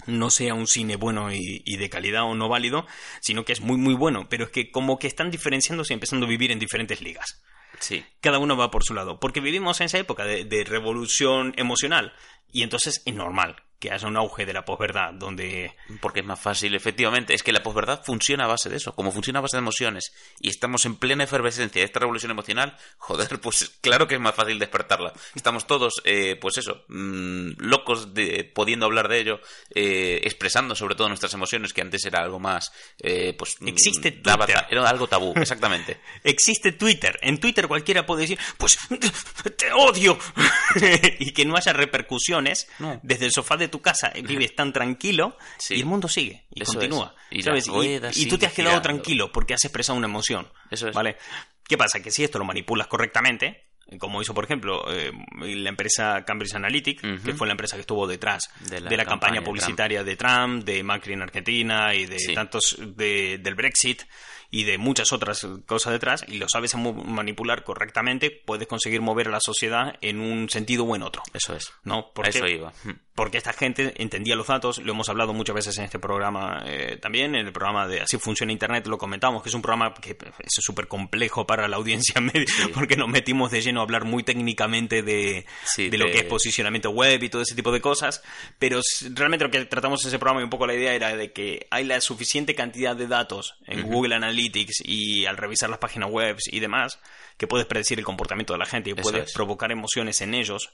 no 0.07 0.31
sea 0.31 0.55
un 0.55 0.69
cine 0.69 0.95
bueno 0.95 1.33
y, 1.33 1.63
y 1.65 1.77
de 1.79 1.91
calidad 1.91 2.23
o 2.25 2.35
no 2.37 2.49
válido, 2.49 2.87
sino 3.21 3.45
que 3.45 3.53
es 3.53 3.61
muy 3.61 3.77
muy 3.77 3.95
bueno, 3.95 4.29
pero 4.29 4.45
es 4.45 4.51
que 4.51 4.71
como 4.71 5.01
que 5.01 5.09
están 5.09 5.33
diferenciándose 5.33 5.93
y 5.93 5.95
empezando 5.95 6.27
a 6.27 6.29
vivir 6.29 6.53
en 6.53 6.61
diferentes 6.61 7.01
ligas. 7.01 7.43
Sí. 7.81 8.05
Cada 8.21 8.39
uno 8.39 8.57
va 8.57 8.71
por 8.71 8.85
su 8.85 8.95
lado, 8.95 9.19
porque 9.19 9.41
vivimos 9.41 9.81
en 9.81 9.87
esa 9.87 9.99
época 9.99 10.25
de, 10.25 10.45
de 10.45 10.63
revolución 10.63 11.55
emocional 11.57 12.13
y 12.53 12.63
entonces 12.63 13.03
es 13.05 13.15
normal 13.15 13.57
que 13.79 13.93
haya 13.93 14.09
un 14.09 14.17
auge 14.17 14.45
de 14.45 14.53
la 14.53 14.65
posverdad 14.65 15.13
donde 15.13 15.75
Porque 16.01 16.21
es 16.21 16.27
más 16.27 16.41
fácil, 16.41 16.75
efectivamente. 16.75 17.35
Es 17.35 17.43
que 17.43 17.53
la 17.53 17.63
posverdad 17.63 18.03
funciona 18.05 18.45
a 18.45 18.49
base 18.49 18.69
de 18.69 18.77
eso, 18.77 18.95
como 18.95 19.13
funciona 19.13 19.39
a 19.39 19.43
base 19.43 19.57
de 19.57 19.61
emociones. 19.61 20.13
Y 20.41 20.49
estamos 20.49 20.85
en 20.85 20.97
plena 20.97 21.25
efervescencia 21.25 21.81
de 21.81 21.87
esta 21.87 22.01
revolución 22.01 22.31
emocional, 22.31 22.77
joder, 22.99 23.41
pues 23.41 23.79
claro 23.81 24.09
que 24.09 24.17
es 24.17 24.21
más 24.21 24.35
fácil 24.35 24.59
despertarla. 24.59 25.13
Estamos 25.35 25.67
todos, 25.67 26.03
eh, 26.05 26.37
pues 26.41 26.59
eso, 26.59 26.85
mm, 26.89 27.51
locos 27.59 28.15
de 28.15 28.51
pudiendo 28.53 28.87
hablar 28.87 29.09
de 29.09 29.21
ello, 29.21 29.41
eh, 29.75 30.21
expresando 30.25 30.75
sobre 30.75 30.95
todo 30.95 31.09
nuestras 31.09 31.35
emociones, 31.35 31.73
que 31.73 31.81
antes 31.81 32.05
era 32.05 32.21
algo 32.21 32.41
más, 32.41 32.73
eh, 32.99 33.35
pues... 33.39 33.61
mm, 33.61 33.69
Existe 33.69 34.11
Twitter. 34.13 34.67
Era 34.71 34.89
algo 34.89 35.07
tabú, 35.07 35.33
exactamente. 35.37 36.01
Existe 36.25 36.73
Twitter. 36.73 37.19
En 37.23 37.39
Twitter 37.39 37.69
cualquiera 37.69 38.05
puede 38.05 38.23
decir, 38.23 38.39
pues 38.57 38.79
te 39.57 39.73
odio. 39.73 40.19
y 41.21 41.33
que 41.33 41.45
no 41.45 41.57
haya 41.57 41.73
repercusiones. 41.73 42.69
No. 42.79 42.99
Desde 43.03 43.27
el 43.27 43.33
sofá 43.33 43.57
de 43.57 43.68
tu 43.69 43.81
casa 43.81 44.11
eh, 44.15 44.23
vives 44.23 44.55
tan 44.55 44.73
tranquilo 44.73 45.37
Sí. 45.59 45.75
y 45.77 45.81
el 45.81 45.87
mundo 45.87 46.09
sigue 46.09 46.47
y 46.55 46.63
Eso 46.63 46.73
continúa. 46.75 47.15
Y 47.31 47.43
¿sabes? 47.43 47.67
la 47.69 48.11
y, 48.15 48.23
y 48.23 48.27
tú 48.27 48.39
te 48.39 48.47
has 48.47 48.53
quedado 48.53 48.71
girando. 48.81 48.83
tranquilo 48.83 49.33
porque 49.33 49.55
has 49.55 49.65
expresado 49.65 49.97
una 49.99 50.07
emoción. 50.09 50.49
Eso 50.71 50.89
es. 50.89 50.95
¿Vale? 50.95 51.17
¿Qué 51.67 51.77
pasa? 51.77 52.01
Que 52.01 52.11
si 52.11 52.25
esto 52.25 52.39
lo 52.39 52.45
manipulas 52.45 52.87
correctamente, 52.87 53.67
como 53.99 54.21
hizo, 54.21 54.35
por 54.35 54.45
ejemplo, 54.45 54.85
eh, 54.93 55.13
la 55.41 55.69
empresa 55.71 56.23
Cambridge 56.27 56.55
Analytic, 56.55 57.01
que 57.25 57.35
fue 57.35 57.47
la 57.47 57.53
empresa 57.53 57.77
que 57.77 57.81
estuvo 57.83 58.07
detrás 58.07 58.49
De 58.61 58.77
de 58.77 58.81
la 58.83 58.97
la, 58.99 59.05
campaña, 59.05 59.43
publicitaria 59.43 60.05
de 60.05 60.17
Trump, 60.17 60.65
de 60.65 60.83
Macri 60.83 61.15
en 61.15 61.23
Argentina 61.23 61.95
y 61.95 62.05
de 62.07 62.19
Sí. 62.19 62.35
tantos 62.35 62.77
de- 62.79 63.39
del 63.39 63.55
Brexit 63.55 64.03
y 64.51 64.65
de 64.65 64.79
muchas 64.79 65.13
otras 65.13 65.47
cosas 65.67 65.93
detrás, 65.93 66.25
y 66.27 66.39
lo 66.39 66.49
sabes 66.49 66.75
manipular 66.75 67.65
correctamente, 67.65 68.31
puedes 68.31 68.67
conseguir 68.67 69.01
mover 69.03 69.29
a 69.29 69.33
la 69.33 69.41
sociedad 69.41 69.97
en 70.01 70.21
un 70.21 70.49
sentido 70.49 70.85
o 70.85 70.97
en 70.97 71.03
otro. 71.03 71.23
Eso 71.35 71.55
es. 71.55 71.73
¿No? 71.85 72.11
Porque, 72.15 72.31
eso 72.31 72.47
iba. 72.47 72.73
Mm. 72.85 72.91
porque 73.15 73.37
esta 73.39 73.53
gente 73.53 73.93
entendía 74.03 74.37
los 74.37 74.47
datos, 74.47 74.79
lo 74.79 74.93
hemos 74.93 75.09
hablado 75.11 75.35
muchas 75.35 75.55
veces 75.55 75.77
en 75.79 75.85
este 75.85 75.99
programa 75.99 76.63
eh, 76.65 76.97
también, 77.01 77.35
en 77.35 77.47
el 77.47 77.53
programa 77.53 77.87
de 77.87 78.01
Así 78.01 78.17
funciona 78.19 78.51
Internet, 78.53 78.87
lo 78.87 78.97
comentamos, 78.97 79.43
que 79.43 79.51
es 79.51 79.55
un 79.55 79.61
programa 79.61 79.93
que 79.95 80.13
es 80.39 80.65
súper 80.65 80.89
complejo 80.89 81.47
para 81.47 81.69
la 81.69 81.77
audiencia 81.77 82.19
media, 82.21 82.47
porque 82.73 82.97
nos 82.97 83.09
metimos 83.09 83.51
de 83.51 83.61
lleno 83.61 83.81
a 83.81 83.83
hablar 83.83 84.05
muy 84.07 84.23
técnicamente 84.23 85.03
de, 85.03 85.45
Sí, 85.65 85.91
de 85.91 85.99
lo 85.99 86.07
de- 86.07 86.13
que 86.13 86.19
es 86.21 86.25
posicionamiento 86.25 86.91
web 86.91 87.23
y 87.23 87.29
todo 87.29 87.43
ese 87.43 87.55
tipo 87.55 87.71
de 87.71 87.81
cosas, 87.83 88.23
pero 88.59 88.81
realmente 89.15 89.45
lo 89.45 89.51
que 89.51 89.65
tratamos 89.67 90.03
en 90.05 90.09
ese 90.09 90.19
programa 90.19 90.41
y 90.41 90.45
un 90.45 90.51
poco 90.51 90.67
la 90.67 90.75
idea 90.75 90.95
era 90.95 91.15
de 91.15 91.33
que 91.33 91.67
hay 91.71 91.85
la 91.85 92.01
suficiente 92.01 92.55
cantidad 92.55 92.97
de 92.97 93.07
datos 93.09 93.57
en 93.67 93.83
Google 93.83 94.15
Analytics 94.15 94.38
y 94.39 95.27
al 95.27 95.37
revisar 95.37 95.71
las 95.71 95.79
páginas 95.79 96.11
web 96.11 96.37
y 96.51 96.61
demás, 96.61 96.99
que 97.37 97.47
puedes 97.47 97.67
predecir 97.67 97.99
el 97.99 98.05
comportamiento 98.05 98.53
de 98.53 98.59
la 98.59 98.67
gente 98.67 98.91
y 98.91 98.93
Eso 98.95 99.03
puedes 99.03 99.29
es. 99.29 99.33
provocar 99.35 99.71
emociones 99.73 100.21
en 100.21 100.35
ellos 100.35 100.71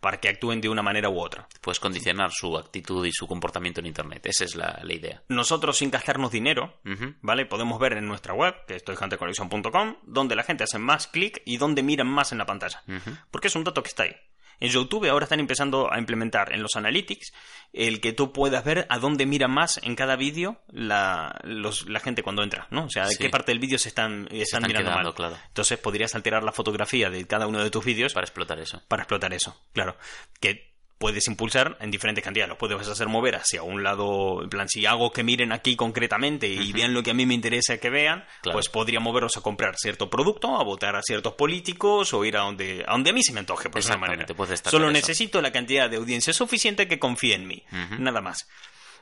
para 0.00 0.18
que 0.18 0.28
actúen 0.28 0.60
de 0.60 0.68
una 0.68 0.82
manera 0.82 1.08
u 1.08 1.20
otra. 1.20 1.46
Puedes 1.60 1.78
condicionar 1.78 2.32
su 2.32 2.58
actitud 2.58 3.06
y 3.06 3.12
su 3.12 3.28
comportamiento 3.28 3.78
en 3.80 3.86
Internet. 3.86 4.26
Esa 4.26 4.44
es 4.44 4.56
la, 4.56 4.80
la 4.82 4.92
idea. 4.94 5.22
Nosotros 5.28 5.78
sin 5.78 5.92
gastarnos 5.92 6.32
dinero. 6.32 6.80
¿vale? 7.20 7.46
Podemos 7.46 7.78
ver 7.78 7.92
en 7.92 8.06
nuestra 8.06 8.34
web, 8.34 8.52
que 8.66 8.74
es 8.74 8.84
toyhunterconnection.com, 8.84 9.96
donde 10.02 10.34
la 10.34 10.42
gente 10.42 10.64
hace 10.64 10.78
más 10.80 11.06
clic 11.06 11.40
y 11.44 11.56
donde 11.56 11.84
miran 11.84 12.08
más 12.08 12.32
en 12.32 12.38
la 12.38 12.46
pantalla. 12.46 12.82
Porque 13.30 13.46
es 13.48 13.54
un 13.54 13.62
dato 13.62 13.82
que 13.82 13.88
está 13.90 14.02
ahí. 14.02 14.16
En 14.60 14.70
YouTube 14.70 15.08
ahora 15.08 15.24
están 15.24 15.40
empezando 15.40 15.92
a 15.92 15.98
implementar 15.98 16.52
en 16.52 16.62
los 16.62 16.76
analytics 16.76 17.32
el 17.72 18.00
que 18.00 18.12
tú 18.12 18.32
puedas 18.32 18.64
ver 18.64 18.86
a 18.90 18.98
dónde 18.98 19.26
mira 19.26 19.48
más 19.48 19.80
en 19.82 19.96
cada 19.96 20.16
vídeo 20.16 20.60
la, 20.68 21.40
los- 21.44 21.88
la 21.88 22.00
gente 22.00 22.22
cuando 22.22 22.42
entra, 22.42 22.66
¿no? 22.70 22.84
O 22.84 22.90
sea, 22.90 23.04
de 23.06 23.12
Sí. 23.12 23.18
qué 23.18 23.30
parte 23.30 23.52
del 23.52 23.58
vídeo 23.58 23.78
se 23.78 23.88
están, 23.88 24.22
están, 24.30 24.36
están 24.40 24.62
mirando 24.66 24.90
quedando, 24.90 25.08
mal. 25.10 25.14
claro. 25.14 25.38
Entonces 25.48 25.78
podrías 25.78 26.14
alterar 26.14 26.42
la 26.44 26.52
fotografía 26.52 27.10
de 27.10 27.26
cada 27.26 27.46
uno 27.46 27.62
de 27.62 27.70
tus 27.70 27.84
vídeos 27.84 28.12
Para 28.14 28.24
explotar 28.24 28.58
eso. 28.60 28.82
para 28.88 29.02
explotar 29.02 29.32
eso, 29.34 29.60
claro. 29.72 29.96
Que 30.40 30.71
puedes 31.02 31.26
impulsar 31.26 31.76
en 31.80 31.90
diferentes 31.90 32.22
cantidades. 32.22 32.48
Los 32.50 32.58
puedes 32.58 32.86
hacer 32.86 33.08
mover 33.08 33.34
hacia 33.34 33.64
un 33.64 33.82
lado, 33.82 34.40
en 34.44 34.48
plan, 34.48 34.68
si 34.68 34.86
hago 34.86 35.10
que 35.10 35.24
miren 35.24 35.50
aquí 35.50 35.74
concretamente 35.74 36.46
y 36.46 36.72
vean 36.72 36.94
lo 36.94 37.02
que 37.02 37.10
a 37.10 37.14
mí 37.14 37.26
me 37.26 37.34
interesa 37.34 37.78
que 37.78 37.90
vean, 37.90 38.24
Claro. 38.40 38.54
pues 38.54 38.68
podría 38.68 39.00
moverlos 39.00 39.36
a 39.36 39.40
comprar 39.40 39.74
cierto 39.76 40.08
producto, 40.08 40.56
a 40.56 40.62
votar 40.62 40.94
a 40.94 41.02
ciertos 41.02 41.34
políticos 41.34 42.14
o 42.14 42.24
ir 42.24 42.36
a 42.36 42.42
donde, 42.42 42.84
a 42.86 42.92
donde 42.92 43.10
a 43.10 43.12
mí 43.12 43.20
se 43.24 43.32
me 43.32 43.40
antoje, 43.40 43.68
por 43.68 43.80
esa 43.80 43.96
manera. 43.96 44.24
destacar 44.26 44.70
Solo 44.70 44.84
eso. 44.86 44.92
necesito 44.92 45.42
la 45.42 45.50
cantidad 45.50 45.90
de 45.90 45.96
audiencia 45.96 46.32
suficiente 46.32 46.86
que 46.86 47.00
confíe 47.00 47.34
en 47.34 47.48
mí. 47.48 47.64
Nada 47.98 48.20
más. 48.20 48.46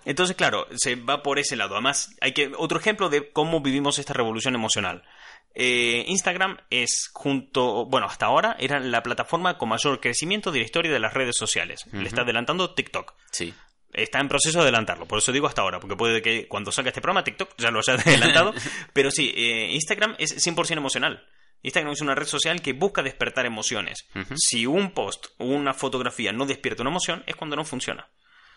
Entonces, 0.06 0.34
claro, 0.34 0.66
se 0.76 0.94
va 0.94 1.22
por 1.22 1.38
ese 1.38 1.56
lado. 1.56 1.74
Además, 1.74 2.16
hay 2.22 2.32
que 2.32 2.50
otro 2.56 2.78
ejemplo 2.78 3.10
de 3.10 3.30
cómo 3.32 3.60
vivimos 3.60 3.98
esta 3.98 4.14
revolución 4.14 4.54
emocional. 4.54 5.02
Eh, 5.54 6.04
Instagram 6.06 6.58
es 6.70 7.10
junto, 7.12 7.86
bueno, 7.86 8.06
hasta 8.06 8.26
ahora 8.26 8.56
era 8.58 8.78
la 8.78 9.02
plataforma 9.02 9.58
con 9.58 9.68
mayor 9.68 10.00
crecimiento 10.00 10.52
de 10.52 10.60
la 10.60 10.64
historia 10.64 10.92
de 10.92 11.00
las 11.00 11.14
redes 11.14 11.36
sociales. 11.36 11.86
Le 11.92 12.06
está 12.08 12.22
adelantando 12.22 12.74
TikTok. 12.74 13.14
Sí. 13.32 13.52
Está 13.92 14.20
en 14.20 14.28
proceso 14.28 14.58
de 14.58 14.62
adelantarlo, 14.64 15.06
por 15.06 15.18
eso 15.18 15.32
digo 15.32 15.48
hasta 15.48 15.62
ahora, 15.62 15.80
porque 15.80 15.96
puede 15.96 16.22
que 16.22 16.46
cuando 16.46 16.70
salga 16.70 16.90
este 16.90 17.00
programa 17.00 17.24
TikTok 17.24 17.54
ya 17.58 17.72
lo 17.72 17.80
haya 17.80 17.94
adelantado. 18.00 18.54
pero 18.92 19.10
sí, 19.10 19.32
eh, 19.36 19.70
Instagram 19.72 20.14
es 20.18 20.46
100% 20.46 20.76
emocional. 20.76 21.26
Instagram 21.62 21.92
es 21.92 22.00
una 22.00 22.14
red 22.14 22.26
social 22.26 22.62
que 22.62 22.72
busca 22.72 23.02
despertar 23.02 23.44
emociones. 23.44 24.06
Si 24.36 24.64
un 24.64 24.92
post 24.92 25.26
o 25.38 25.44
una 25.44 25.74
fotografía 25.74 26.32
no 26.32 26.46
despierta 26.46 26.82
una 26.82 26.90
emoción, 26.90 27.22
es 27.26 27.36
cuando 27.36 27.56
no 27.56 27.64
funciona. 27.64 28.08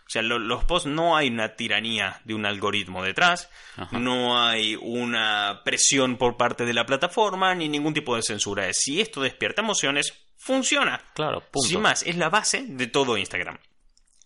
O 0.06 0.10
sea, 0.14 0.22
lo- 0.22 0.38
los 0.40 0.64
posts 0.66 0.88
no 0.90 1.16
hay 1.18 1.30
una 1.30 1.56
tiranía 1.56 2.22
de 2.26 2.34
un 2.36 2.46
algoritmo 2.46 3.04
detrás, 3.04 3.50
Ajá. 3.78 3.98
no 3.98 4.40
hay 4.46 4.76
una 4.80 5.62
presión 5.66 6.18
por 6.18 6.38
parte 6.38 6.66
de 6.66 6.74
la 6.74 6.86
plataforma, 6.86 7.56
ni 7.56 7.70
ningún 7.70 7.94
tipo 7.94 8.16
de 8.16 8.22
censura. 8.22 8.68
Si 8.74 9.02
esto 9.02 9.22
despierta 9.22 9.62
emociones, 9.62 10.14
funciona. 10.38 11.02
Claro, 11.16 11.40
punto. 11.50 11.68
Sin 11.68 11.82
más, 11.82 12.04
es 12.04 12.18
la 12.18 12.30
base 12.30 12.64
de 12.68 12.88
todo 12.88 13.18
Instagram. 13.18 13.58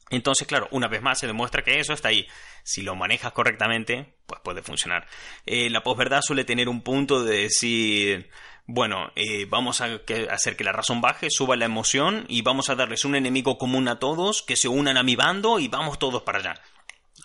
Entonces, 0.10 0.48
claro, 0.48 0.68
una 0.72 0.88
vez 0.88 1.02
más 1.02 1.20
se 1.20 1.28
demuestra 1.28 1.64
que 1.64 1.80
eso 1.80 1.94
está 1.94 2.10
ahí. 2.10 2.28
Si 2.64 2.82
lo 2.82 2.96
manejas 2.96 3.32
correctamente, 3.34 4.17
pues 4.28 4.42
puede 4.42 4.62
funcionar. 4.62 5.08
Eh, 5.46 5.70
la 5.70 5.82
posverdad 5.82 6.22
suele 6.22 6.44
tener 6.44 6.70
un 6.70 6.82
punto 6.82 7.24
de 7.24 7.44
decir, 7.44 8.30
bueno, 8.66 9.12
eh, 9.16 9.46
vamos 9.50 9.82
a 9.82 10.02
hacer 10.30 10.58
que 10.58 10.64
la 10.64 10.74
razón 10.74 11.00
baje, 11.02 11.30
suba 11.32 11.56
la 11.56 11.66
emoción 11.66 12.26
y 12.28 12.42
vamos 12.42 12.70
a 12.70 12.76
darles 12.76 13.06
un 13.06 13.16
enemigo 13.16 13.58
común 13.58 13.88
a 13.88 14.00
todos, 14.00 14.44
que 14.44 14.58
se 14.58 14.68
unan 14.68 14.98
a 14.98 15.04
mi 15.04 15.16
bando 15.16 15.60
y 15.60 15.70
vamos 15.70 15.98
todos 15.98 16.24
para 16.24 16.40
allá. 16.40 16.62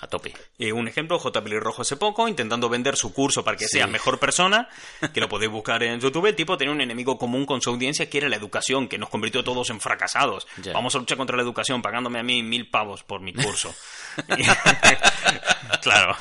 A 0.03 0.09
tope. 0.09 0.35
Eh, 0.59 0.73
un 0.73 0.89
ejemplo, 0.89 1.17
J. 1.19 1.41
Rojo 1.61 1.83
hace 1.83 1.97
poco, 1.97 2.27
intentando 2.27 2.69
vender 2.69 2.97
su 2.97 3.13
curso 3.15 3.45
para 3.45 3.57
que 3.57 3.67
Sí. 3.69 3.79
sea 3.79 3.87
mejor 3.87 4.19
persona, 4.19 4.69
que 5.15 5.21
lo 5.21 5.29
podéis 5.31 5.51
buscar 5.53 5.81
en 5.85 6.01
YouTube, 6.01 6.27
el 6.27 6.35
tipo 6.35 6.57
tenía 6.59 6.73
un 6.75 6.81
enemigo 6.81 7.17
común 7.19 7.47
con 7.47 7.63
su 7.63 7.71
audiencia 7.71 8.11
que 8.11 8.19
era 8.19 8.29
la 8.29 8.35
educación, 8.37 8.89
que 8.89 8.99
nos 8.99 9.09
convirtió 9.09 9.43
a 9.43 9.45
todos 9.45 9.71
en 9.71 9.81
fracasados. 9.81 10.47
Vamos 10.75 10.95
a 10.95 10.99
luchar 10.99 11.17
contra 11.17 11.37
la 11.37 11.43
educación 11.45 11.81
pagándome 11.83 12.19
a 12.19 12.23
mí 12.25 12.43
mil 12.43 12.69
pavos 12.69 13.05
por 13.05 13.21
mi 13.21 13.33
curso. 13.33 13.73
claro. 15.83 16.17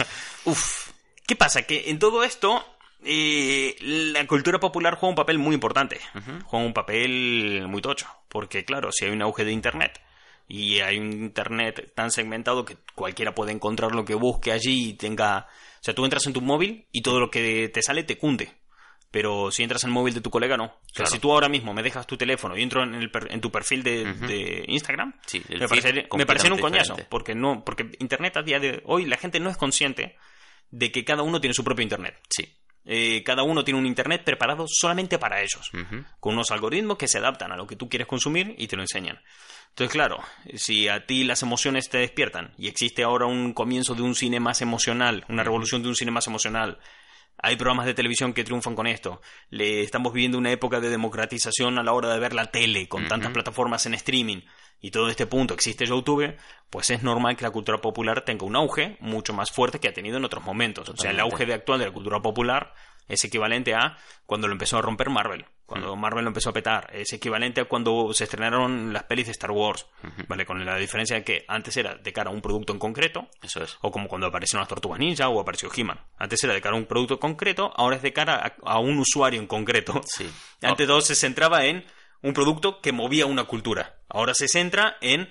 Uf. 0.45 0.89
¿Qué 1.25 1.35
pasa? 1.35 1.63
Que 1.63 1.89
en 1.89 1.99
todo 1.99 2.23
esto 2.23 2.63
eh, 3.03 3.75
la 3.81 4.27
cultura 4.27 4.59
popular 4.59 4.95
juega 4.95 5.09
un 5.09 5.15
papel 5.15 5.37
muy 5.39 5.53
importante. 5.55 5.99
Juega 6.45 6.65
un 6.65 6.73
papel 6.73 7.65
muy 7.67 7.81
tocho. 7.81 8.07
Porque, 8.27 8.63
claro, 8.65 8.91
si 8.91 9.05
hay 9.05 9.11
un 9.11 9.21
auge 9.21 9.43
de 9.43 9.51
Internet 9.51 9.99
y 10.53 10.81
hay 10.81 10.97
un 10.99 11.13
Internet 11.13 11.93
tan 11.95 12.11
segmentado 12.11 12.65
que 12.65 12.75
cualquiera 12.93 13.33
puede 13.33 13.53
encontrar 13.53 13.93
lo 13.95 14.03
que 14.03 14.15
busque 14.15 14.51
allí 14.51 14.89
y 14.89 14.93
tenga... 14.95 15.47
O 15.79 15.83
sea, 15.83 15.95
tú 15.95 16.03
entras 16.03 16.25
en 16.27 16.33
tu 16.33 16.41
móvil 16.41 16.87
y 16.91 17.01
todo 17.01 17.19
lo 17.21 17.29
que 17.31 17.69
te 17.69 17.81
sale 17.81 18.03
te 18.03 18.17
cunde. 18.17 18.51
Pero 19.11 19.49
si 19.51 19.63
entras 19.63 19.83
en 19.85 19.89
el 19.89 19.93
móvil 19.93 20.13
de 20.13 20.21
tu 20.21 20.29
colega, 20.29 20.57
no. 20.57 20.65
O 20.65 20.69
sea, 20.93 21.03
Claro. 21.05 21.11
si 21.11 21.19
tú 21.19 21.31
ahora 21.31 21.47
mismo 21.49 21.73
me 21.73 21.83
dejas 21.83 22.05
tu 22.05 22.17
teléfono 22.17 22.57
y 22.57 22.63
entro 22.63 22.83
en, 22.83 22.95
el 22.95 23.09
per- 23.09 23.31
en 23.31 23.39
tu 23.41 23.49
perfil 23.51 23.81
de, 23.83 24.13
de 24.13 24.65
Instagram, 24.67 25.13
Sí, 25.25 25.41
me, 25.49 25.67
parecería, 25.67 26.05
me 26.17 26.25
parecería 26.25 26.53
un 26.55 26.61
coñazo. 26.61 26.93
diferente. 26.93 27.07
Porque, 27.09 27.33
no, 27.35 27.63
porque 27.65 27.89
Internet 27.99 28.35
a 28.37 28.41
día 28.43 28.59
de 28.59 28.81
hoy 28.85 29.05
la 29.05 29.17
gente 29.17 29.39
no 29.39 29.49
es 29.49 29.55
consciente 29.57 30.17
de 30.69 30.91
que 30.91 31.03
cada 31.05 31.23
uno 31.23 31.39
tiene 31.39 31.53
su 31.53 31.63
propio 31.63 31.83
Internet. 31.83 32.19
Sí. 32.29 32.57
Eh, 32.85 33.21
cada 33.23 33.43
uno 33.43 33.63
tiene 33.63 33.79
un 33.79 33.85
Internet 33.85 34.23
preparado 34.23 34.65
solamente 34.67 35.17
para 35.19 35.41
ellos, 35.41 35.69
con 36.19 36.33
unos 36.33 36.49
algoritmos 36.51 36.97
que 36.97 37.07
se 37.07 37.19
adaptan 37.19 37.51
a 37.51 37.55
lo 37.55 37.67
que 37.67 37.75
tú 37.75 37.87
quieres 37.89 38.07
consumir 38.07 38.55
y 38.57 38.67
te 38.67 38.75
lo 38.75 38.81
enseñan. 38.81 39.19
Entonces, 39.71 39.91
claro, 39.93 40.19
si 40.55 40.87
a 40.87 41.05
ti 41.05 41.23
las 41.23 41.43
emociones 41.43 41.89
te 41.89 41.97
despiertan 41.97 42.53
y 42.57 42.67
existe 42.67 43.03
ahora 43.03 43.25
un 43.25 43.53
comienzo 43.53 43.95
de 43.95 44.01
un 44.01 44.15
cine 44.15 44.39
más 44.39 44.61
emocional, 44.61 45.25
una 45.29 45.43
revolución 45.43 45.81
de 45.81 45.89
un 45.89 45.95
cine 45.95 46.11
más 46.11 46.27
emocional, 46.27 46.77
hay 47.37 47.55
programas 47.55 47.85
de 47.85 47.93
televisión 47.93 48.33
que 48.33 48.43
triunfan 48.43 48.75
con 48.75 48.85
esto. 48.85 49.21
Le 49.49 49.81
estamos 49.81 50.13
viviendo 50.13 50.37
una 50.37 50.51
época 50.51 50.79
de 50.79 50.89
democratización 50.89 51.79
a 51.79 51.83
la 51.83 51.93
hora 51.93 52.13
de 52.13 52.19
ver 52.19 52.33
la 52.33 52.51
tele, 52.51 52.87
con 52.87 53.07
tantas 53.07 53.31
plataformas 53.31 53.85
en 53.85 53.93
streaming 53.93 54.41
y 54.81 54.89
todo 54.89 55.09
este 55.09 55.27
punto 55.27 55.53
existe 55.53 55.85
YouTube, 55.85 56.35
pues 56.71 56.89
es 56.89 57.03
normal 57.03 57.37
que 57.37 57.43
la 57.43 57.51
cultura 57.51 57.79
popular 57.79 58.25
tenga 58.25 58.45
un 58.45 58.55
auge 58.55 58.97
mucho 58.99 59.31
más 59.31 59.51
fuerte 59.51 59.79
que 59.79 59.87
ha 59.87 59.93
tenido 59.93 60.17
en 60.17 60.25
otros 60.25 60.43
momentos. 60.43 60.89
O 60.89 60.97
sea, 60.97 61.11
el 61.11 61.19
auge 61.19 61.45
de 61.45 61.53
actual 61.53 61.79
de 61.79 61.85
la 61.85 61.91
cultura 61.91 62.19
popular 62.19 62.73
es 63.07 63.23
equivalente 63.23 63.73
a 63.75 63.97
cuando 64.25 64.47
lo 64.47 64.53
empezó 64.53 64.77
a 64.77 64.81
romper 64.81 65.09
Marvel, 65.09 65.45
cuando 65.65 65.95
Marvel 65.95 66.23
lo 66.25 66.29
empezó 66.29 66.49
a 66.49 66.53
petar, 66.53 66.89
es 66.93 67.11
equivalente 67.13 67.61
a 67.61 67.65
cuando 67.65 68.13
se 68.13 68.25
estrenaron 68.25 68.91
las 68.91 69.03
pelis 69.03 69.27
de 69.27 69.31
Star 69.31 69.51
Wars, 69.51 69.85
¿vale? 70.27 70.45
Con 70.45 70.65
la 70.65 70.75
diferencia 70.77 71.15
de 71.17 71.23
que 71.23 71.45
antes 71.47 71.75
era 71.77 71.95
de 71.95 72.11
cara 72.13 72.29
a 72.29 72.33
un 72.33 72.41
producto 72.41 72.73
en 72.73 72.79
concreto, 72.79 73.29
Eso 73.41 73.63
es. 73.63 73.77
o 73.81 73.89
como 73.91 74.07
cuando 74.09 74.27
aparecieron 74.27 74.61
las 74.61 74.69
tortugas 74.69 74.99
ninja 74.99 75.29
o 75.29 75.39
apareció 75.39 75.69
He-Man. 75.73 75.99
Antes 76.17 76.43
era 76.43 76.53
de 76.53 76.61
cara 76.61 76.75
a 76.75 76.79
un 76.79 76.85
producto 76.87 77.19
concreto, 77.19 77.71
ahora 77.75 77.95
es 77.95 78.01
de 78.01 78.11
cara 78.13 78.55
a, 78.63 78.71
a 78.73 78.79
un 78.79 78.99
usuario 78.99 79.39
en 79.39 79.47
concreto. 79.47 80.01
Sí. 80.05 80.29
Antes 80.61 80.87
todo 80.87 80.99
se 81.01 81.15
centraba 81.15 81.65
en 81.65 81.85
un 82.21 82.33
producto 82.33 82.81
que 82.81 82.91
movía 82.91 83.25
una 83.25 83.45
cultura. 83.45 83.95
Ahora 84.09 84.33
se 84.33 84.47
centra 84.47 84.97
en 85.01 85.29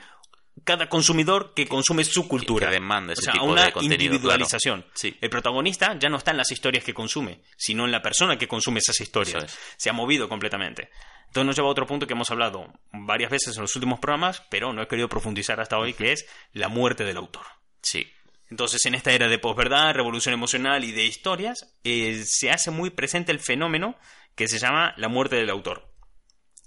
cada 0.65 0.89
consumidor 0.89 1.53
que 1.55 1.67
consume 1.67 2.05
su 2.05 2.29
cultura. 2.29 2.69
que 2.69 2.75
demanda 2.75 3.13
ese 3.13 3.23
o 3.23 3.25
sea, 3.25 3.33
tipo 3.33 3.45
una 3.45 3.65
de 3.65 3.73
individualización. 3.83 4.83
claro. 4.83 4.95
Sí. 4.95 5.17
El 5.21 5.31
protagonista 5.31 5.99
ya 5.99 6.09
no 6.09 6.17
está 6.17 6.31
en 6.31 6.37
las 6.37 6.51
historias 6.51 6.85
que 6.85 6.95
consume, 6.95 7.43
sino 7.57 7.85
en 7.85 7.93
la 7.93 8.03
persona 8.03 8.39
que 8.39 8.49
consume 8.49 8.79
esas 8.79 9.01
historias. 9.01 9.45
Es. 9.45 9.59
Se 9.77 9.91
ha 9.91 9.93
movido 9.93 10.29
completamente. 10.29 10.91
Entonces 11.27 11.47
nos 11.47 11.57
lleva 11.57 11.69
a 11.69 11.71
otro 11.71 11.87
punto 11.87 12.07
que 12.07 12.15
hemos 12.15 12.31
hablado 12.31 12.73
varias 12.93 13.31
veces 13.31 13.57
en 13.57 13.63
los 13.63 13.77
últimos 13.77 14.01
programas, 14.01 14.43
pero 14.51 14.73
no 14.73 14.83
he 14.83 14.89
querido 14.89 15.09
profundizar 15.09 15.61
hasta 15.61 15.79
hoy, 15.79 15.95
que 15.95 16.13
es 16.13 16.27
la 16.53 16.69
muerte 16.69 17.05
del 17.05 17.17
autor. 17.17 17.47
Sí. 17.83 18.13
Entonces, 18.51 18.85
en 18.87 18.97
esta 18.97 19.13
era 19.13 19.29
de 19.29 19.39
posverdad, 19.39 19.95
revolución 19.95 20.35
emocional 20.35 20.83
y 20.83 20.91
de 20.91 21.05
historias, 21.05 21.77
eh, 21.85 22.25
se 22.27 22.51
hace 22.51 22.73
muy 22.73 22.91
presente 22.91 23.31
el 23.31 23.39
fenómeno 23.39 23.97
que 24.35 24.49
se 24.49 24.59
llama 24.59 24.93
la 24.97 25.07
muerte 25.07 25.37
del 25.37 25.51
autor. 25.51 25.89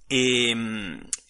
Eh, 0.10 0.56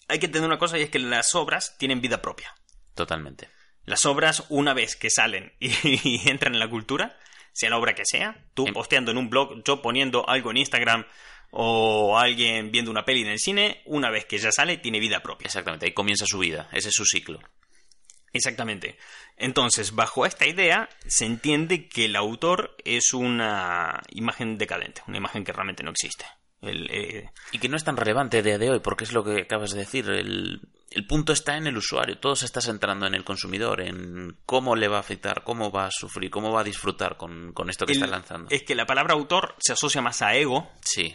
hay 0.08 0.18
que 0.18 0.26
entender 0.26 0.48
una 0.48 0.58
cosa 0.58 0.78
y 0.78 0.82
es 0.82 0.90
que 0.90 0.98
las 0.98 1.34
obras 1.34 1.76
tienen 1.78 2.00
vida 2.00 2.22
propia. 2.22 2.54
Totalmente. 2.94 3.48
Las 3.84 4.06
obras, 4.06 4.44
una 4.48 4.74
vez 4.74 4.96
que 4.96 5.10
salen 5.10 5.52
y, 5.58 5.70
y 5.82 6.28
entran 6.28 6.54
en 6.54 6.60
la 6.60 6.70
cultura, 6.70 7.18
sea 7.52 7.70
la 7.70 7.78
obra 7.78 7.94
que 7.94 8.04
sea, 8.04 8.44
tú 8.54 8.66
Em- 8.66 8.74
posteando 8.74 9.10
en 9.10 9.18
un 9.18 9.30
blog, 9.30 9.62
yo 9.64 9.80
poniendo 9.80 10.28
algo 10.28 10.50
en 10.50 10.58
Instagram 10.58 11.06
o 11.50 12.18
alguien 12.18 12.72
viendo 12.72 12.90
una 12.90 13.04
peli 13.04 13.22
en 13.22 13.28
el 13.28 13.38
cine, 13.38 13.82
una 13.86 14.10
vez 14.10 14.24
que 14.24 14.38
ya 14.38 14.50
sale, 14.50 14.76
tiene 14.78 14.98
vida 14.98 15.22
propia. 15.22 15.46
Exactamente. 15.46 15.86
Ahí 15.86 15.92
comienza 15.92 16.26
su 16.26 16.38
vida. 16.38 16.68
Ese 16.72 16.88
es 16.88 16.94
su 16.94 17.04
ciclo. 17.04 17.40
Exactamente. 18.32 18.98
Entonces, 19.36 19.92
bajo 19.94 20.26
esta 20.26 20.46
idea, 20.46 20.88
se 21.06 21.24
entiende 21.24 21.88
que 21.88 22.06
el 22.06 22.16
autor 22.16 22.76
es 22.84 23.14
una 23.14 24.02
imagen 24.10 24.58
decadente, 24.58 25.02
una 25.06 25.18
imagen 25.18 25.44
que 25.44 25.52
realmente 25.52 25.84
no 25.84 25.92
existe. 25.92 26.24
El, 26.68 26.88
eh, 26.90 27.30
Y 27.52 27.58
que 27.58 27.68
no 27.68 27.76
es 27.76 27.84
tan 27.84 27.96
relevante 27.96 28.38
a 28.38 28.42
día 28.42 28.58
de 28.58 28.70
hoy, 28.70 28.80
porque 28.80 29.04
es 29.04 29.12
lo 29.12 29.22
que 29.24 29.42
acabas 29.42 29.70
de 29.72 29.78
decir. 29.80 30.08
El, 30.10 30.60
el 30.90 31.06
punto 31.06 31.32
está 31.32 31.56
en 31.56 31.66
el 31.66 31.76
usuario. 31.76 32.18
Todo 32.18 32.36
se 32.36 32.46
está 32.46 32.60
centrando 32.60 33.06
en 33.06 33.14
el 33.14 33.24
consumidor, 33.24 33.80
en 33.80 34.36
cómo 34.46 34.76
le 34.76 34.88
va 34.88 34.98
a 34.98 35.00
afectar, 35.00 35.42
cómo 35.44 35.70
va 35.70 35.86
a 35.86 35.90
sufrir, 35.90 36.30
cómo 36.30 36.52
va 36.52 36.60
a 36.60 36.64
disfrutar 36.64 37.16
con, 37.16 37.52
con 37.52 37.70
esto 37.70 37.86
que 37.86 37.92
el- 37.92 37.98
está 37.98 38.06
lanzando. 38.10 38.48
Es 38.50 38.62
que 38.62 38.74
la 38.74 38.86
palabra 38.86 39.14
autor 39.14 39.54
se 39.58 39.72
asocia 39.72 40.00
más 40.02 40.22
a 40.22 40.34
ego, 40.34 40.70
Sí. 40.82 41.14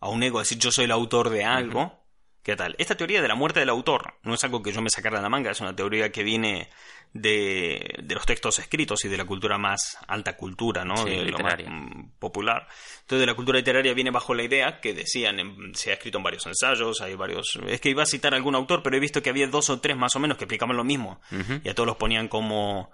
a 0.00 0.08
un 0.08 0.22
ego, 0.22 0.38
decir 0.38 0.58
yo 0.58 0.70
soy 0.70 0.84
el 0.84 0.92
autor 0.92 1.30
de 1.30 1.44
algo. 1.44 2.05
¿Qué 2.46 2.54
tal? 2.54 2.76
Esta 2.78 2.94
teoría 2.94 3.20
de 3.20 3.26
la 3.26 3.34
muerte 3.34 3.58
del 3.58 3.70
autor 3.70 4.14
no 4.22 4.34
es 4.34 4.44
algo 4.44 4.62
que 4.62 4.70
yo 4.70 4.80
me 4.80 4.88
sacara 4.88 5.16
de 5.16 5.22
la 5.24 5.28
manga, 5.28 5.50
es 5.50 5.60
una 5.60 5.74
teoría 5.74 6.12
que 6.12 6.22
viene 6.22 6.70
de, 7.12 7.92
de 8.00 8.14
los 8.14 8.24
textos 8.24 8.60
escritos 8.60 9.04
y 9.04 9.08
de 9.08 9.16
la 9.16 9.24
cultura 9.24 9.58
más 9.58 9.98
alta 10.06 10.36
cultura, 10.36 10.84
¿no? 10.84 10.96
Sí, 10.96 11.10
de 11.10 11.16
lo 11.24 11.38
más 11.38 11.58
literaria. 11.58 11.68
mm, 11.68 12.12
popular. 12.20 12.68
Entonces, 13.00 13.18
de 13.18 13.26
la 13.26 13.34
cultura 13.34 13.58
literaria 13.58 13.92
viene 13.94 14.12
bajo 14.12 14.32
la 14.32 14.44
idea 14.44 14.80
que 14.80 14.94
decían, 14.94 15.74
se 15.74 15.90
ha 15.90 15.94
escrito 15.94 16.18
en 16.18 16.22
varios 16.22 16.46
ensayos, 16.46 17.00
hay 17.00 17.16
varios. 17.16 17.58
Es 17.66 17.80
que 17.80 17.90
iba 17.90 18.04
a 18.04 18.06
citar 18.06 18.32
algún 18.32 18.54
autor, 18.54 18.80
pero 18.80 18.96
he 18.96 19.00
visto 19.00 19.20
que 19.24 19.30
había 19.30 19.48
dos 19.48 19.68
o 19.68 19.80
tres 19.80 19.96
más 19.96 20.14
o 20.14 20.20
menos 20.20 20.38
que 20.38 20.44
explicaban 20.44 20.76
lo 20.76 20.84
mismo. 20.84 21.20
Y 21.64 21.68
a 21.68 21.74
todos 21.74 21.88
los 21.88 21.96
ponían 21.96 22.28
como 22.28 22.92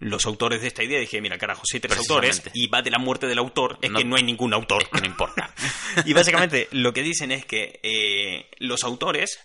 los 0.00 0.26
autores 0.26 0.60
de 0.62 0.66
esta 0.68 0.82
idea. 0.82 0.98
dije, 0.98 1.20
mira, 1.20 1.38
carajo, 1.38 1.62
si 1.64 1.76
hay 1.76 1.80
tres 1.80 1.96
autores 1.98 2.42
y 2.54 2.66
va 2.66 2.82
de 2.82 2.90
la 2.90 2.98
muerte 2.98 3.26
del 3.26 3.38
autor, 3.38 3.78
es 3.82 3.90
No- 3.90 3.98
que 3.98 4.04
no 4.04 4.16
hay 4.16 4.22
ningún 4.22 4.52
autor. 4.54 4.82
Es 4.82 4.88
que 4.88 5.00
no 5.00 5.06
importa. 5.06 5.54
Y 6.06 6.12
básicamente 6.14 6.68
lo 6.72 6.92
que 6.92 7.02
dicen 7.02 7.30
es 7.32 7.44
que 7.44 7.80
eh, 7.82 8.50
los 8.58 8.82
autores 8.84 9.38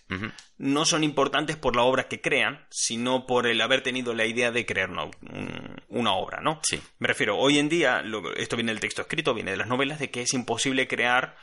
no 0.58 0.86
son 0.86 1.04
importantes 1.04 1.58
por 1.58 1.76
la 1.76 1.84
obra 1.84 2.08
que 2.08 2.22
crean, 2.22 2.66
sino 2.72 3.26
por 3.28 3.48
el 3.48 3.60
haber 3.62 3.82
tenido 3.82 4.14
la 4.14 4.26
idea 4.26 4.52
de 4.52 4.66
crear 4.66 4.90
una, 4.90 5.04
un- 5.06 5.82
una 5.90 6.14
obra, 6.14 6.40
¿no? 6.42 6.60
Sí. 6.64 6.80
Me 7.00 7.08
refiero, 7.08 7.38
hoy 7.38 7.60
en 7.60 7.68
día, 7.70 8.02
lo- 8.02 8.34
esto 8.36 8.56
viene 8.56 8.72
del 8.72 8.80
texto 8.80 9.02
escrito, 9.02 9.34
viene 9.34 9.52
de 9.52 9.58
las 9.58 9.68
novelas, 9.68 10.00
de 10.00 10.10
que 10.10 10.22
es 10.22 10.34
imposible 10.34 10.88
crear 10.88 11.36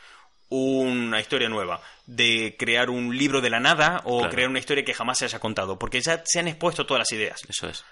una 0.48 1.18
historia 1.20 1.48
nueva, 1.48 1.80
de 2.06 2.56
crear 2.58 2.90
un 2.90 3.16
libro 3.16 3.40
de 3.40 3.50
la 3.50 3.58
nada 3.60 4.02
o 4.04 4.18
Claro. 4.18 4.32
crear 4.32 4.48
una 4.50 4.58
historia 4.58 4.84
que 4.84 4.92
jamás 4.94 5.18
se 5.18 5.24
haya 5.24 5.38
contado, 5.38 5.78
porque 5.78 6.00
ya 6.00 6.22
se 6.26 6.40
han 6.40 6.48
expuesto 6.48 6.84
todas 6.86 7.00
las 7.00 7.12
ideas. 7.12 7.40
Eso 7.48 7.68
es. 7.68 7.84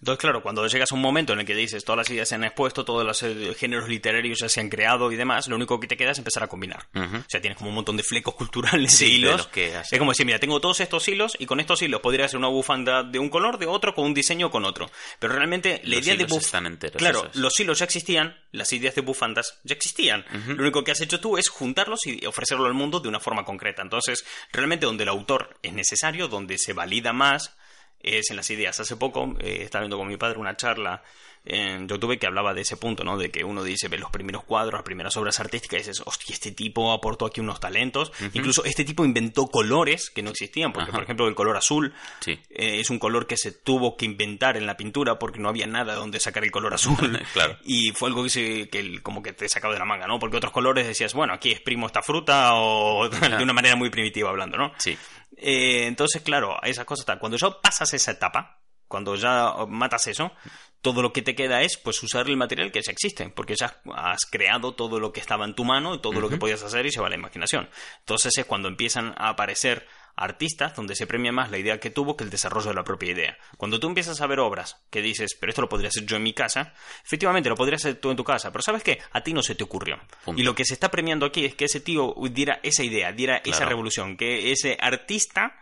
Entonces, 0.00 0.18
claro, 0.20 0.42
cuando 0.42 0.66
llegas 0.66 0.90
a 0.90 0.94
un 0.94 1.00
momento 1.02 1.32
en 1.34 1.40
el 1.40 1.46
que 1.46 1.54
dices 1.54 1.84
todas 1.84 1.98
las 1.98 2.10
ideas 2.10 2.28
se 2.28 2.34
han 2.34 2.44
expuesto, 2.44 2.84
todos 2.84 3.04
los 3.06 3.22
eh, 3.22 3.54
géneros 3.56 3.88
literarios 3.88 4.38
ya 4.40 4.48
se 4.48 4.60
han 4.60 4.68
creado 4.70 5.12
y 5.12 5.16
demás, 5.16 5.46
lo 5.48 5.56
único 5.56 5.78
que 5.78 5.86
te 5.86 5.96
queda 5.96 6.12
es 6.12 6.18
empezar 6.18 6.42
a 6.42 6.46
combinar. 6.48 6.86
Ujú. 6.94 7.16
O 7.18 7.24
sea, 7.28 7.40
tienes 7.40 7.58
como 7.58 7.68
un 7.70 7.76
montón 7.76 7.96
de 7.98 8.02
flecos 8.02 8.34
culturales 8.34 8.92
Sí, 8.92 9.04
de 9.04 9.10
hilos. 9.12 9.36
los 9.36 9.46
que 9.48 9.74
Es 9.78 9.98
como 9.98 10.12
decir, 10.12 10.24
mira, 10.26 10.38
tengo 10.38 10.60
todos 10.60 10.80
estos 10.80 11.06
hilos 11.08 11.36
y 11.38 11.46
con 11.46 11.60
estos 11.60 11.82
hilos 11.82 12.00
podría 12.00 12.24
hacer 12.24 12.38
una 12.38 12.48
bufanda 12.48 13.02
de 13.02 13.18
un 13.18 13.28
color, 13.28 13.58
de 13.58 13.66
otro, 13.66 13.94
con 13.94 14.06
un 14.06 14.14
diseño 14.14 14.50
con 14.50 14.64
otro. 14.64 14.90
Pero 15.18 15.34
realmente 15.34 15.80
la 15.84 15.96
Los 15.96 16.06
idea 16.06 16.16
de 16.16 16.22
hilos 16.24 16.32
buf- 16.32 16.40
están 16.40 16.66
enteros, 16.66 16.96
Claro, 16.96 17.30
los 17.34 17.60
hilos 17.60 17.78
ya 17.78 17.84
existían, 17.84 18.36
las 18.52 18.72
ideas 18.72 18.94
de 18.94 19.02
bufandas 19.02 19.58
ya 19.64 19.74
existían. 19.74 20.24
Lo 20.46 20.62
único 20.62 20.82
que 20.82 20.92
has 20.92 21.00
hecho 21.02 21.20
tú 21.20 21.36
es 21.36 21.48
juntarlos 21.50 22.06
y 22.06 22.24
ofrecerlo 22.24 22.64
al 22.66 22.74
mundo 22.74 23.00
de 23.00 23.08
una 23.08 23.20
forma 23.20 23.44
concreta. 23.44 23.82
Entonces, 23.82 24.24
realmente 24.52 24.86
donde 24.86 25.02
el 25.02 25.10
autor 25.10 25.58
es 25.62 25.72
necesario, 25.74 26.26
donde 26.28 26.56
se 26.56 26.72
valida 26.72 27.12
más, 27.12 27.54
es 28.02 28.30
en 28.30 28.36
las 28.36 28.50
ideas. 28.50 28.80
Hace 28.80 28.96
poco 28.96 29.36
eh, 29.40 29.62
estaba 29.62 29.82
viendo 29.82 29.98
con 29.98 30.08
mi 30.08 30.16
padre 30.16 30.38
una 30.38 30.56
charla 30.56 31.02
en 31.44 31.88
YouTube 31.88 32.18
que 32.18 32.26
hablaba 32.26 32.52
de 32.54 32.60
ese 32.60 32.76
punto, 32.76 33.02
¿no? 33.02 33.16
De 33.16 33.30
que 33.30 33.44
uno 33.44 33.62
dice, 33.64 33.88
ve 33.88 33.98
los 33.98 34.10
primeros 34.10 34.44
cuadros, 34.44 34.74
las 34.74 34.82
primeras 34.82 35.16
obras 35.16 35.40
artísticas 35.40 35.76
y 35.76 35.88
dices, 35.88 36.02
hostia, 36.04 36.34
este 36.34 36.52
tipo 36.52 36.92
aportó 36.92 37.26
aquí 37.26 37.40
unos 37.40 37.60
talentos. 37.60 38.12
Incluso 38.34 38.64
este 38.64 38.84
tipo 38.84 39.04
inventó 39.04 39.46
colores 39.46 40.10
que 40.10 40.22
no 40.22 40.30
existían, 40.30 40.72
porque, 40.72 40.90
Ajá. 40.90 40.98
por 40.98 41.04
ejemplo, 41.04 41.28
el 41.28 41.34
color 41.34 41.56
azul 41.56 41.94
Sí. 42.20 42.32
eh, 42.50 42.80
es 42.80 42.90
un 42.90 42.98
color 42.98 43.26
que 43.26 43.36
se 43.36 43.52
tuvo 43.52 43.96
que 43.96 44.04
inventar 44.04 44.56
en 44.56 44.66
la 44.66 44.76
pintura 44.76 45.18
porque 45.18 45.38
no 45.40 45.48
había 45.48 45.66
nada 45.66 45.94
donde 45.94 46.20
sacar 46.20 46.44
el 46.44 46.50
color 46.50 46.74
azul. 46.74 46.96
Claro. 47.32 47.56
Y 47.64 47.92
fue 47.92 48.08
algo 48.08 48.22
que, 48.24 48.30
se- 48.30 48.68
que 48.68 49.00
como 49.02 49.22
que 49.22 49.32
te 49.32 49.48
sacaba 49.48 49.72
de 49.72 49.78
la 49.78 49.84
manga, 49.86 50.06
¿no? 50.06 50.18
Porque 50.18 50.36
otros 50.36 50.52
colores 50.52 50.86
decías, 50.86 51.14
bueno, 51.14 51.32
aquí 51.32 51.50
exprimo 51.50 51.86
esta 51.86 52.02
fruta 52.02 52.54
o 52.54 53.08
de 53.08 53.42
una 53.42 53.52
manera 53.52 53.76
muy 53.76 53.88
primitiva 53.90 54.28
hablando, 54.30 54.56
¿no? 54.58 54.72
Sí. 54.78 54.96
Eh, 55.36 55.86
entonces, 55.86 56.22
claro, 56.22 56.56
esas 56.62 56.84
cosas 56.84 57.06
tal. 57.06 57.18
Cuando 57.18 57.38
ya 57.38 57.50
pasas 57.62 57.92
esa 57.94 58.10
etapa, 58.12 58.58
cuando 58.90 59.14
ya 59.14 59.54
matas 59.68 60.08
eso, 60.08 60.32
todo 60.82 61.00
lo 61.00 61.12
que 61.12 61.22
te 61.22 61.36
queda 61.36 61.62
es 61.62 61.76
pues 61.76 62.02
usar 62.02 62.26
el 62.28 62.36
material 62.36 62.72
que 62.72 62.82
ya 62.82 62.90
existe, 62.90 63.28
porque 63.28 63.54
ya 63.54 63.80
has 63.94 64.26
creado 64.28 64.74
todo 64.74 64.98
lo 64.98 65.12
que 65.12 65.20
estaba 65.20 65.44
en 65.44 65.54
tu 65.54 65.64
mano 65.64 65.94
y 65.94 66.00
todo 66.00 66.20
lo 66.20 66.28
que 66.28 66.38
podías 66.38 66.64
hacer 66.64 66.84
y 66.86 66.90
se 66.90 67.00
va 67.00 67.06
a 67.06 67.10
la 67.10 67.14
imaginación. 67.14 67.70
Entonces 68.00 68.36
es 68.36 68.44
cuando 68.44 68.66
empiezan 68.66 69.14
a 69.16 69.28
aparecer 69.28 69.86
artistas 70.16 70.74
donde 70.74 70.96
se 70.96 71.06
premia 71.06 71.30
más 71.30 71.52
la 71.52 71.58
idea 71.58 71.78
que 71.78 71.90
tuvo 71.90 72.16
que 72.16 72.24
el 72.24 72.30
desarrollo 72.30 72.70
de 72.70 72.74
la 72.74 72.82
propia 72.82 73.12
idea. 73.12 73.38
Cuando 73.56 73.78
tú 73.78 73.86
empiezas 73.86 74.20
a 74.20 74.26
ver 74.26 74.40
obras 74.40 74.82
que 74.90 75.02
dices, 75.02 75.36
pero 75.38 75.50
esto 75.50 75.62
lo 75.62 75.68
podría 75.68 75.88
hacer 75.88 76.04
yo 76.04 76.16
en 76.16 76.24
mi 76.24 76.32
casa, 76.32 76.74
efectivamente 77.04 77.48
lo 77.48 77.54
podrías 77.54 77.82
hacer 77.82 78.00
tú 78.00 78.10
en 78.10 78.16
tu 78.16 78.24
casa, 78.24 78.50
pero 78.50 78.62
¿sabes 78.62 78.82
qué? 78.82 78.98
A 79.12 79.22
ti 79.22 79.32
no 79.32 79.44
se 79.44 79.54
te 79.54 79.62
ocurrió. 79.62 80.00
Punto. 80.24 80.42
Y 80.42 80.44
lo 80.44 80.56
que 80.56 80.64
se 80.64 80.74
está 80.74 80.90
premiando 80.90 81.26
aquí 81.26 81.44
es 81.44 81.54
que 81.54 81.66
ese 81.66 81.78
tío 81.78 82.12
diera 82.32 82.58
esa 82.64 82.82
idea, 82.82 83.12
diera 83.12 83.36
esa 83.44 83.66
revolución, 83.66 84.16
que 84.16 84.50
ese 84.50 84.76
artista 84.80 85.54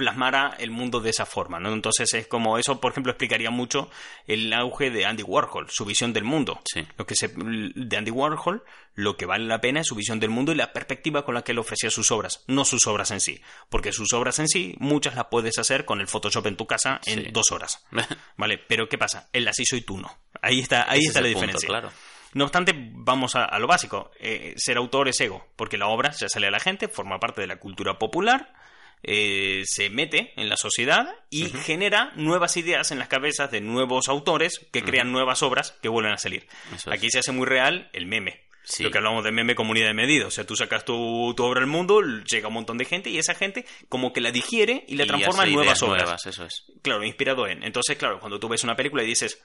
plasmara 0.00 0.56
el 0.58 0.70
mundo 0.70 1.00
de 1.00 1.10
esa 1.10 1.26
forma, 1.26 1.60
¿no? 1.60 1.70
Entonces 1.74 2.14
es 2.14 2.26
como 2.26 2.56
eso, 2.56 2.80
por 2.80 2.90
ejemplo, 2.92 3.12
explicaría 3.12 3.50
mucho 3.50 3.90
el 4.26 4.50
auge 4.54 4.90
de 4.90 5.04
Andy 5.04 5.22
Warhol, 5.22 5.68
su 5.68 5.84
visión 5.84 6.14
del 6.14 6.24
mundo. 6.24 6.62
Sí. 6.64 6.86
Lo 6.96 7.04
que 7.04 7.14
se 7.14 7.28
de 7.28 7.96
Andy 7.98 8.10
Warhol, 8.10 8.64
lo 8.94 9.18
que 9.18 9.26
vale 9.26 9.44
la 9.44 9.60
pena 9.60 9.80
es 9.80 9.86
su 9.88 9.94
visión 9.94 10.18
del 10.20 10.30
mundo 10.30 10.52
y 10.52 10.54
la 10.54 10.72
perspectiva 10.72 11.22
con 11.26 11.34
la 11.34 11.42
que 11.42 11.52
él 11.52 11.58
ofrecía 11.58 11.90
sus 11.90 12.10
obras, 12.10 12.44
no 12.46 12.64
sus 12.64 12.86
obras 12.86 13.10
en 13.10 13.20
sí, 13.20 13.42
porque 13.68 13.92
sus 13.92 14.14
obras 14.14 14.38
en 14.38 14.48
sí 14.48 14.74
muchas 14.78 15.14
las 15.14 15.26
puedes 15.26 15.58
hacer 15.58 15.84
con 15.84 16.00
el 16.00 16.06
Photoshop 16.08 16.46
en 16.46 16.56
tu 16.56 16.66
casa 16.66 16.98
en 17.04 17.24
Sí. 17.26 17.30
dos 17.30 17.52
horas, 17.52 17.84
¿vale? 18.38 18.56
Pero 18.56 18.88
qué 18.88 18.96
pasa, 18.96 19.28
él 19.34 19.44
las 19.44 19.58
hizo 19.60 19.76
y 19.76 19.82
tú 19.82 19.98
no. 19.98 20.10
Ahí 20.40 20.60
está, 20.60 20.90
ahí 20.90 21.00
Ese 21.00 21.08
está 21.08 21.18
es 21.20 21.24
la 21.26 21.28
punto, 21.32 21.40
diferencia. 21.40 21.66
claro. 21.68 21.92
No 22.32 22.44
obstante, 22.44 22.72
vamos 22.76 23.34
a, 23.34 23.44
a 23.44 23.58
lo 23.58 23.66
básico. 23.66 24.12
Eh, 24.20 24.54
ser 24.56 24.76
autor 24.76 25.08
es 25.08 25.20
ego, 25.20 25.44
porque 25.56 25.76
la 25.76 25.88
obra 25.88 26.12
ya 26.12 26.28
sale 26.28 26.46
a 26.46 26.50
la 26.52 26.60
gente, 26.60 26.86
forma 26.86 27.18
parte 27.18 27.40
de 27.40 27.48
la 27.48 27.56
cultura 27.58 27.98
popular, 27.98 28.54
eh, 29.02 29.62
se 29.66 29.90
mete 29.90 30.32
en 30.36 30.48
la 30.48 30.56
sociedad 30.56 31.08
y 31.30 31.46
genera 31.46 32.12
nuevas 32.16 32.56
ideas 32.56 32.90
en 32.92 32.98
las 32.98 33.08
cabezas 33.08 33.50
de 33.50 33.60
nuevos 33.60 34.08
autores 34.08 34.66
que 34.72 34.82
crean 34.82 35.12
nuevas 35.12 35.42
obras 35.42 35.72
que 35.82 35.88
vuelven 35.88 36.12
a 36.12 36.18
salir. 36.18 36.46
Es. 36.74 36.86
Aquí 36.88 37.08
se 37.10 37.20
hace 37.20 37.32
muy 37.32 37.46
real 37.46 37.88
el 37.92 38.06
meme. 38.06 38.40
Sí. 38.62 38.82
Lo 38.84 38.90
que 38.90 38.98
hablamos 38.98 39.24
de 39.24 39.32
meme 39.32 39.54
comunidad 39.54 39.88
de 39.88 39.94
medida. 39.94 40.26
O 40.26 40.30
sea, 40.30 40.46
tú 40.46 40.54
sacas 40.54 40.84
tu, 40.84 41.32
tu 41.34 41.42
obra 41.44 41.60
al 41.60 41.66
mundo, 41.66 42.02
llega 42.02 42.48
un 42.48 42.54
montón 42.54 42.76
de 42.78 42.84
gente 42.84 43.10
y 43.10 43.18
esa 43.18 43.34
gente 43.34 43.64
como 43.88 44.12
que 44.12 44.20
la 44.20 44.30
digiere 44.30 44.84
y 44.86 44.96
la 44.96 45.04
Y 45.04 45.08
transforma 45.08 45.44
en 45.44 45.54
nuevas 45.54 45.82
obras. 45.82 46.02
nuevas, 46.02 46.26
eso 46.26 46.44
es. 46.44 46.64
Claro, 46.82 47.02
inspirado 47.02 47.48
en. 47.48 47.64
Entonces, 47.64 47.96
claro, 47.96 48.20
cuando 48.20 48.38
tú 48.38 48.48
ves 48.48 48.62
una 48.62 48.76
película 48.76 49.02
y 49.02 49.06
dices, 49.06 49.42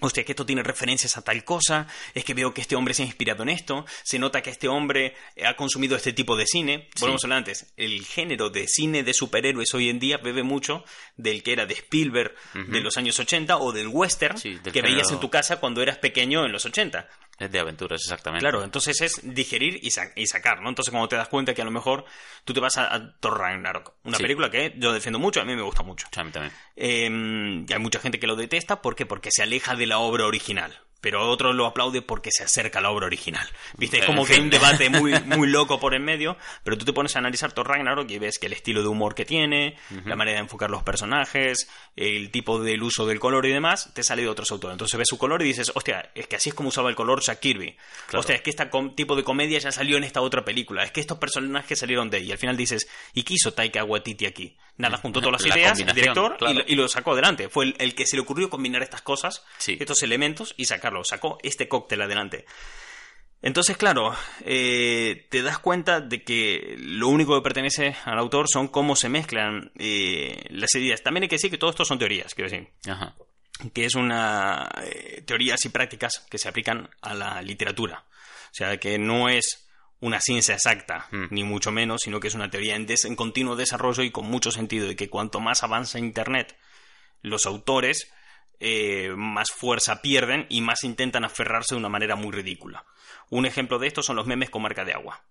hostia, 0.00 0.24
que 0.24 0.32
esto 0.32 0.46
tiene 0.46 0.62
referencias 0.62 1.16
a 1.16 1.22
tal 1.22 1.44
cosa, 1.44 1.86
es 2.14 2.24
que 2.24 2.34
veo 2.34 2.52
que 2.52 2.60
este 2.60 2.76
hombre 2.76 2.94
se 2.94 3.02
ha 3.02 3.06
inspirado 3.06 3.42
en 3.42 3.50
esto, 3.50 3.84
se 4.02 4.18
nota 4.18 4.42
que 4.42 4.50
este 4.50 4.68
hombre 4.68 5.14
ha 5.44 5.54
consumido 5.54 5.96
este 5.96 6.12
tipo 6.12 6.36
de 6.36 6.46
cine. 6.46 6.88
Volvemos 7.00 7.24
a 7.24 7.26
hablar 7.26 7.38
antes, 7.38 7.72
el 7.76 8.04
género 8.04 8.50
de 8.50 8.66
cine 8.66 9.02
de 9.02 9.14
superhéroes 9.14 9.74
hoy 9.74 9.88
en 9.88 9.98
día 9.98 10.18
bebe 10.18 10.42
mucho 10.42 10.84
del 11.16 11.42
que 11.42 11.52
era 11.52 11.66
de 11.66 11.74
Spielberg 11.74 12.34
de 12.54 12.80
los 12.80 12.96
años 12.96 13.18
80 13.18 13.56
o 13.58 13.72
del 13.72 13.88
western 13.88 14.38
Sí, 14.38 14.58
del 14.62 14.72
que 14.72 14.82
veías 14.82 15.10
en 15.10 15.20
tu 15.20 15.30
casa 15.30 15.60
cuando 15.60 15.82
eras 15.82 15.98
pequeño 15.98 16.44
en 16.44 16.52
los 16.52 16.64
80. 16.64 17.08
Es 17.40 17.50
de 17.50 17.58
aventuras, 17.58 18.00
exactamente. 18.04 18.42
Claro, 18.44 18.62
entonces 18.62 19.00
es 19.00 19.20
digerir 19.24 19.80
y, 19.82 19.90
sa- 19.90 20.12
y 20.14 20.26
sacar, 20.26 20.60
¿no? 20.60 20.68
Entonces 20.68 20.90
cuando 20.92 21.08
te 21.08 21.16
das 21.16 21.26
cuenta 21.28 21.54
que 21.54 21.62
a 21.62 21.64
lo 21.64 21.70
mejor 21.72 22.04
tú 22.44 22.52
te 22.52 22.60
vas 22.60 22.76
a, 22.76 22.94
a 22.94 23.16
Thor 23.18 23.38
Ragnarok, 23.38 23.94
una 24.04 24.18
Sí. 24.18 24.22
película 24.22 24.50
que 24.50 24.74
yo 24.76 24.92
defiendo 24.92 25.18
mucho, 25.18 25.40
a 25.40 25.44
mí 25.44 25.56
me 25.56 25.62
gusta 25.62 25.82
mucho. 25.82 26.06
A 26.14 26.22
mí 26.22 26.30
también. 26.30 26.52
Eh, 26.76 27.64
y 27.66 27.72
hay 27.72 27.78
mucha 27.80 27.98
gente 27.98 28.20
que 28.20 28.26
lo 28.26 28.36
detesta, 28.36 28.82
¿por 28.82 28.94
qué? 28.94 29.06
Porque 29.06 29.30
se 29.32 29.42
aleja 29.42 29.74
de 29.74 29.86
la 29.86 29.98
obra 29.98 30.26
original. 30.26 30.78
Pero 31.00 31.28
otro 31.30 31.52
lo 31.52 31.66
aplaude 31.66 32.02
porque 32.02 32.30
se 32.30 32.44
acerca 32.44 32.78
a 32.78 32.82
la 32.82 32.90
obra 32.90 33.06
original. 33.06 33.46
¿Viste? 33.78 33.98
Es 33.98 34.02
En 34.02 34.06
como 34.06 34.24
que 34.26 34.34
hay 34.34 34.40
un 34.40 34.50
debate 34.50 34.88
muy, 34.90 35.12
muy 35.24 35.48
loco 35.48 35.80
por 35.80 35.94
en 35.94 36.04
medio, 36.04 36.36
pero 36.62 36.76
tú 36.76 36.84
te 36.84 36.92
pones 36.92 37.16
a 37.16 37.20
analizar 37.20 37.52
Thor 37.52 37.68
Ragnarok 37.68 38.10
y 38.10 38.18
ves 38.18 38.38
que 38.38 38.46
el 38.46 38.52
estilo 38.52 38.82
de 38.82 38.88
humor 38.88 39.14
que 39.14 39.24
tiene, 39.24 39.76
la 40.04 40.16
manera 40.16 40.36
de 40.36 40.42
enfocar 40.42 40.70
los 40.70 40.82
personajes, 40.82 41.68
el 41.96 42.30
tipo 42.30 42.62
del 42.62 42.82
uso 42.82 43.06
del 43.06 43.18
color 43.20 43.46
y 43.46 43.50
demás, 43.52 43.92
te 43.94 44.02
sale 44.02 44.22
de 44.22 44.28
otros 44.28 44.50
autores. 44.50 44.74
Entonces 44.74 44.98
ves 44.98 45.08
su 45.08 45.18
color 45.18 45.40
y 45.42 45.46
dices, 45.46 45.72
hostia, 45.74 46.10
es 46.14 46.26
que 46.26 46.36
así 46.36 46.50
es 46.50 46.54
como 46.54 46.68
usaba 46.68 46.88
el 46.90 46.96
color 46.96 47.20
Jack 47.22 47.40
Kirby. 47.40 47.76
Claro. 48.06 48.20
Hostia, 48.20 48.36
es 48.36 48.42
que 48.42 48.50
este 48.50 48.68
tipo 48.94 49.16
de 49.16 49.24
comedia 49.24 49.58
ya 49.58 49.72
salió 49.72 49.96
en 49.96 50.04
esta 50.04 50.20
otra 50.20 50.44
película. 50.44 50.84
Es 50.84 50.92
que 50.92 51.00
estos 51.00 51.18
personajes 51.18 51.78
salieron 51.78 52.10
de 52.10 52.18
ahí. 52.18 52.26
Y 52.28 52.32
al 52.32 52.38
final 52.38 52.56
dices, 52.56 52.88
¿y 53.14 53.22
qué 53.22 53.34
hizo 53.34 53.52
Taika 53.52 53.84
Waititi 53.84 54.26
aquí? 54.26 54.56
Nada, 54.76 54.96
juntó 54.96 55.20
todas 55.20 55.42
las 55.42 55.48
La 55.50 55.56
ideas, 55.58 55.78
el 55.80 55.92
director, 55.94 56.34
y 56.36 56.38
claro. 56.38 56.54
lo- 56.54 56.64
y 56.66 56.74
lo 56.74 56.88
sacó 56.88 57.12
adelante. 57.12 57.48
Fue 57.50 57.66
el, 57.66 57.76
el 57.78 57.94
que 57.94 58.06
se 58.06 58.16
le 58.16 58.22
ocurrió 58.22 58.48
combinar 58.48 58.82
estas 58.82 59.02
cosas, 59.02 59.44
Sí. 59.58 59.76
estos 59.78 60.02
elementos, 60.02 60.54
y 60.56 60.64
sacarlo. 60.90 61.04
Sacó 61.04 61.38
este 61.42 61.68
cóctel 61.68 62.02
adelante. 62.02 62.44
Entonces, 63.42 63.78
claro, 63.78 64.14
eh, 64.44 65.26
te 65.30 65.40
das 65.42 65.58
cuenta 65.58 66.00
de 66.00 66.22
que 66.22 66.76
lo 66.78 67.08
único 67.08 67.34
que 67.34 67.42
pertenece 67.42 67.96
al 68.04 68.18
autor 68.18 68.46
son 68.50 68.68
cómo 68.68 68.96
se 68.96 69.08
mezclan 69.08 69.72
eh, 69.78 70.44
las 70.50 70.74
ideas. 70.74 71.02
También 71.02 71.22
hay 71.22 71.28
que 71.30 71.36
decir 71.36 71.50
que 71.50 71.56
todo 71.56 71.70
esto 71.70 71.86
son 71.86 71.98
teorías, 71.98 72.34
quiero 72.34 72.50
decir 72.50 72.68
Ajá. 72.86 73.14
que 73.72 73.86
es 73.86 73.94
una 73.94 74.68
eh, 74.84 75.22
teorías 75.26 75.64
y 75.64 75.70
prácticas 75.70 76.26
que 76.30 76.36
se 76.36 76.48
aplican 76.50 76.90
a 77.00 77.14
la 77.14 77.40
literatura. 77.40 78.04
O 78.50 78.54
sea, 78.54 78.76
que 78.76 78.98
no 78.98 79.30
es 79.30 79.66
una 80.00 80.20
ciencia 80.20 80.54
exacta, 80.54 81.06
Mm. 81.10 81.24
ni 81.30 81.42
mucho 81.44 81.70
menos, 81.72 82.02
sino 82.04 82.20
que 82.20 82.28
es 82.28 82.34
una 82.34 82.50
teoría 82.50 82.76
en, 82.76 82.84
des- 82.86 83.06
en 83.06 83.16
continuo 83.16 83.56
desarrollo 83.56 84.02
y 84.02 84.10
con 84.10 84.26
mucho 84.26 84.50
sentido, 84.50 84.90
y 84.90 84.96
que 84.96 85.08
cuanto 85.08 85.40
más 85.40 85.62
avanza 85.62 85.98
Internet, 85.98 86.58
los 87.22 87.46
autores 87.46 88.12
eh, 88.60 89.10
más 89.16 89.50
fuerza 89.50 90.00
pierden 90.02 90.46
y 90.48 90.60
más 90.60 90.84
intentan 90.84 91.24
aferrarse 91.24 91.74
de 91.74 91.78
una 91.80 91.88
manera 91.88 92.14
muy 92.16 92.30
ridícula. 92.32 92.84
Un 93.30 93.46
ejemplo 93.46 93.78
de 93.78 93.86
esto 93.88 94.02
son 94.02 94.16
los 94.16 94.26
memes 94.26 94.50
con 94.50 94.62
marca 94.62 94.84
de 94.84 94.92
agua. 94.92 95.24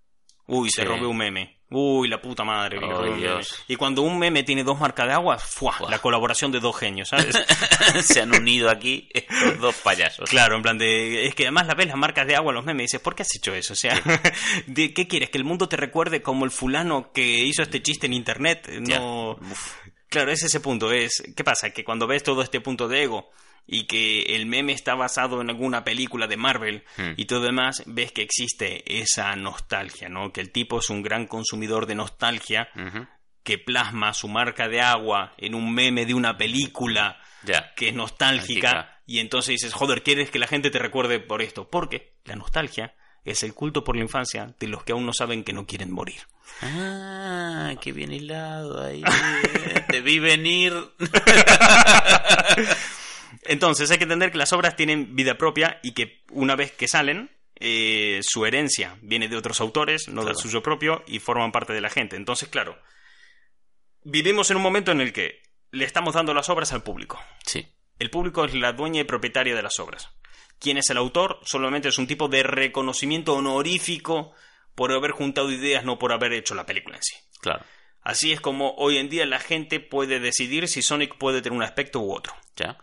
Uy, 0.52 0.70
Sí. 0.72 0.78
te 0.82 0.86
robé 0.86 1.06
un 1.06 1.16
meme. 1.18 1.60
Uy, 1.70 2.08
la 2.08 2.20
puta 2.20 2.44
madre. 2.44 2.80
Dios. 3.18 3.64
Y 3.68 3.76
cuando 3.76 4.02
un 4.02 4.18
meme 4.18 4.42
tiene 4.42 4.64
dos 4.64 4.80
marcas 4.80 5.06
de 5.06 5.14
agua, 5.14 5.38
¡fua! 5.38 5.76
La 5.88 6.00
colaboración 6.00 6.52
de 6.52 6.60
dos 6.60 6.76
genios, 6.76 7.10
¿sabes? 7.10 7.36
Se 8.02 8.22
han 8.22 8.34
unido 8.34 8.72
aquí 8.72 9.08
estos 9.14 9.60
dos 9.60 9.76
payasos. 9.76 10.28
Claro, 10.28 10.56
en 10.56 10.64
plan 10.64 10.80
de. 10.80 11.28
Es 11.28 11.36
que 11.36 11.44
además 11.44 11.68
la 11.68 11.76
ves 11.76 11.86
las 11.86 11.98
marcas 11.98 12.26
de 12.26 12.36
agua 12.36 12.50
en 12.50 12.56
los 12.56 12.66
memes 12.66 12.82
y 12.82 12.86
dices, 12.86 13.00
¿por 13.02 13.14
qué 13.14 13.22
has 13.22 13.36
hecho 13.36 13.54
eso? 13.54 13.74
O 13.74 13.76
sea, 13.76 14.02
de- 14.66 14.92
¿qué 14.96 15.08
quieres? 15.08 15.30
¿Que 15.30 15.38
el 15.38 15.44
mundo 15.44 15.70
te 15.70 15.78
recuerde 15.78 16.24
como 16.24 16.46
el 16.46 16.50
fulano 16.52 17.12
que 17.12 17.22
hizo 17.22 17.62
este 17.62 17.84
chiste 17.84 18.08
en 18.08 18.14
internet? 18.14 18.68
No. 18.80 19.38
Claro, 20.10 20.32
es 20.32 20.44
ese 20.44 20.60
punto. 20.60 20.92
Es, 20.92 21.24
¿Qué 21.36 21.44
pasa? 21.44 21.70
Que 21.72 21.84
cuando 21.84 22.08
ves 22.08 22.24
todo 22.24 22.42
este 22.42 22.62
punto 22.62 22.88
de 22.88 23.04
ego 23.04 23.30
y 23.68 23.86
que 23.86 24.24
el 24.36 24.48
meme 24.48 24.74
está 24.74 24.96
basado 24.96 25.42
en 25.42 25.50
alguna 25.50 25.84
película 25.84 26.26
de 26.28 26.38
Marvel 26.38 26.84
Hmm. 26.98 27.12
y 27.18 27.26
todo 27.26 27.42
demás, 27.42 27.84
ves 27.86 28.12
que 28.12 28.24
existe 28.24 29.00
esa 29.02 29.36
nostalgia, 29.36 30.10
¿no? 30.10 30.32
Que 30.34 30.42
el 30.42 30.52
tipo 30.52 30.80
es 30.80 30.90
un 30.90 31.04
gran 31.04 31.28
consumidor 31.28 31.86
de 31.86 31.96
nostalgia 31.96 32.70
que 33.44 33.58
plasma 33.60 34.14
su 34.14 34.28
marca 34.28 34.68
de 34.68 34.82
agua 34.82 35.34
en 35.38 35.54
un 35.56 35.74
meme 35.74 36.06
de 36.06 36.14
una 36.16 36.38
película 36.38 37.20
que 37.76 37.90
es 37.90 37.94
nostálgica, 37.94 38.74
Nostálgica. 38.74 39.02
y 39.06 39.20
entonces 39.20 39.54
dices, 39.54 39.74
joder, 39.74 40.04
¿quieres 40.04 40.30
que 40.30 40.40
la 40.40 40.48
gente 40.48 40.70
te 40.72 40.80
recuerde 40.80 41.20
por 41.20 41.42
esto? 41.42 41.70
Porque 41.70 42.16
la 42.26 42.36
nostalgia 42.36 42.96
es 43.26 43.44
el 43.44 43.54
culto 43.54 43.84
por 43.84 43.96
la 43.96 44.04
infancia 44.04 44.54
de 44.60 44.68
los 44.68 44.84
que 44.84 44.92
aún 44.92 45.06
no 45.06 45.14
saben 45.14 45.44
que 45.44 45.54
no 45.54 45.66
quieren 45.66 45.92
morir. 45.92 46.22
Ah, 46.62 47.76
qué 47.82 47.92
bien 47.92 48.12
hilado 48.12 48.84
ahí. 48.84 49.04
Te 49.90 50.02
vi 50.02 50.20
venir. 50.20 50.74
Entonces 53.44 53.90
hay 53.92 53.98
que 53.98 54.04
entender 54.04 54.32
que 54.32 54.38
las 54.38 54.54
obras 54.54 54.76
tienen 54.76 55.16
vida 55.16 55.38
propia 55.38 55.80
y 55.84 55.94
que 55.94 56.24
una 56.32 56.56
vez 56.56 56.72
que 56.72 56.88
salen, 56.88 57.32
eh, 57.56 58.20
su 58.24 58.46
herencia 58.46 58.98
viene 59.02 59.28
de 59.28 59.38
otros 59.38 59.62
autores, 59.62 60.08
no 60.10 60.26
del 60.26 60.36
suyo 60.36 60.62
propio, 60.62 61.04
y 61.08 61.20
forman 61.20 61.52
parte 61.52 61.74
de 61.74 61.82
la 61.82 61.90
gente. 61.90 62.16
Entonces, 62.16 62.50
claro, 62.50 62.78
vivimos 64.04 64.52
en 64.52 64.58
un 64.58 64.64
momento 64.64 64.92
en 64.92 65.02
el 65.02 65.14
que 65.14 65.42
le 65.72 65.86
estamos 65.86 66.16
dando 66.16 66.34
las 66.34 66.50
obras 66.50 66.74
al 66.74 66.84
público. 66.84 67.20
Sí. 67.46 67.68
El 68.00 68.10
público 68.10 68.46
es 68.46 68.54
la 68.54 68.74
dueña 68.74 69.02
y 69.02 69.06
propietaria 69.06 69.56
de 69.56 69.62
las 69.62 69.80
obras. 69.80 70.10
¿Quién 70.60 70.78
es 70.78 70.90
el 70.90 70.98
autor? 70.98 71.40
Solamente 71.44 71.90
es 71.90 71.98
un 71.98 72.08
tipo 72.08 72.28
de 72.28 72.44
reconocimiento 72.44 73.34
honorífico 73.34 74.34
por 74.76 74.92
haber 74.92 75.12
juntado 75.12 75.52
ideas, 75.52 75.84
no 75.84 75.98
por 75.98 76.12
haber 76.12 76.34
hecho 76.34 76.56
la 76.56 76.66
película 76.66 76.98
en 76.98 77.04
sí. 77.04 77.16
Claro. 77.42 77.66
Así 78.02 78.32
es 78.32 78.42
como 78.42 78.76
hoy 78.78 78.98
en 78.98 79.10
día 79.10 79.26
la 79.26 79.40
gente 79.40 79.80
puede 79.80 80.20
decidir 80.20 80.68
si 80.68 80.82
Sonic 80.82 81.18
puede 81.18 81.42
tener 81.42 81.56
un 81.58 81.64
aspecto 81.64 82.00
u 82.00 82.14
otro. 82.14 82.34
Ya. 82.56 82.78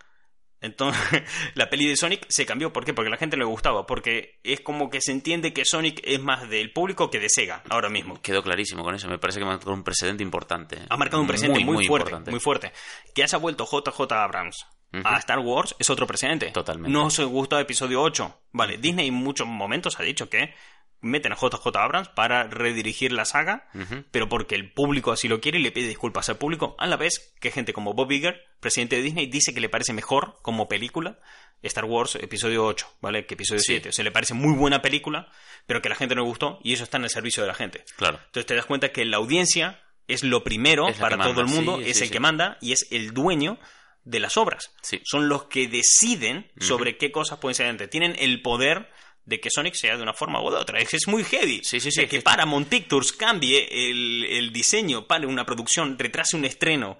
Entonces, 0.60 1.22
la 1.54 1.68
peli 1.68 1.86
de 1.86 1.96
Sonic 1.96 2.26
se 2.28 2.46
cambió. 2.46 2.72
¿Por 2.72 2.84
qué? 2.84 2.94
Porque 2.94 3.08
a 3.08 3.10
la 3.10 3.16
gente 3.16 3.36
le 3.36 3.44
gustaba. 3.44 3.86
Porque 3.86 4.40
es 4.42 4.60
como 4.60 4.90
que 4.90 5.00
se 5.00 5.12
entiende 5.12 5.52
que 5.52 5.64
Sonic 5.64 6.00
es 6.04 6.20
más 6.20 6.48
del 6.48 6.72
público 6.72 7.10
que 7.10 7.20
de 7.20 7.28
Sega, 7.28 7.62
ahora 7.68 7.88
mismo. 7.88 8.20
Quedó 8.22 8.42
clarísimo 8.42 8.82
con 8.82 8.94
eso. 8.94 9.08
Me 9.08 9.18
parece 9.18 9.38
que 9.38 9.44
marcó 9.44 9.72
un 9.72 9.84
precedente 9.84 10.22
importante. 10.22 10.78
Ha 10.88 10.96
marcado 10.96 11.22
un 11.22 11.28
precedente 11.28 11.64
muy, 11.64 11.86
fuerte, 11.86 12.08
importante. 12.10 12.30
muy 12.30 12.40
fuerte. 12.40 12.72
Que 13.14 13.22
haya 13.22 13.38
vuelto 13.38 13.66
JJ 13.66 14.12
Abrams 14.12 14.66
A 15.04 15.18
Star 15.18 15.40
Wars 15.40 15.74
es 15.78 15.90
otro 15.90 16.06
precedente. 16.06 16.50
Totalmente. 16.52 16.90
No 16.90 17.06
os 17.06 17.20
gustó 17.20 17.58
episodio 17.58 18.00
8. 18.02 18.40
Vale, 18.52 18.78
Disney 18.78 19.08
en 19.08 19.14
muchos 19.14 19.46
momentos 19.46 20.00
ha 20.00 20.02
dicho 20.02 20.30
que 20.30 20.54
meten 21.02 21.32
a 21.32 21.36
JJ 21.36 21.66
Abrams 21.76 22.08
para 22.08 22.44
redirigir 22.44 23.12
la 23.12 23.24
saga, 23.26 23.68
pero 24.10 24.28
porque 24.28 24.54
el 24.54 24.72
público 24.72 25.12
así 25.12 25.28
lo 25.28 25.40
quiere 25.40 25.58
y 25.58 25.62
le 25.62 25.70
pide 25.70 25.88
disculpas 25.88 26.28
al 26.30 26.38
público, 26.38 26.74
a 26.78 26.86
la 26.86 26.96
vez 26.96 27.34
que 27.40 27.50
gente 27.50 27.72
como 27.72 27.92
Bob 27.92 28.10
Iger, 28.10 28.42
presidente 28.60 28.96
de 28.96 29.02
Disney, 29.02 29.26
dice 29.26 29.52
que 29.52 29.60
le 29.60 29.68
parece 29.68 29.92
mejor 29.92 30.38
como 30.42 30.68
película 30.68 31.18
Star 31.62 31.84
Wars 31.84 32.16
episodio 32.16 32.64
8, 32.64 32.86
¿vale? 33.00 33.26
Que 33.26 33.34
episodio 33.34 33.60
Sí. 33.60 33.72
7. 33.74 33.90
O 33.90 33.92
sea, 33.92 34.04
le 34.04 34.10
parece 34.10 34.34
muy 34.34 34.54
buena 34.56 34.82
película, 34.82 35.30
pero 35.66 35.82
que 35.82 35.88
la 35.88 35.94
gente 35.94 36.14
no 36.14 36.22
le 36.22 36.28
gustó 36.28 36.58
y 36.62 36.72
eso 36.72 36.84
está 36.84 36.96
en 36.96 37.04
el 37.04 37.10
servicio 37.10 37.42
de 37.42 37.48
la 37.48 37.54
gente. 37.54 37.84
Claro. 37.96 38.18
Entonces 38.26 38.46
te 38.46 38.54
das 38.54 38.66
cuenta 38.66 38.90
que 38.90 39.04
la 39.04 39.18
audiencia 39.18 39.82
es 40.08 40.22
lo 40.24 40.44
primero 40.44 40.86
para 40.98 41.18
todo 41.18 41.40
el 41.40 41.46
mundo, 41.48 41.78
sí, 41.78 41.90
es 41.90 41.98
sí, 41.98 42.04
el 42.04 42.10
que 42.10 42.20
manda 42.20 42.56
y 42.60 42.72
es 42.72 42.86
el 42.90 43.12
dueño 43.12 43.58
de 44.06 44.20
las 44.20 44.36
obras. 44.38 44.72
Sí. 44.80 45.00
Son 45.04 45.28
los 45.28 45.44
que 45.44 45.68
deciden 45.68 46.50
sobre 46.58 46.96
qué 46.96 47.12
cosas 47.12 47.38
pueden 47.38 47.54
ser 47.54 47.64
adelante. 47.66 47.88
Tienen 47.88 48.16
el 48.18 48.40
poder 48.40 48.88
de 49.24 49.40
que 49.40 49.50
Sonic 49.50 49.74
sea 49.74 49.96
de 49.96 50.02
una 50.02 50.14
forma 50.14 50.40
u 50.42 50.50
de 50.50 50.56
otra. 50.56 50.78
Es, 50.78 50.94
es 50.94 51.08
muy 51.08 51.24
heavy. 51.24 51.60
Sí, 51.64 51.80
sí, 51.80 51.90
sí, 51.90 52.00
De 52.00 52.04
es 52.04 52.10
que 52.10 52.16
que- 52.18 52.22
Paramount 52.22 52.68
Pictures 52.68 53.12
cambie 53.12 53.68
el, 53.90 54.24
el 54.30 54.52
diseño, 54.52 55.06
pare 55.06 55.26
una 55.26 55.44
producción, 55.44 55.98
retrase 55.98 56.36
un 56.36 56.44
estreno 56.44 56.98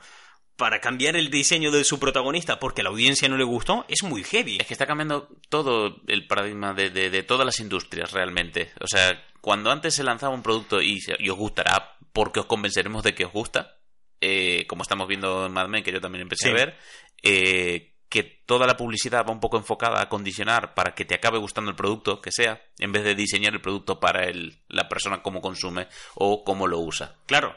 para 0.56 0.80
cambiar 0.80 1.16
el 1.16 1.30
diseño 1.30 1.70
de 1.70 1.84
su 1.84 2.00
protagonista 2.00 2.58
porque 2.58 2.80
a 2.80 2.84
la 2.84 2.90
audiencia 2.90 3.28
no 3.28 3.36
le 3.36 3.44
gustó, 3.44 3.84
es 3.88 4.02
muy 4.02 4.24
heavy. 4.24 4.56
Es 4.60 4.66
que 4.66 4.74
está 4.74 4.86
cambiando 4.86 5.28
todo 5.48 6.00
el 6.08 6.26
paradigma 6.26 6.74
de, 6.74 6.90
de- 6.90 7.10
de 7.10 7.22
todas 7.22 7.46
las 7.46 7.60
industrias 7.60 8.10
realmente. 8.12 8.72
O 8.80 8.88
sea, 8.88 9.22
cuando 9.40 9.70
antes 9.70 9.94
se 9.94 10.02
lanzaba 10.02 10.34
un 10.34 10.42
producto 10.42 10.82
y, 10.82 10.98
y 11.20 11.28
os 11.28 11.36
gustará 11.36 11.96
porque 12.12 12.40
os 12.40 12.46
convenceremos 12.46 13.04
de 13.04 13.14
que 13.14 13.26
os 13.26 13.32
gusta, 13.32 13.75
eh, 14.20 14.66
como 14.66 14.82
estamos 14.82 15.08
viendo 15.08 15.46
en 15.46 15.52
Mad 15.52 15.68
Men, 15.68 15.82
que 15.82 15.92
yo 15.92 16.00
también 16.00 16.22
empecé 16.22 16.48
Sí. 16.48 16.50
a 16.50 16.54
ver, 16.54 16.76
eh, 17.22 17.92
que 18.08 18.22
toda 18.22 18.66
la 18.66 18.76
publicidad 18.76 19.26
va 19.26 19.32
un 19.32 19.40
poco 19.40 19.56
enfocada 19.56 20.00
a 20.00 20.08
condicionar 20.08 20.74
para 20.74 20.94
que 20.94 21.04
te 21.04 21.14
acabe 21.14 21.38
gustando 21.38 21.70
el 21.70 21.76
producto 21.76 22.20
que 22.20 22.30
sea, 22.30 22.62
en 22.78 22.92
vez 22.92 23.02
de 23.04 23.14
diseñar 23.14 23.52
el 23.52 23.60
producto 23.60 23.98
para 23.98 24.24
el, 24.24 24.60
la 24.68 24.88
persona 24.88 25.22
cómo 25.22 25.40
consume 25.40 25.88
o 26.14 26.44
cómo 26.44 26.66
lo 26.66 26.78
usa. 26.78 27.16
Claro. 27.26 27.56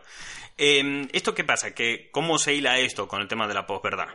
Eh, 0.57 1.07
¿Esto 1.13 1.33
qué 1.35 1.43
pasa? 1.43 1.73
Que 1.73 2.09
¿Cómo 2.11 2.37
se 2.39 2.53
hila 2.53 2.79
esto 2.79 3.07
con 3.07 3.21
el 3.21 3.27
tema 3.27 3.47
de 3.47 3.53
la 3.53 3.65
posverdad? 3.67 4.09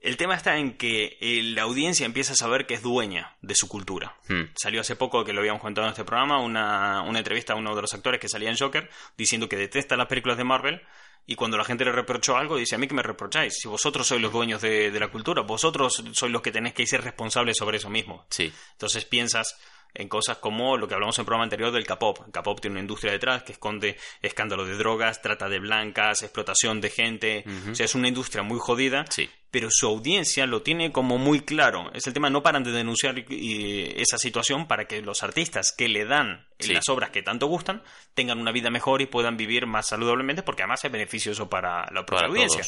El 0.00 0.16
tema 0.16 0.34
está 0.34 0.58
en 0.58 0.76
que 0.76 1.16
eh, 1.20 1.42
la 1.42 1.62
audiencia 1.62 2.04
empieza 2.04 2.34
a 2.34 2.36
saber 2.36 2.66
que 2.66 2.74
es 2.74 2.82
dueña 2.82 3.36
de 3.40 3.54
su 3.54 3.66
cultura. 3.66 4.16
Hmm. 4.28 4.44
Salió 4.54 4.82
hace 4.82 4.94
poco, 4.94 5.24
que 5.24 5.32
lo 5.32 5.40
habíamos 5.40 5.62
contado 5.62 5.86
en 5.86 5.92
este 5.92 6.04
programa, 6.04 6.40
una, 6.40 7.02
una 7.02 7.18
entrevista 7.18 7.54
a 7.54 7.56
uno 7.56 7.74
de 7.74 7.80
los 7.82 7.94
actores 7.94 8.20
que 8.20 8.28
salía 8.28 8.50
en 8.50 8.58
Joker 8.58 8.90
diciendo 9.16 9.48
que 9.48 9.56
detesta 9.56 9.96
las 9.96 10.06
películas 10.06 10.36
de 10.36 10.44
Marvel 10.44 10.82
y 11.26 11.34
cuando 11.34 11.56
la 11.56 11.64
gente 11.64 11.84
le 11.84 11.92
reprochó 11.92 12.36
algo 12.36 12.56
dice, 12.56 12.74
a 12.74 12.78
mí 12.78 12.86
que 12.86 12.94
me 12.94 13.02
reprocháis, 13.02 13.54
si 13.58 13.68
vosotros 13.68 14.06
sois 14.06 14.20
los 14.22 14.32
dueños 14.32 14.62
de, 14.62 14.90
de 14.90 15.00
la 15.00 15.08
cultura, 15.08 15.42
vosotros 15.42 16.02
sois 16.12 16.32
los 16.32 16.42
que 16.42 16.52
tenéis 16.52 16.74
que 16.74 16.86
ser 16.86 17.02
responsables 17.02 17.56
sobre 17.56 17.78
eso 17.78 17.90
mismo. 17.90 18.24
Sí, 18.30 18.52
Entonces 18.72 19.04
piensas 19.04 19.58
en 19.98 20.08
cosas 20.08 20.38
como 20.38 20.76
lo 20.76 20.86
que 20.88 20.94
hablamos 20.94 21.18
en 21.18 21.22
el 21.22 21.26
programa 21.26 21.44
anterior 21.44 21.72
del 21.72 21.86
K-pop. 21.86 22.30
K-pop 22.30 22.60
tiene 22.60 22.74
una 22.74 22.80
industria 22.80 23.12
detrás 23.12 23.42
que 23.42 23.52
esconde 23.52 23.96
escándalo 24.22 24.64
de 24.64 24.76
drogas, 24.76 25.22
trata 25.22 25.48
de 25.48 25.58
blancas, 25.58 26.22
explotación 26.22 26.80
de 26.80 26.90
gente. 26.90 27.44
O 27.70 27.74
sea, 27.74 27.84
es 27.86 27.94
una 27.94 28.08
industria 28.08 28.42
muy 28.42 28.58
jodida. 28.58 29.04
sí. 29.10 29.28
Pero 29.48 29.68
su 29.70 29.86
audiencia 29.86 30.44
lo 30.44 30.60
tiene 30.60 30.92
como 30.92 31.16
muy 31.16 31.40
claro. 31.40 31.90
Es 31.94 32.06
el 32.06 32.12
tema, 32.12 32.28
no 32.28 32.42
paran 32.42 32.62
de 32.62 32.72
denunciar 32.72 33.14
esa 33.30 34.18
situación 34.18 34.66
para 34.68 34.86
que 34.86 35.00
los 35.00 35.22
artistas 35.22 35.72
que 35.72 35.88
le 35.88 36.04
dan 36.04 36.46
Sí. 36.58 36.74
las 36.74 36.88
obras 36.90 37.08
que 37.10 37.22
tanto 37.22 37.46
gustan 37.46 37.82
tengan 38.14 38.38
una 38.38 38.52
vida 38.52 38.70
mejor 38.70 39.00
y 39.00 39.06
puedan 39.06 39.36
vivir 39.38 39.66
más 39.66 39.86
saludablemente 39.88 40.42
porque 40.42 40.62
además 40.62 40.84
es 40.84 40.90
beneficioso 40.92 41.48
para 41.48 41.82
la 41.92 42.04
propia 42.04 42.16
Para 42.16 42.26
audiencia 42.28 42.64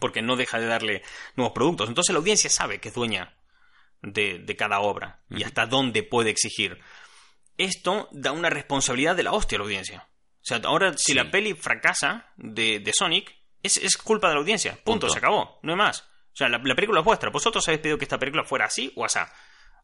porque 0.00 0.22
no 0.22 0.36
deja 0.36 0.58
de 0.60 0.66
darle 0.66 1.02
nuevos 1.36 1.52
productos. 1.54 1.88
Entonces 1.88 2.12
la 2.12 2.18
audiencia 2.18 2.50
sabe 2.50 2.78
que 2.78 2.88
es 2.88 2.94
dueña 2.94 3.34
de, 4.02 4.38
de 4.40 4.56
cada 4.56 4.80
obra 4.80 5.20
y 5.30 5.42
hasta 5.44 5.66
dónde 5.66 6.02
puede 6.02 6.30
exigir. 6.30 6.78
Esto 7.58 8.08
da 8.12 8.32
una 8.32 8.50
responsabilidad 8.50 9.14
de 9.16 9.22
la 9.22 9.32
hostia 9.32 9.56
a 9.56 9.58
la 9.60 9.64
audiencia. 9.64 10.08
O 10.08 10.44
sea, 10.44 10.60
ahora 10.64 10.92
si 10.96 11.12
Sí. 11.12 11.14
la 11.14 11.30
peli 11.30 11.54
fracasa 11.54 12.26
de, 12.36 12.80
de 12.80 12.92
Sonic, 12.92 13.32
es, 13.62 13.76
es 13.76 13.96
culpa 13.96 14.28
de 14.28 14.34
la 14.34 14.40
audiencia. 14.40 14.72
Punto, 14.72 15.06
Punto. 15.06 15.08
se 15.10 15.18
acabó, 15.18 15.60
no 15.62 15.72
hay 15.72 15.78
más. 15.78 16.00
O 16.00 16.34
sea, 16.36 16.48
la, 16.48 16.58
la 16.58 16.74
película 16.74 17.00
es 17.00 17.04
vuestra. 17.04 17.30
Vosotros 17.30 17.66
habéis 17.68 17.80
pedido 17.82 17.98
que 17.98 18.04
esta 18.04 18.18
película 18.18 18.42
fuera 18.44 18.64
así 18.64 18.92
o 18.96 19.04
asá. 19.04 19.32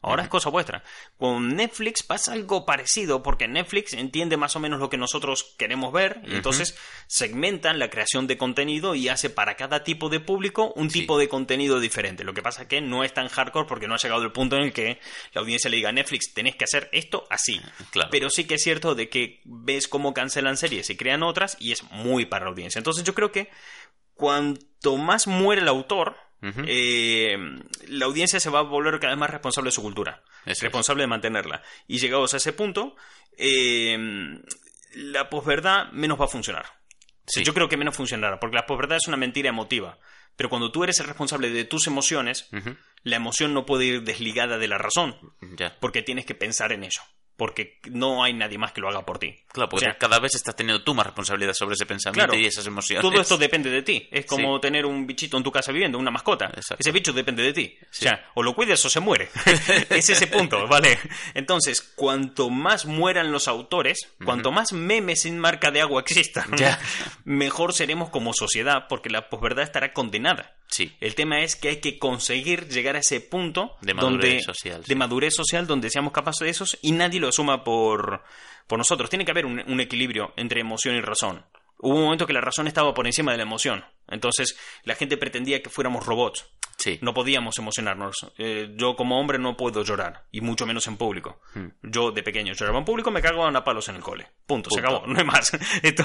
Ahora 0.01 0.23
es 0.23 0.29
cosa 0.29 0.49
vuestra. 0.51 0.85
Con 1.17 1.57
Netflix 1.57 2.05
pasa 2.05 2.33
algo 2.33 2.65
parecido, 2.65 3.23
porque 3.23 3.49
Netflix 3.49 3.95
entiende 3.95 4.37
más 4.37 4.55
o 4.55 4.61
menos 4.61 4.79
lo 4.79 4.89
que 4.89 4.97
nosotros 4.97 5.55
queremos 5.59 5.93
ver, 5.93 6.21
y 6.25 6.37
entonces 6.37 6.79
segmentan 7.09 7.81
la 7.81 7.91
creación 7.91 8.27
de 8.29 8.39
contenido 8.39 8.95
y 8.95 9.09
hace 9.09 9.29
para 9.29 9.57
cada 9.57 9.83
tipo 9.83 10.09
de 10.09 10.21
público 10.21 10.73
un 10.77 10.89
Sí. 10.91 11.01
tipo 11.01 11.19
de 11.19 11.29
contenido 11.29 11.81
diferente. 11.81 12.23
Lo 12.23 12.33
que 12.33 12.43
pasa 12.43 12.63
es 12.63 12.69
que 12.69 12.81
no 12.81 13.03
es 13.03 13.13
tan 13.13 13.29
hardcore 13.29 13.67
porque 13.67 13.89
no 13.89 13.95
ha 13.95 13.99
llegado 13.99 14.23
el 14.23 14.31
punto 14.31 14.55
en 14.57 14.63
el 14.63 14.73
que 14.73 15.01
la 15.33 15.41
audiencia 15.41 15.69
le 15.69 15.79
diga 15.79 15.89
a 15.89 15.93
Netflix, 15.93 16.33
tenés 16.33 16.55
que 16.55 16.65
hacer 16.65 16.89
esto 16.93 17.27
así. 17.29 17.61
Claro. 17.91 18.11
Pero 18.13 18.31
sí 18.31 18.45
que 18.45 18.55
es 18.55 18.63
cierto 18.63 18.95
de 18.95 19.09
que 19.09 19.41
ves 19.45 19.89
cómo 19.89 20.15
cancelan 20.15 20.57
series 20.57 20.91
y 20.91 20.97
crean 20.97 21.25
otras, 21.25 21.57
y 21.59 21.73
es 21.73 21.83
muy 21.91 22.25
para 22.25 22.45
la 22.45 22.51
audiencia. 22.53 22.79
Entonces 22.79 23.03
yo 23.03 23.15
creo 23.15 23.33
que 23.33 23.51
cuanto 24.15 24.97
más 24.97 25.27
muere 25.27 25.63
el 25.63 25.69
autor, 25.69 26.17
Eh, 26.43 27.37
la 27.89 28.07
audiencia 28.07 28.39
se 28.41 28.51
va 28.51 28.61
a 28.61 28.63
volver 28.63 29.01
cada 29.01 29.13
vez 29.13 29.19
más 29.19 29.31
responsable 29.31 29.69
de 29.69 29.73
su 29.73 29.83
cultura, 29.83 30.23
Eso 30.45 30.53
es. 30.53 30.63
responsable 30.63 31.03
de 31.03 31.09
mantenerla. 31.09 31.63
Y 31.87 31.99
llegados 31.99 32.35
a 32.35 32.37
ese 32.37 32.53
punto, 32.53 32.95
eh, 33.37 33.99
la 34.95 35.29
posverdad 35.31 35.91
menos 35.93 36.21
va 36.21 36.27
a 36.27 36.29
funcionar. 36.29 36.65
O 36.67 37.31
sea, 37.31 37.43
Sí. 37.43 37.45
Yo 37.45 37.53
creo 37.55 37.69
que 37.69 37.77
menos 37.77 37.97
funcionará, 37.97 38.41
porque 38.41 38.57
la 38.57 38.67
posverdad 38.67 38.97
es 38.97 39.07
una 39.09 39.17
mentira 39.17 39.49
emotiva. 39.51 39.99
Pero 40.37 40.49
cuando 40.49 40.71
tú 40.71 40.85
eres 40.85 41.01
el 41.01 41.07
responsable 41.07 41.51
de 41.51 41.65
tus 41.65 41.87
emociones, 41.89 42.49
la 43.03 43.17
emoción 43.17 43.53
no 43.53 43.67
puede 43.67 43.85
ir 43.87 44.03
desligada 44.05 44.57
de 44.57 44.69
la 44.69 44.79
razón, 44.79 45.17
porque 45.81 46.03
tienes 46.03 46.25
que 46.25 46.35
pensar 46.37 46.73
en 46.73 46.85
ello. 46.85 47.03
Porque 47.39 47.79
no 47.93 48.23
hay 48.25 48.33
nadie 48.35 48.59
más 48.59 48.73
que 48.73 48.81
lo 48.81 48.89
haga 48.89 49.07
por 49.07 49.19
ti. 49.21 49.33
Claro, 49.53 49.69
porque 49.71 49.87
O 49.87 49.89
sea, 49.89 49.97
cada 49.97 50.19
vez 50.19 50.35
estás 50.35 50.57
teniendo 50.57 50.83
tú 50.83 50.93
más 50.93 51.07
responsabilidad 51.07 51.55
sobre 51.55 51.75
ese 51.75 51.87
pensamiento 51.87 52.27
Claro. 52.33 52.39
y 52.39 52.47
esas 52.47 52.67
emociones. 52.67 53.01
Todo 53.01 53.21
esto 53.21 53.39
depende 53.39 53.71
de 53.71 53.83
ti. 53.83 54.09
Es 54.11 54.27
como 54.27 54.57
Sí. 54.57 54.61
tener 54.63 54.85
un 54.85 55.07
bichito 55.07 55.37
en 55.37 55.45
tu 55.45 55.53
casa 55.53 55.71
viviendo, 55.71 55.99
una 55.99 56.11
mascota. 56.11 56.47
Exacto. 56.47 56.77
Ese 56.81 56.91
bicho 56.91 57.13
depende 57.13 57.45
de 57.45 57.53
ti. 57.53 57.79
Sí. 57.93 58.05
O 58.07 58.09
sea, 58.11 58.29
o 58.35 58.43
lo 58.43 58.55
cuidas 58.55 58.85
o 58.85 58.91
se 58.91 58.99
muere. 58.99 59.29
es 59.91 60.11
ese 60.11 60.27
punto, 60.27 60.67
¿vale? 60.67 60.99
Entonces, 61.35 61.81
cuanto 61.81 62.51
más 62.51 62.87
mueran 62.87 63.31
los 63.31 63.47
autores, 63.47 64.01
cuanto 64.25 64.51
más 64.51 64.73
memes 64.73 65.23
sin 65.23 65.39
marca 65.39 65.71
de 65.71 65.81
agua 65.81 66.01
existan, 66.01 66.57
Ya. 66.57 66.81
mejor 67.25 67.73
seremos 67.73 68.11
como 68.11 68.33
sociedad, 68.35 68.87
porque 68.89 69.11
la 69.11 69.29
posverdad 69.29 69.63
estará 69.65 69.93
condenada. 69.93 70.55
Sí. 70.71 70.93
El 71.01 71.15
tema 71.15 71.41
es 71.43 71.57
que 71.57 71.69
hay 71.69 71.77
que 71.81 71.99
conseguir 71.99 72.69
llegar 72.69 72.97
a 72.97 72.99
ese 72.99 73.21
punto 73.21 73.77
De 73.81 73.95
madurez 73.95 74.21
donde, 74.21 74.43
social, 74.43 74.83
sí. 74.85 74.89
de 74.89 74.95
madurez 74.97 75.35
social 75.35 75.67
donde 75.67 75.89
seamos 75.89 76.13
capaces 76.13 76.41
de 76.41 76.51
eso 76.51 76.67
y 76.83 76.93
nadie 76.93 77.21
lo 77.21 77.28
asuma 77.29 77.65
por, 77.65 78.23
por 78.67 78.79
nosotros. 78.79 79.11
Tiene 79.11 79.25
que 79.25 79.31
haber 79.31 79.47
un, 79.47 79.63
un 79.67 79.81
equilibrio 79.81 80.33
entre 80.37 80.61
emoción 80.61 80.95
y 80.95 81.01
razón. 81.01 81.45
Hubo 81.79 81.97
un 81.97 82.05
momento 82.05 82.27
que 82.27 82.33
la 82.33 82.41
razón 82.41 82.67
estaba 82.67 82.95
por 82.95 83.07
encima 83.07 83.33
de 83.33 83.39
la 83.39 83.45
emoción. 83.45 83.85
Entonces 84.11 84.59
la 84.85 84.95
gente 84.95 85.17
pretendía 85.17 85.63
que 85.63 85.71
fuéramos 85.71 86.07
robots. 86.07 86.47
Sí. 86.79 86.99
No 87.03 87.13
podíamos 87.13 87.59
emocionarnos. 87.59 88.15
Eh, 88.39 88.73
yo 88.77 88.95
como 88.95 89.19
hombre 89.19 89.39
no 89.39 89.57
puedo 89.57 89.83
llorar, 89.83 90.27
y 90.31 90.41
mucho 90.41 90.65
menos 90.65 90.87
en 90.87 90.97
público. 90.97 91.41
Hmm. 91.55 91.67
Yo 91.83 92.13
de 92.13 92.23
pequeño 92.23 92.53
lloraba 92.55 92.79
en 92.79 92.85
público, 92.85 93.11
me 93.11 93.21
cagaban 93.21 93.57
a 93.57 93.65
palos 93.65 93.89
en 93.89 93.97
el 93.97 94.03
cole. 94.03 94.29
Punto, 94.47 94.71
se 94.71 94.79
acabó, 94.79 95.05
no 95.07 95.19
hay 95.19 95.25
más. 95.25 95.51
Esto, 95.83 96.05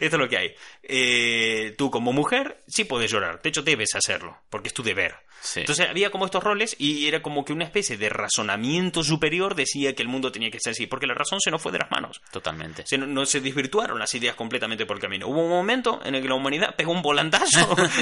esto 0.00 0.16
es 0.16 0.20
lo 0.20 0.28
que 0.28 0.38
hay. 0.38 0.54
Eh, 0.82 1.74
tú 1.76 1.90
como 1.90 2.12
mujer 2.12 2.62
sí 2.68 2.84
puedes 2.84 3.10
llorar, 3.10 3.42
de 3.42 3.48
hecho 3.48 3.62
debes 3.62 3.96
hacerlo, 3.96 4.38
porque 4.48 4.68
es 4.68 4.74
tu 4.74 4.84
deber. 4.84 5.16
Sí. 5.40 5.60
Entonces 5.60 5.88
había 5.88 6.10
como 6.10 6.24
estos 6.24 6.44
roles 6.44 6.76
y 6.78 7.08
era 7.08 7.20
como 7.20 7.44
que 7.44 7.52
una 7.52 7.64
especie 7.64 7.96
de 7.96 8.08
razonamiento 8.08 9.02
superior 9.02 9.56
decía 9.56 9.92
que 9.92 10.02
el 10.02 10.08
mundo 10.08 10.30
tenía 10.30 10.52
que 10.52 10.60
ser 10.60 10.70
así, 10.70 10.86
porque 10.86 11.08
la 11.08 11.14
razón 11.14 11.40
se 11.40 11.50
nos 11.50 11.60
fue 11.60 11.72
de 11.72 11.78
las 11.78 11.90
manos. 11.90 12.22
Totalmente. 12.30 12.84
Se, 12.86 12.96
no, 12.96 13.08
no 13.08 13.26
se 13.26 13.40
desvirtuaron 13.40 13.98
las 13.98 14.14
ideas 14.14 14.36
completamente 14.36 14.86
por 14.86 14.98
el 14.98 15.02
camino. 15.02 15.26
Hubo 15.26 15.42
un 15.42 15.50
momento 15.50 16.00
en 16.04 16.14
el 16.14 16.22
que 16.22 16.28
la 16.28 16.36
humanidad 16.36 16.76
pegó 16.76 16.92
un 16.92 17.02
volantazo. 17.02 17.41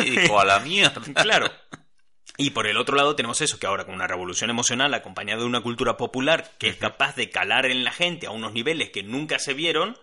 Y 0.05 0.11
dijo, 0.11 0.41
a 0.41 0.45
la 0.45 0.61
mierda. 0.61 1.01
claro. 1.23 1.51
Y 2.37 2.51
por 2.51 2.67
el 2.67 2.77
otro 2.79 2.97
lado 2.97 3.17
tenemos 3.17 3.41
eso, 3.43 3.59
que 3.59 3.67
ahora 3.67 3.85
con 3.85 3.95
una 3.95 4.07
revolución 4.07 4.49
emocional 4.49 4.95
acompañada 4.95 5.41
de 5.41 5.47
una 5.47 5.61
cultura 5.61 5.97
popular 5.97 6.51
que 6.59 6.69
es 6.69 6.77
capaz 6.77 7.15
de 7.17 7.29
calar 7.29 7.67
en 7.67 7.85
la 7.85 7.93
gente 7.93 8.27
a 8.27 8.31
unos 8.31 8.53
niveles 8.53 8.91
que 8.91 9.03
nunca 9.03 9.39
se 9.39 9.53
vieron, 9.53 9.99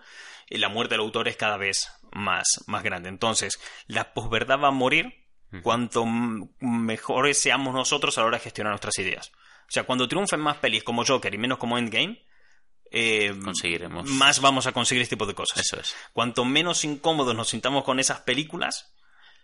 eh, 0.50 0.58
la 0.60 0.70
muerte 0.70 0.94
del 0.94 1.02
autor 1.02 1.28
es 1.28 1.36
cada 1.36 1.58
vez 1.58 1.90
más, 2.12 2.64
más 2.68 2.84
grande. 2.84 3.10
Entonces, 3.10 3.60
la 3.88 4.14
posverdad 4.14 4.60
va 4.60 4.68
a 4.68 4.72
morir 4.72 5.14
cuanto 5.64 6.06
mejores 6.60 7.42
seamos 7.42 7.74
nosotros 7.74 8.18
a 8.18 8.22
la 8.22 8.28
hora 8.28 8.38
de 8.38 8.44
gestionar 8.44 8.72
nuestras 8.72 9.00
ideas. 9.00 9.32
O 9.62 9.72
sea, 9.72 9.84
cuando 9.84 10.08
triunfen 10.08 10.40
más 10.40 10.58
pelis 10.58 10.84
como 10.84 11.06
Joker 11.06 11.34
y 11.34 11.38
menos 11.38 11.58
como 11.58 11.78
Endgame, 11.78 12.22
eh, 12.92 13.34
Conseguiremos. 13.44 14.06
más 14.10 14.40
vamos 14.40 14.68
a 14.68 14.72
conseguir 14.72 15.02
este 15.02 15.16
tipo 15.16 15.26
de 15.26 15.34
cosas. 15.34 15.60
Eso 15.60 15.80
es. 15.80 15.96
Cuanto 16.14 16.46
menos 16.46 16.86
incómodos 16.86 17.36
nos 17.36 17.50
sintamos 17.50 17.84
con 17.84 18.00
esas 18.00 18.22
películas, 18.22 18.94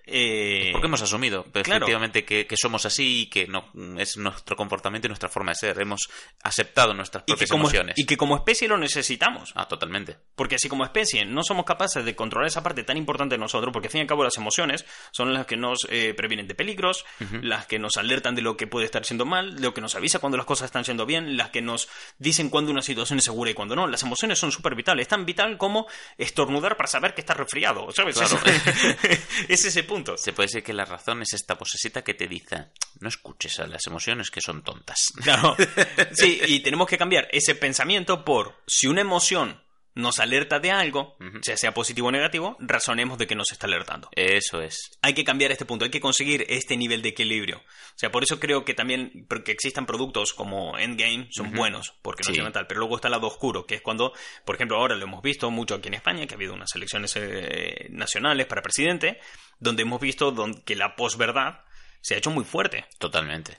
eh, 0.06 0.70
Porque 0.74 0.88
hemos 0.88 1.02
asumido 1.02 1.44
claro. 1.46 1.62
efectivamente 1.62 2.26
que, 2.26 2.46
que 2.46 2.56
somos 2.58 2.86
así 2.86 3.22
y 3.22 3.26
que 3.28 3.48
no 3.48 3.70
es 3.98 4.18
nuestro 4.18 4.58
comportamiento 4.58 5.08
y 5.08 5.10
nuestra 5.10 5.30
forma 5.30 5.52
de 5.52 5.56
ser. 5.56 5.80
Hemos 5.80 6.10
aceptado 6.44 6.94
nuestras 6.94 7.24
y, 7.26 7.32
propias 7.32 7.50
como, 7.50 7.64
emociones. 7.64 7.98
y 7.98 8.06
que 8.06 8.18
como 8.18 8.36
especie 8.36 8.68
lo 8.68 8.78
necesitamos. 8.78 9.54
Ah, 9.56 9.68
totalmente. 9.68 10.18
Porque 10.36 10.60
si 10.60 10.68
como 10.68 10.84
especie 10.84 11.24
no 11.26 11.42
somos 11.44 11.66
capaces 11.66 12.04
de 12.04 12.16
controlar 12.16 12.48
esa 12.48 12.62
parte 12.62 12.84
tan 12.84 12.98
importante 12.98 13.36
de 13.36 13.40
nosotros, 13.40 13.72
porque 13.72 13.88
al 13.88 13.92
fin 13.92 14.00
y 14.00 14.02
al 14.02 14.08
cabo 14.08 14.26
las 14.26 14.38
emociones 14.38 14.86
son 15.12 15.34
las 15.34 15.46
que 15.46 15.56
nos 15.56 15.88
eh, 15.90 16.14
previenen 16.14 16.48
de 16.48 16.56
peligros, 16.56 17.06
las 17.42 17.66
que 17.66 17.80
nos 17.80 17.96
alertan 17.96 18.36
de 18.36 18.42
lo 18.42 18.58
que 18.58 18.68
puede 18.68 18.86
estar 18.86 19.06
siendo 19.06 19.26
mal, 19.26 19.56
lo 19.62 19.74
que 19.74 19.80
nos 19.80 19.96
avisa 19.96 20.20
cuando 20.20 20.38
las 20.38 20.46
cosas 20.46 20.66
están 20.66 20.84
siendo 20.84 21.06
bien, 21.06 21.38
las 21.38 21.50
que 21.52 21.62
nos 21.62 21.88
dicen 22.18 22.50
cuando 22.50 22.72
una 22.72 22.82
situación 22.82 23.20
es 23.20 23.26
segura 23.26 23.52
y 23.52 23.54
cuando 23.54 23.76
no. 23.76 23.88
Las 23.88 24.04
emociones 24.04 24.38
son 24.38 24.52
súper 24.52 24.76
vitales, 24.76 25.04
es 25.04 25.08
tan 25.08 25.26
vital 25.26 25.58
como 25.58 25.88
estornudar 26.18 26.76
para 26.76 26.88
saber 26.88 27.14
que 27.14 27.22
estás 27.22 27.38
resfriado, 27.38 27.90
¿sabes? 27.92 28.18
Claro. 28.18 28.38
es 29.48 29.66
ese 29.66 29.84
punto. 29.84 29.93
Se 30.18 30.34
puede 30.34 30.48
decir 30.48 30.64
que 30.64 30.74
la 30.74 30.86
razón 30.86 31.22
es 31.22 31.34
esta 31.34 31.56
vocecita 31.56 32.04
que 32.04 32.14
te 32.14 32.28
dice 32.28 32.72
no 33.00 33.10
escuches 33.10 33.60
a 33.60 33.68
las 33.68 33.86
emociones 33.88 34.32
que 34.32 34.42
son 34.42 34.64
tontas. 34.64 35.14
Claro. 35.22 35.56
Sí, 36.14 36.40
y 36.48 36.60
tenemos 36.60 36.88
que 36.88 36.98
cambiar 36.98 37.28
ese 37.32 37.56
pensamiento 37.56 38.24
por 38.24 38.62
si 38.68 38.88
una 38.88 39.02
emoción 39.02 39.62
nos 39.96 40.20
alerta 40.20 40.60
de 40.60 40.72
algo, 40.72 41.16
ya 41.46 41.56
sea 41.58 41.74
positivo 41.74 42.08
o 42.08 42.12
negativo, 42.12 42.58
razonemos 42.60 43.18
de 43.18 43.28
que 43.28 43.36
nos 43.36 43.52
está 43.52 43.68
alertando. 43.68 44.10
Eso 44.16 44.62
es. 44.62 44.98
Hay 45.02 45.14
que 45.14 45.24
cambiar 45.24 45.52
este 45.52 45.66
punto, 45.66 45.86
hay 45.86 45.92
que 45.92 46.00
conseguir 46.00 46.46
este 46.50 46.76
nivel 46.78 47.02
de 47.02 47.10
equilibrio. 47.10 47.58
O 47.58 47.98
sea, 47.98 48.12
por 48.12 48.24
eso 48.24 48.40
creo 48.40 48.66
que 48.66 48.74
también 48.74 49.26
porque 49.30 49.52
existan 49.52 49.86
productos 49.86 50.34
como 50.34 50.78
Endgame 50.78 51.28
son 51.32 51.52
buenos, 51.54 51.94
porque 52.02 52.24
no 52.28 52.34
Sí. 52.48 52.52
tal. 52.52 52.66
Pero 52.68 52.80
luego 52.80 52.96
está 52.96 53.08
el 53.08 53.14
lado 53.14 53.28
oscuro, 53.28 53.66
que 53.66 53.76
es 53.76 53.82
cuando, 53.82 54.14
por 54.46 54.56
ejemplo, 54.56 54.78
ahora 54.78 54.96
lo 54.96 55.04
hemos 55.04 55.22
visto 55.22 55.52
mucho 55.52 55.76
aquí 55.76 55.90
en 55.90 55.94
España, 55.96 56.26
que 56.26 56.34
ha 56.34 56.38
habido 56.38 56.54
unas 56.54 56.74
elecciones 56.76 57.14
eh, 57.16 57.88
nacionales 57.92 58.48
para 58.48 58.62
presidente, 58.62 59.20
donde 59.60 59.84
hemos 59.84 60.02
visto 60.02 60.32
don- 60.32 60.62
que 60.64 60.76
la 60.76 60.96
posverdad 60.96 61.60
se 62.02 62.16
ha 62.16 62.18
hecho 62.18 62.32
muy 62.32 62.44
fuerte. 62.46 62.86
Totalmente. 63.00 63.58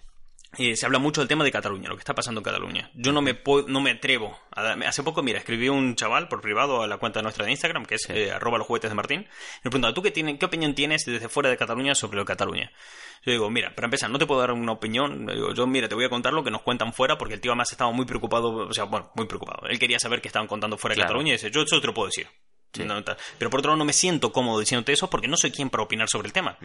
Eh, 0.58 0.76
se 0.76 0.86
habla 0.86 0.98
mucho 0.98 1.20
del 1.20 1.28
tema 1.28 1.44
de 1.44 1.50
Cataluña, 1.52 1.88
lo 1.88 1.96
que 1.96 2.00
está 2.00 2.14
pasando 2.14 2.40
en 2.40 2.44
Cataluña. 2.44 2.90
Yo 2.94 3.12
no 3.12 3.22
me 3.22 3.34
puedo- 3.34 3.66
no 3.68 3.80
me 3.80 3.90
atrevo. 3.92 4.38
A 4.50 4.62
dar- 4.62 4.82
hace 4.84 5.02
poco, 5.02 5.22
mira, 5.22 5.38
escribió 5.38 5.72
un 5.72 5.94
chaval 5.96 6.28
por 6.28 6.40
privado 6.40 6.82
a 6.82 6.86
la 6.86 6.98
cuenta 6.98 7.22
nuestra 7.22 7.44
de 7.44 7.50
Instagram, 7.52 7.86
que 7.86 7.96
es 7.96 8.08
eh, 8.10 8.30
arroba 8.32 8.58
los 8.58 8.66
juguetes 8.66 8.90
de 8.90 8.94
Martín. 8.94 9.20
Y 9.22 9.26
me 9.64 9.70
preguntaba, 9.70 9.94
¿tú 9.94 10.02
qué, 10.02 10.10
tiene- 10.10 10.38
qué 10.38 10.46
opinión 10.46 10.74
tienes 10.74 11.04
desde 11.04 11.28
fuera 11.28 11.48
de 11.50 11.56
Cataluña 11.56 11.94
sobre 11.94 12.16
lo 12.16 12.22
de 12.22 12.26
Cataluña? 12.26 12.70
Yo 13.24 13.32
digo, 13.32 13.48
mira, 13.50 13.74
para 13.74 13.86
empezar, 13.86 14.10
no 14.10 14.18
te 14.18 14.26
puedo 14.26 14.40
dar 14.40 14.52
una 14.52 14.72
opinión. 14.72 15.26
Digo, 15.26 15.54
yo, 15.54 15.66
mira, 15.66 15.88
te 15.88 15.94
voy 15.94 16.04
a 16.04 16.10
contar 16.10 16.32
lo 16.34 16.44
que 16.44 16.50
nos 16.50 16.60
cuentan 16.62 16.92
fuera, 16.92 17.16
porque 17.16 17.34
el 17.34 17.40
tío 17.40 17.52
además 17.52 17.72
estaba 17.72 17.90
muy 17.90 18.04
preocupado, 18.04 18.50
o 18.68 18.72
sea, 18.74 18.84
bueno, 18.84 19.10
muy 19.14 19.26
preocupado. 19.26 19.66
Él 19.68 19.78
quería 19.78 19.98
saber 19.98 20.20
qué 20.20 20.28
estaban 20.28 20.46
contando 20.46 20.76
fuera 20.76 20.92
de 20.92 20.96
Claro. 20.96 21.08
Cataluña 21.08 21.30
y 21.30 21.32
dice, 21.36 21.50
yo 21.50 21.62
eso 21.62 21.80
te 21.80 21.86
lo 21.86 21.94
puedo 21.94 22.06
decir. 22.08 22.26
Pero 23.38 23.50
por 23.50 23.60
otro 23.60 23.70
lado, 23.70 23.78
no 23.78 23.84
me 23.84 23.92
siento 23.92 24.32
cómodo 24.32 24.60
diciéndote 24.60 24.92
eso 24.92 25.08
porque 25.08 25.28
no 25.28 25.36
soy 25.36 25.50
quien 25.50 25.70
para 25.70 25.82
opinar 25.84 26.08
sobre 26.08 26.26
el 26.26 26.32
tema. 26.32 26.56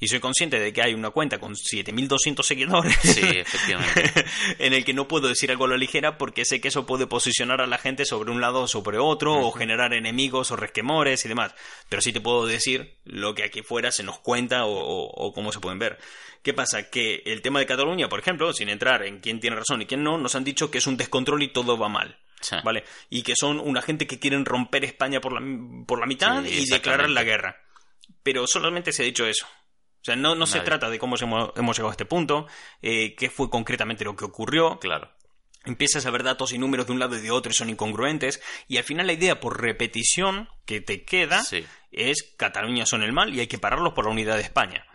Y 0.00 0.08
soy 0.08 0.20
consciente 0.20 0.58
de 0.58 0.72
que 0.72 0.82
hay 0.82 0.94
una 0.94 1.10
cuenta 1.10 1.38
con 1.38 1.54
7200 1.56 2.46
seguidores. 2.46 2.96
Sí, 3.02 3.20
efectivamente. 3.22 4.24
en 4.58 4.74
el 4.74 4.84
que 4.84 4.92
no 4.94 5.06
puedo 5.08 5.28
decir 5.28 5.50
algo 5.50 5.64
a 5.66 5.68
la 5.68 5.76
ligera 5.76 6.18
porque 6.18 6.44
sé 6.44 6.60
que 6.60 6.68
eso 6.68 6.86
puede 6.86 7.06
posicionar 7.06 7.60
a 7.60 7.66
la 7.66 7.78
gente 7.78 8.04
sobre 8.04 8.30
un 8.30 8.40
lado 8.40 8.62
o 8.62 8.68
sobre 8.68 8.98
otro 8.98 9.34
o 9.38 9.52
generar 9.52 9.94
enemigos 9.94 10.50
o 10.50 10.56
resquemores 10.56 11.24
y 11.24 11.28
demás. 11.28 11.54
Pero 11.88 12.02
sí 12.02 12.12
te 12.12 12.20
puedo 12.20 12.46
decir 12.46 12.98
lo 13.04 13.34
que 13.34 13.44
aquí 13.44 13.62
fuera 13.62 13.92
se 13.92 14.02
nos 14.02 14.18
cuenta 14.18 14.64
o, 14.64 14.72
o- 14.72 15.10
o 15.26 15.32
cómo 15.32 15.52
se 15.52 15.60
pueden 15.60 15.78
ver. 15.78 15.98
¿Qué 16.42 16.52
pasa? 16.52 16.90
Que 16.90 17.22
el 17.24 17.40
tema 17.40 17.58
de 17.58 17.66
Cataluña, 17.66 18.08
por 18.08 18.18
ejemplo, 18.20 18.52
sin 18.52 18.68
entrar 18.68 19.02
en 19.04 19.20
quién 19.20 19.40
tiene 19.40 19.56
razón 19.56 19.80
y 19.80 19.86
quién 19.86 20.02
no, 20.02 20.18
nos 20.18 20.34
han 20.34 20.44
dicho 20.44 20.70
que 20.70 20.78
es 20.78 20.86
un 20.86 20.96
descontrol 20.98 21.42
y 21.42 21.48
todo 21.52 21.78
va 21.78 21.88
mal. 21.88 22.18
Sí. 22.44 22.56
¿Vale? 22.62 22.84
Y 23.08 23.22
que 23.22 23.34
son 23.34 23.58
una 23.58 23.80
gente 23.80 24.06
que 24.06 24.18
quieren 24.18 24.44
romper 24.44 24.84
España 24.84 25.20
por 25.20 25.32
la, 25.32 25.40
por 25.86 25.98
la 25.98 26.06
mitad 26.06 26.44
Sí, 26.44 26.64
y 26.64 26.66
declarar 26.66 27.08
la 27.08 27.22
guerra. 27.24 27.56
Pero 28.22 28.46
solamente 28.46 28.92
se 28.92 29.02
ha 29.02 29.06
dicho 29.06 29.26
eso. 29.26 29.46
O 29.46 30.04
sea, 30.04 30.16
no, 30.16 30.34
no 30.34 30.44
se 30.46 30.60
trata 30.60 30.90
de 30.90 30.98
cómo 30.98 31.16
hemos, 31.18 31.52
hemos 31.56 31.76
llegado 31.76 31.88
a 31.88 31.92
este 31.92 32.04
punto, 32.04 32.46
eh, 32.82 33.14
qué 33.16 33.30
fue 33.30 33.48
concretamente 33.48 34.04
lo 34.04 34.14
que 34.14 34.26
ocurrió. 34.26 34.78
Claro. 34.78 35.10
Empiezas 35.64 36.04
a 36.04 36.10
ver 36.10 36.22
datos 36.22 36.52
y 36.52 36.58
números 36.58 36.86
de 36.86 36.92
un 36.92 36.98
lado 36.98 37.16
y 37.16 37.22
de 37.22 37.30
otro 37.30 37.50
y 37.50 37.54
son 37.54 37.70
incongruentes. 37.70 38.42
Y 38.68 38.76
al 38.76 38.84
final 38.84 39.06
la 39.06 39.14
idea 39.14 39.40
por 39.40 39.62
repetición 39.62 40.50
que 40.66 40.82
te 40.82 41.04
queda 41.06 41.42
Sí. 41.42 41.64
es 41.90 42.34
Cataluña 42.36 42.84
son 42.84 43.02
el 43.02 43.14
mal 43.14 43.34
y 43.34 43.40
hay 43.40 43.46
que 43.46 43.58
pararlos 43.58 43.94
por 43.94 44.04
la 44.04 44.10
unidad 44.12 44.36
de 44.36 44.42
España. 44.42 44.86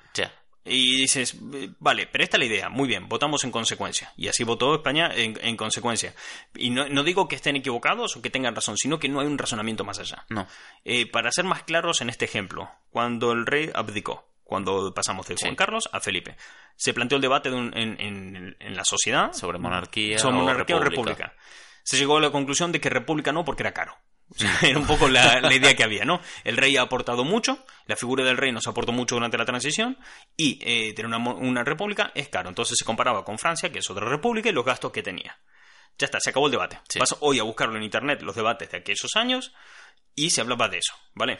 Y 0.65 0.97
dices, 0.97 1.35
vale, 1.79 2.05
pero 2.07 2.23
esta 2.23 2.37
es 2.37 2.39
la 2.39 2.45
idea, 2.45 2.69
muy 2.69 2.87
bien, 2.87 3.07
votamos 3.09 3.43
en 3.43 3.51
consecuencia. 3.51 4.11
Y 4.17 4.27
así 4.27 4.43
votó 4.43 4.75
España 4.75 5.09
en, 5.15 5.39
en 5.41 5.55
consecuencia. 5.57 6.13
Y 6.55 6.69
no, 6.69 6.87
no 6.89 7.03
digo 7.03 7.27
que 7.27 7.35
estén 7.37 7.55
equivocados 7.55 8.15
o 8.17 8.21
que 8.21 8.29
tengan 8.29 8.55
razón, 8.55 8.77
sino 8.77 8.99
que 8.99 9.07
no 9.09 9.19
hay 9.21 9.27
un 9.27 9.37
razonamiento 9.37 9.83
más 9.83 9.99
allá. 9.99 10.25
No. 10.29 10.47
Eh, 10.83 11.09
para 11.09 11.31
ser 11.31 11.45
más 11.45 11.63
claros 11.63 12.01
en 12.01 12.09
este 12.09 12.25
ejemplo, 12.25 12.69
cuando 12.91 13.31
el 13.31 13.45
rey 13.45 13.71
abdicó, 13.73 14.27
cuando 14.43 14.93
pasamos 14.93 15.27
de 15.27 15.35
Juan 15.35 15.51
Sí. 15.51 15.55
Carlos 15.55 15.89
a 15.91 15.99
Felipe, 16.01 16.35
se 16.75 16.93
planteó 16.93 17.15
el 17.15 17.21
debate 17.21 17.49
de 17.49 17.55
un- 17.55 17.75
en, 17.77 17.99
en- 17.99 18.57
en 18.59 18.75
la 18.75 18.83
sociedad 18.83 19.31
Sobre 19.33 19.59
monarquía. 19.59 20.19
sobre 20.19 20.35
o 20.37 20.39
monarquía 20.39 20.75
o 20.75 20.79
república. 20.79 21.23
república. 21.25 21.43
Se 21.83 21.97
llegó 21.97 22.17
a 22.17 22.21
la 22.21 22.31
conclusión 22.31 22.71
de 22.71 22.81
que 22.81 22.89
república 22.89 23.31
no 23.31 23.45
porque 23.45 23.63
era 23.63 23.73
caro. 23.73 23.95
O 24.31 24.37
sea, 24.37 24.59
era 24.61 24.77
un 24.79 24.85
poco 24.85 25.07
la, 25.07 25.41
la 25.41 25.53
idea 25.53 25.75
que 25.75 25.83
había, 25.83 26.05
¿no? 26.05 26.21
El 26.43 26.57
rey 26.57 26.77
ha 26.77 26.83
aportado 26.83 27.23
mucho, 27.23 27.65
la 27.85 27.95
figura 27.95 28.23
del 28.23 28.37
rey 28.37 28.51
nos 28.51 28.67
aportó 28.67 28.91
mucho 28.91 29.15
durante 29.15 29.37
la 29.37 29.45
transición 29.45 29.97
y 30.37 30.59
eh, 30.61 30.93
tener 30.93 31.07
una, 31.07 31.17
una 31.33 31.63
república 31.63 32.11
es 32.15 32.29
caro. 32.29 32.49
Entonces 32.49 32.77
se 32.77 32.85
comparaba 32.85 33.25
con 33.25 33.37
Francia, 33.37 33.71
que 33.71 33.79
es 33.79 33.89
otra 33.89 34.07
república, 34.07 34.49
y 34.49 34.51
los 34.51 34.65
gastos 34.65 34.91
que 34.91 35.03
tenía. 35.03 35.39
Ya 35.97 36.05
está, 36.05 36.19
se 36.19 36.29
acabó 36.29 36.45
el 36.45 36.51
debate. 36.51 36.79
Sí. 36.87 36.99
Vas 36.99 37.15
hoy 37.19 37.39
a 37.39 37.43
buscarlo 37.43 37.75
en 37.75 37.83
internet, 37.83 38.21
los 38.21 38.35
debates 38.35 38.71
de 38.71 38.77
aquellos 38.77 39.15
años, 39.15 39.53
y 40.15 40.29
se 40.29 40.41
hablaba 40.41 40.69
de 40.69 40.77
eso, 40.77 40.93
¿vale? 41.13 41.39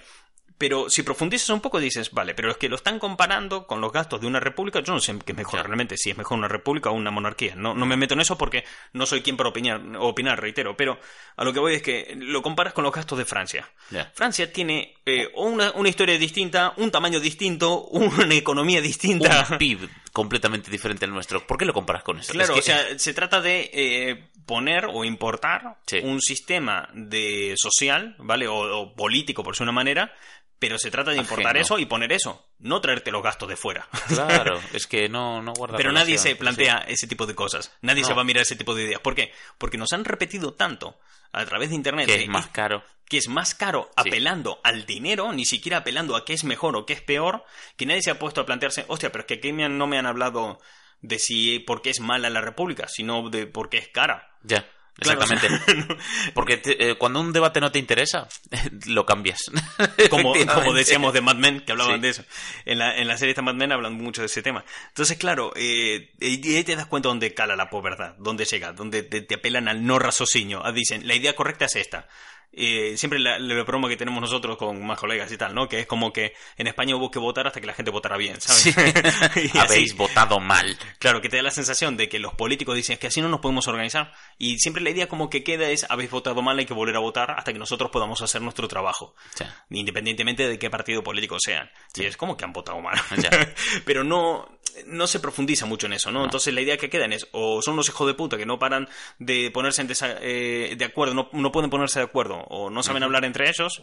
Pero 0.60 0.89
si 0.89 1.01
profundizas 1.03 1.49
un 1.49 1.62
poco 1.62 1.80
dices, 1.80 2.12
vale, 2.12 2.36
pero 2.36 2.51
es 2.51 2.57
que 2.57 2.70
lo 2.70 2.76
están 2.76 2.99
comparando 2.99 3.66
con 3.66 3.82
los 3.82 3.91
gastos 3.91 4.22
de 4.22 4.28
una 4.28 4.39
república, 4.39 4.82
yo 4.82 4.93
no 4.93 4.99
sé 4.99 5.18
qué 5.26 5.32
es 5.32 5.38
mejor 5.38 5.64
realmente, 5.66 5.97
si 5.97 6.12
es 6.12 6.18
mejor 6.18 6.38
una 6.38 6.47
república 6.49 6.89
o 6.91 6.93
una 6.93 7.10
monarquía. 7.12 7.55
No, 7.55 7.74
no 7.74 7.86
me 7.88 7.95
meto 7.95 8.14
en 8.14 8.20
eso 8.20 8.38
porque 8.38 8.66
no 8.93 9.05
soy 9.07 9.22
quien 9.22 9.38
para 9.38 9.49
opinar, 9.49 9.82
opinar, 9.97 10.39
reitero, 10.39 10.76
pero 10.78 10.99
a 11.38 11.43
lo 11.45 11.53
que 11.53 11.60
voy 11.60 11.76
es 11.76 11.82
que 11.82 12.14
lo 12.18 12.41
comparas 12.41 12.74
con 12.74 12.84
los 12.84 12.93
gastos 12.93 13.18
de 13.18 13.26
Francia. 13.26 13.70
Francia 14.14 14.51
tiene 14.53 14.95
eh, 15.05 15.30
una, 15.36 15.72
una 15.72 15.88
historia 15.89 16.18
distinta, 16.18 16.74
un 16.76 16.91
tamaño 16.91 17.20
distinto, 17.22 17.86
una 17.88 18.36
economía 18.36 18.82
distinta. 18.82 19.47
Un 19.51 19.57
PIB 19.57 19.89
completamente 20.12 20.70
diferente 20.70 21.05
al 21.05 21.12
nuestro. 21.12 21.47
¿Por 21.47 21.57
qué 21.57 21.64
lo 21.64 21.74
comparas 21.74 22.03
con 22.03 22.20
eso? 22.20 22.34
Claro, 22.34 22.55
Es 22.55 22.66
que- 22.66 22.72
o 22.74 22.76
sea, 22.76 22.99
se 22.99 23.14
trata 23.14 23.39
de 23.41 23.70
eh, 23.74 24.30
poner 24.45 24.88
o 24.91 25.05
importar 25.05 25.78
Sí. 25.86 25.99
un 26.03 26.20
sistema 26.22 26.89
de 26.93 27.53
social, 27.55 28.16
¿vale? 28.20 28.47
O, 28.49 28.55
o 28.82 28.93
político, 28.93 29.41
por 29.41 29.55
su 29.55 29.64
una 29.64 29.72
manera, 29.72 30.12
pero 30.60 30.78
se 30.78 30.91
trata 30.91 31.12
de 31.12 31.18
importar 31.18 31.47
Ajeno. 31.55 31.62
eso 31.62 31.80
y 31.80 31.86
poner 31.86 32.12
eso, 32.12 32.45
no 32.60 32.82
traerte 32.82 33.12
los 33.12 33.24
gastos 33.24 33.49
de 33.49 33.55
fuera. 33.55 33.88
Claro, 34.07 34.60
es 34.74 34.86
que 34.88 35.07
no, 35.10 35.41
no 35.41 35.53
guarda 35.53 35.78
Pero 35.78 35.91
nadie 35.91 36.18
se 36.18 36.36
plantea 36.36 36.84
ese 36.88 37.07
tipo 37.07 37.26
de 37.26 37.34
cosas. 37.36 37.72
Nadie 37.82 38.01
No. 38.01 38.07
se 38.10 38.14
va 38.14 38.22
a 38.22 38.26
mirar 38.26 38.41
ese 38.43 38.55
tipo 38.55 38.76
de 38.76 38.84
ideas. 38.84 39.01
¿Por 39.01 39.16
qué? 39.16 39.32
Porque 39.57 39.78
nos 39.78 39.91
han 39.93 40.05
repetido 40.05 40.53
tanto 40.53 40.99
a 41.32 41.45
través 41.45 41.70
de 41.70 41.76
Internet 41.76 42.07
Que 42.07 42.24
es 42.24 42.28
más 42.28 42.47
caro. 42.47 42.84
que 43.07 43.18
es 43.18 43.28
más 43.28 43.55
caro 43.55 43.86
Sí. 43.89 44.10
apelando 44.10 44.60
al 44.64 44.86
dinero, 44.86 45.32
ni 45.32 45.45
siquiera 45.45 45.78
apelando 45.78 46.16
a 46.16 46.26
qué 46.26 46.34
es 46.34 46.43
mejor 46.43 46.76
o 46.76 46.86
qué 46.86 46.93
es 46.93 47.01
peor, 47.01 47.43
que 47.78 47.86
nadie 47.86 48.01
se 48.01 48.12
ha 48.12 48.20
puesto 48.20 48.41
a 48.41 48.45
plantearse, 48.45 48.86
hostia, 48.88 49.12
pero 49.12 49.22
es 49.22 49.28
que 49.28 49.34
aquí 49.36 49.53
me 49.53 49.64
han- 49.66 49.78
no 49.78 49.88
me 49.88 49.97
han 49.97 50.05
hablado 50.07 50.60
de 51.01 51.18
si 51.20 51.60
por 51.60 51.82
qué 51.82 51.91
es 51.91 51.99
mala 52.01 52.30
la 52.30 52.41
república, 52.41 52.88
sino 52.88 53.30
de 53.30 53.47
por 53.47 53.70
qué 53.70 53.78
es 53.78 53.88
cara. 53.88 54.36
Ya, 54.43 54.68
Claro, 55.00 55.22
exactamente. 55.24 55.97
Porque 56.34 56.58
te- 56.58 56.89
eh, 56.91 56.95
cuando 56.95 57.20
un 57.20 57.32
debate 57.34 57.60
no 57.60 57.72
te 57.72 57.80
interesa, 57.80 58.28
lo 58.88 59.06
cambias. 59.06 59.52
Como, 60.10 60.34
decíamos 60.74 61.14
de 61.14 61.22
Mad 61.22 61.36
Men, 61.36 61.62
que 61.66 61.72
hablaban 61.72 61.95
Sí. 61.95 62.02
de 62.02 62.10
eso. 62.10 62.24
En 62.66 62.80
la, 62.80 62.95
en 62.97 63.08
la 63.08 63.18
serie 63.18 63.34
de 63.34 63.41
Mad 63.41 63.54
Men 63.56 63.72
hablan 63.72 63.93
mucho 63.93 64.22
de 64.22 64.28
ese 64.28 64.41
tema. 64.41 64.64
Entonces, 64.89 65.18
claro, 65.18 65.52
eh, 65.56 66.12
y 66.20 66.56
ahí 66.56 66.64
te 66.64 66.76
das 66.76 66.86
cuenta 66.88 67.10
dónde 67.10 67.34
cala 67.34 67.56
la 67.56 67.70
poverdad, 67.70 68.16
dónde 68.20 68.45
llega, 68.45 68.74
dónde 68.74 69.04
te, 69.04 69.22
te 69.22 69.36
apelan 69.36 69.68
al 69.68 69.86
no 69.86 70.00
raciocinio. 70.00 70.62
Ah, 70.66 70.72
Dicen, 70.72 71.08
la 71.08 71.16
idea 71.16 71.36
correcta 71.36 71.66
es 71.66 71.76
esta. 71.76 72.08
Eh, 72.52 72.97
siempre 72.97 73.20
la, 73.20 73.38
la 73.38 73.64
broma 73.64 73.88
que 73.88 73.95
tenemos 73.95 74.20
nosotros 74.20 74.58
con 74.58 74.84
más 74.86 75.00
colegas 75.00 75.32
y 75.32 75.38
tal, 75.38 75.54
¿no? 75.54 75.70
Que 75.70 75.82
es 75.82 75.86
como 75.88 76.12
que 76.12 76.34
en 76.58 76.68
España 76.68 76.95
hubo 76.95 77.12
que 77.12 77.20
votar 77.20 77.45
hasta 77.47 77.62
que 77.62 77.68
la 77.68 77.74
gente 77.74 77.91
votara 77.91 78.18
bien, 78.18 78.41
¿sabes? 78.41 78.62
Sí. 78.64 78.72
Y 79.39 79.47
así- 79.50 79.60
Habéis 79.60 79.95
votado 79.95 80.39
mal. 80.39 80.78
Claro, 80.97 81.22
que 81.22 81.30
te 81.30 81.38
da 81.38 81.43
la 81.43 81.52
sensación 81.52 81.95
de 81.95 82.10
que 82.10 82.18
los 82.20 82.34
políticos 82.34 82.76
dicen 82.76 82.93
es 82.93 83.00
que 83.00 83.08
así 83.08 83.22
no 83.22 83.30
nos 83.30 83.39
podemos 83.39 83.68
organizar. 83.68 84.12
Y 84.38 84.58
siempre 84.60 84.82
la 84.84 84.89
idea 84.89 85.08
como 85.08 85.30
que 85.30 85.43
queda 85.43 85.70
es 85.70 85.86
habéis 85.89 86.10
votado 86.12 86.41
mal, 86.41 86.58
hay 86.58 86.66
que 86.66 86.74
volver 86.74 86.95
a 86.95 87.00
votar 87.00 87.32
hasta 87.32 87.54
que 87.54 87.60
nosotros 87.60 87.91
podamos 87.91 88.22
hacer 88.22 88.41
nuestro 88.41 88.68
trabajo. 88.68 89.16
Sí. 89.36 89.45
Independientemente 89.70 90.47
de 90.47 90.58
qué 90.60 90.70
partido 90.70 91.04
político 91.04 91.38
sean. 91.39 91.70
Y 91.95 92.06
es 92.06 92.18
como 92.18 92.36
que 92.36 92.45
han 92.45 92.52
votado 92.54 92.82
mal. 92.82 93.00
Pero 93.86 94.04
no. 94.04 94.59
No 94.88 95.07
se 95.07 95.19
profundiza 95.19 95.65
mucho 95.65 95.88
en 95.88 95.93
eso, 95.93 96.11
¿no? 96.11 96.23
Entonces 96.23 96.53
la 96.53 96.61
idea 96.61 96.77
que 96.77 96.89
queda 96.89 97.05
es, 97.07 97.27
o 97.32 97.61
son 97.61 97.75
unos 97.75 97.88
hijos 97.89 98.07
de 98.07 98.13
puta 98.13 98.38
que 98.38 98.45
no 98.45 98.59
paran 98.59 98.88
de 99.19 99.51
ponerse 99.51 99.82
en 99.82 99.89
desa- 99.89 100.17
eh, 100.21 100.75
de 100.77 100.86
acuerdo, 100.86 101.13
no, 101.13 101.30
no 101.34 101.51
pueden 101.51 101.69
ponerse 101.69 101.99
de 101.99 102.05
acuerdo, 102.05 102.36
o 102.49 102.69
no 102.69 102.84
saben 102.84 103.03
hablar 103.03 103.25
entre 103.25 103.49
ellos, 103.49 103.82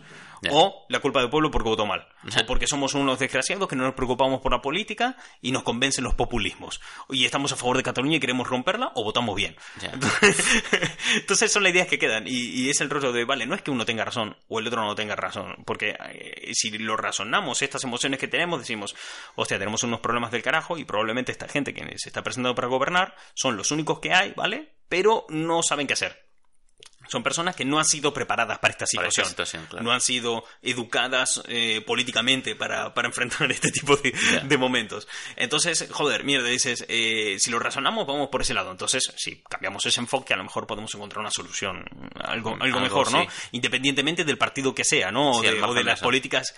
o 0.50 0.86
la 0.88 1.00
culpa 1.00 1.20
del 1.20 1.30
pueblo 1.30 1.50
porque 1.50 1.68
votó 1.68 1.86
mal, 1.86 2.06
o 2.42 2.46
porque 2.46 2.66
somos 2.66 2.94
unos 2.94 3.18
desgraciados 3.18 3.68
que 3.68 3.76
no 3.76 3.84
nos 3.84 3.94
preocupamos 3.94 4.40
por 4.40 4.52
la 4.52 4.60
política 4.62 5.16
y 5.42 5.52
nos 5.52 5.62
convencen 5.62 6.04
los 6.04 6.14
populismos, 6.14 6.80
y 7.10 7.24
estamos 7.24 7.52
a 7.52 7.56
favor 7.56 7.76
de 7.76 7.82
Cataluña 7.82 8.16
y 8.16 8.20
queremos 8.20 8.48
romperla, 8.48 8.92
o 8.94 9.04
votamos 9.04 9.34
bien. 9.36 9.56
Entonces 11.14 11.52
son 11.52 11.62
las 11.62 11.72
ideas 11.72 11.88
que 11.88 11.98
quedan, 11.98 12.26
y, 12.26 12.30
y 12.32 12.70
es 12.70 12.80
el 12.80 12.90
rollo 12.90 13.12
de, 13.12 13.24
vale, 13.24 13.46
no 13.46 13.54
es 13.54 13.62
que 13.62 13.70
uno 13.70 13.84
tenga 13.84 14.04
razón 14.04 14.36
o 14.48 14.58
el 14.58 14.66
otro 14.66 14.82
no 14.84 14.94
tenga 14.94 15.16
razón, 15.16 15.56
porque 15.64 15.96
eh, 16.12 16.50
si 16.54 16.70
lo 16.78 16.96
razonamos, 16.96 17.62
estas 17.62 17.84
emociones 17.84 18.20
que 18.20 18.28
tenemos, 18.28 18.60
decimos, 18.60 18.94
hostia, 19.34 19.58
tenemos 19.58 19.82
unos 19.82 20.00
problemas 20.00 20.30
del 20.30 20.42
carajo 20.42 20.78
y 20.78 20.84
probablemente 20.86 21.32
esta 21.32 21.48
gente 21.48 21.74
que 21.74 21.82
se 21.98 22.08
está 22.08 22.22
presentando 22.22 22.54
para 22.54 22.68
gobernar 22.68 23.14
son 23.34 23.56
los 23.56 23.70
únicos 23.70 24.00
que 24.00 24.12
hay, 24.12 24.32
¿vale? 24.36 24.74
Pero 24.88 25.26
no 25.28 25.62
saben 25.62 25.86
qué 25.86 25.94
hacer. 25.94 26.26
Son 27.08 27.22
personas 27.22 27.54
que 27.54 27.64
no 27.64 27.78
han 27.78 27.84
sido 27.84 28.12
preparadas 28.12 28.58
para 28.58 28.72
esta 28.72 28.86
Para 28.94 29.08
esta 29.08 29.24
situación. 29.24 29.66
claro. 29.66 29.84
No 29.84 29.92
han 29.92 30.00
sido 30.00 30.44
educadas 30.62 31.42
eh, 31.46 31.80
políticamente 31.86 32.56
para, 32.56 32.94
para 32.94 33.08
enfrentar 33.08 33.50
este 33.52 33.70
tipo 33.70 33.96
de, 33.96 34.58
momentos. 34.58 35.06
Entonces, 35.36 35.86
joder, 35.90 36.24
mierda, 36.24 36.48
dices, 36.48 36.84
eh, 36.88 37.36
si 37.38 37.50
lo 37.50 37.58
razonamos, 37.58 38.06
vamos 38.06 38.28
por 38.28 38.42
ese 38.42 38.54
lado. 38.54 38.70
Entonces, 38.72 39.12
si 39.16 39.42
cambiamos 39.48 39.84
ese 39.86 40.00
enfoque, 40.00 40.34
a 40.34 40.36
lo 40.36 40.44
mejor 40.44 40.66
podemos 40.66 40.92
encontrar 40.94 41.20
una 41.20 41.30
solución, 41.30 41.84
algo, 42.14 42.50
algo, 42.50 42.64
Algo, 42.64 42.80
mejor, 42.80 43.12
¿no? 43.12 43.22
sí. 43.22 43.28
Independientemente 43.52 44.24
del 44.24 44.38
partido 44.38 44.74
que 44.74 44.84
sea, 44.84 45.12
¿no? 45.12 45.30
O 45.32 45.40
Sí, 45.40 45.48
de, 45.48 45.58
al 45.58 45.64
o 45.64 45.74
de 45.74 45.84
las 45.84 46.00
políticas 46.00 46.54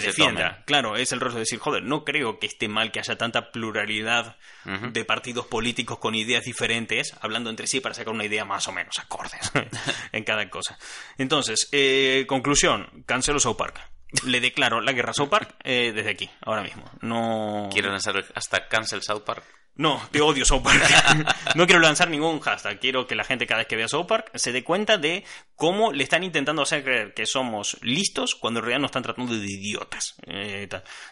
que, 0.00 0.06
defienda. 0.06 0.62
Claro, 0.64 0.96
es 0.96 1.12
el 1.12 1.20
rostro 1.20 1.36
de 1.36 1.42
decir, 1.42 1.58
joder, 1.58 1.82
no 1.82 2.04
creo 2.04 2.38
que 2.38 2.46
esté 2.46 2.68
mal 2.68 2.90
que 2.90 3.00
haya 3.00 3.16
tanta 3.16 3.50
pluralidad 3.50 4.36
de 4.64 5.04
partidos 5.04 5.46
políticos 5.46 5.98
con 5.98 6.14
ideas 6.14 6.44
diferentes, 6.44 7.14
hablando 7.20 7.50
entre 7.50 7.66
sí 7.66 7.80
para 7.80 7.94
sacar 7.94 8.12
una 8.12 8.24
idea 8.24 8.44
más 8.44 8.66
o 8.68 8.72
menos 8.72 8.98
acordes 8.98 9.52
en 10.12 10.24
cada 10.24 10.48
cosa. 10.50 10.78
Entonces, 11.18 11.68
eh, 11.72 12.24
conclusión, 12.26 13.04
cancelo 13.06 13.38
South 13.38 13.56
Park. 13.56 13.80
Le 14.26 14.40
declaro 14.40 14.80
la 14.80 14.92
guerra 14.92 15.10
a 15.10 15.14
South 15.14 15.30
Park 15.30 15.54
eh, 15.64 15.92
desde 15.94 16.10
aquí, 16.10 16.30
ahora 16.42 16.62
mismo. 16.62 16.90
No. 17.00 17.70
Quiero 17.72 17.90
lanzar 17.90 18.24
hasta 18.34 18.68
Cancel 18.68 19.02
South 19.02 19.22
Park. 19.24 19.44
No, 19.74 20.02
te 20.10 20.20
odio 20.20 20.44
South 20.44 20.62
Park. 20.62 20.82
no 21.54 21.66
quiero 21.66 21.80
lanzar 21.80 22.10
ningún 22.10 22.40
hashtag. 22.40 22.78
Quiero 22.78 23.06
que 23.06 23.14
la 23.14 23.24
gente 23.24 23.46
cada 23.46 23.58
vez 23.58 23.68
que 23.68 23.76
vea 23.76 23.88
South 23.88 24.06
Park 24.06 24.30
se 24.34 24.52
dé 24.52 24.62
cuenta 24.62 24.98
de 24.98 25.24
cómo 25.54 25.92
le 25.92 26.04
están 26.04 26.24
intentando 26.24 26.62
hacer 26.62 26.84
creer 26.84 27.14
que 27.14 27.24
somos 27.24 27.78
listos 27.82 28.34
cuando 28.34 28.60
en 28.60 28.64
realidad 28.64 28.80
nos 28.80 28.88
están 28.90 29.02
tratando 29.02 29.34
de 29.34 29.46
idiotas. 29.46 30.14
Eh. 30.26 30.68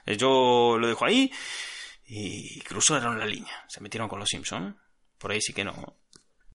Eh, 0.06 0.16
Yo 0.16 0.76
lo 0.78 0.86
dejo 0.86 1.06
ahí 1.06 1.32
y 2.06 2.60
cruzaron 2.60 3.18
la 3.18 3.26
línea. 3.26 3.64
Se 3.68 3.80
metieron 3.80 4.08
con 4.08 4.18
los 4.18 4.28
Simpson. 4.28 4.78
Por 5.16 5.32
ahí 5.32 5.40
sí 5.40 5.52
que 5.52 5.64
no. 5.64 5.99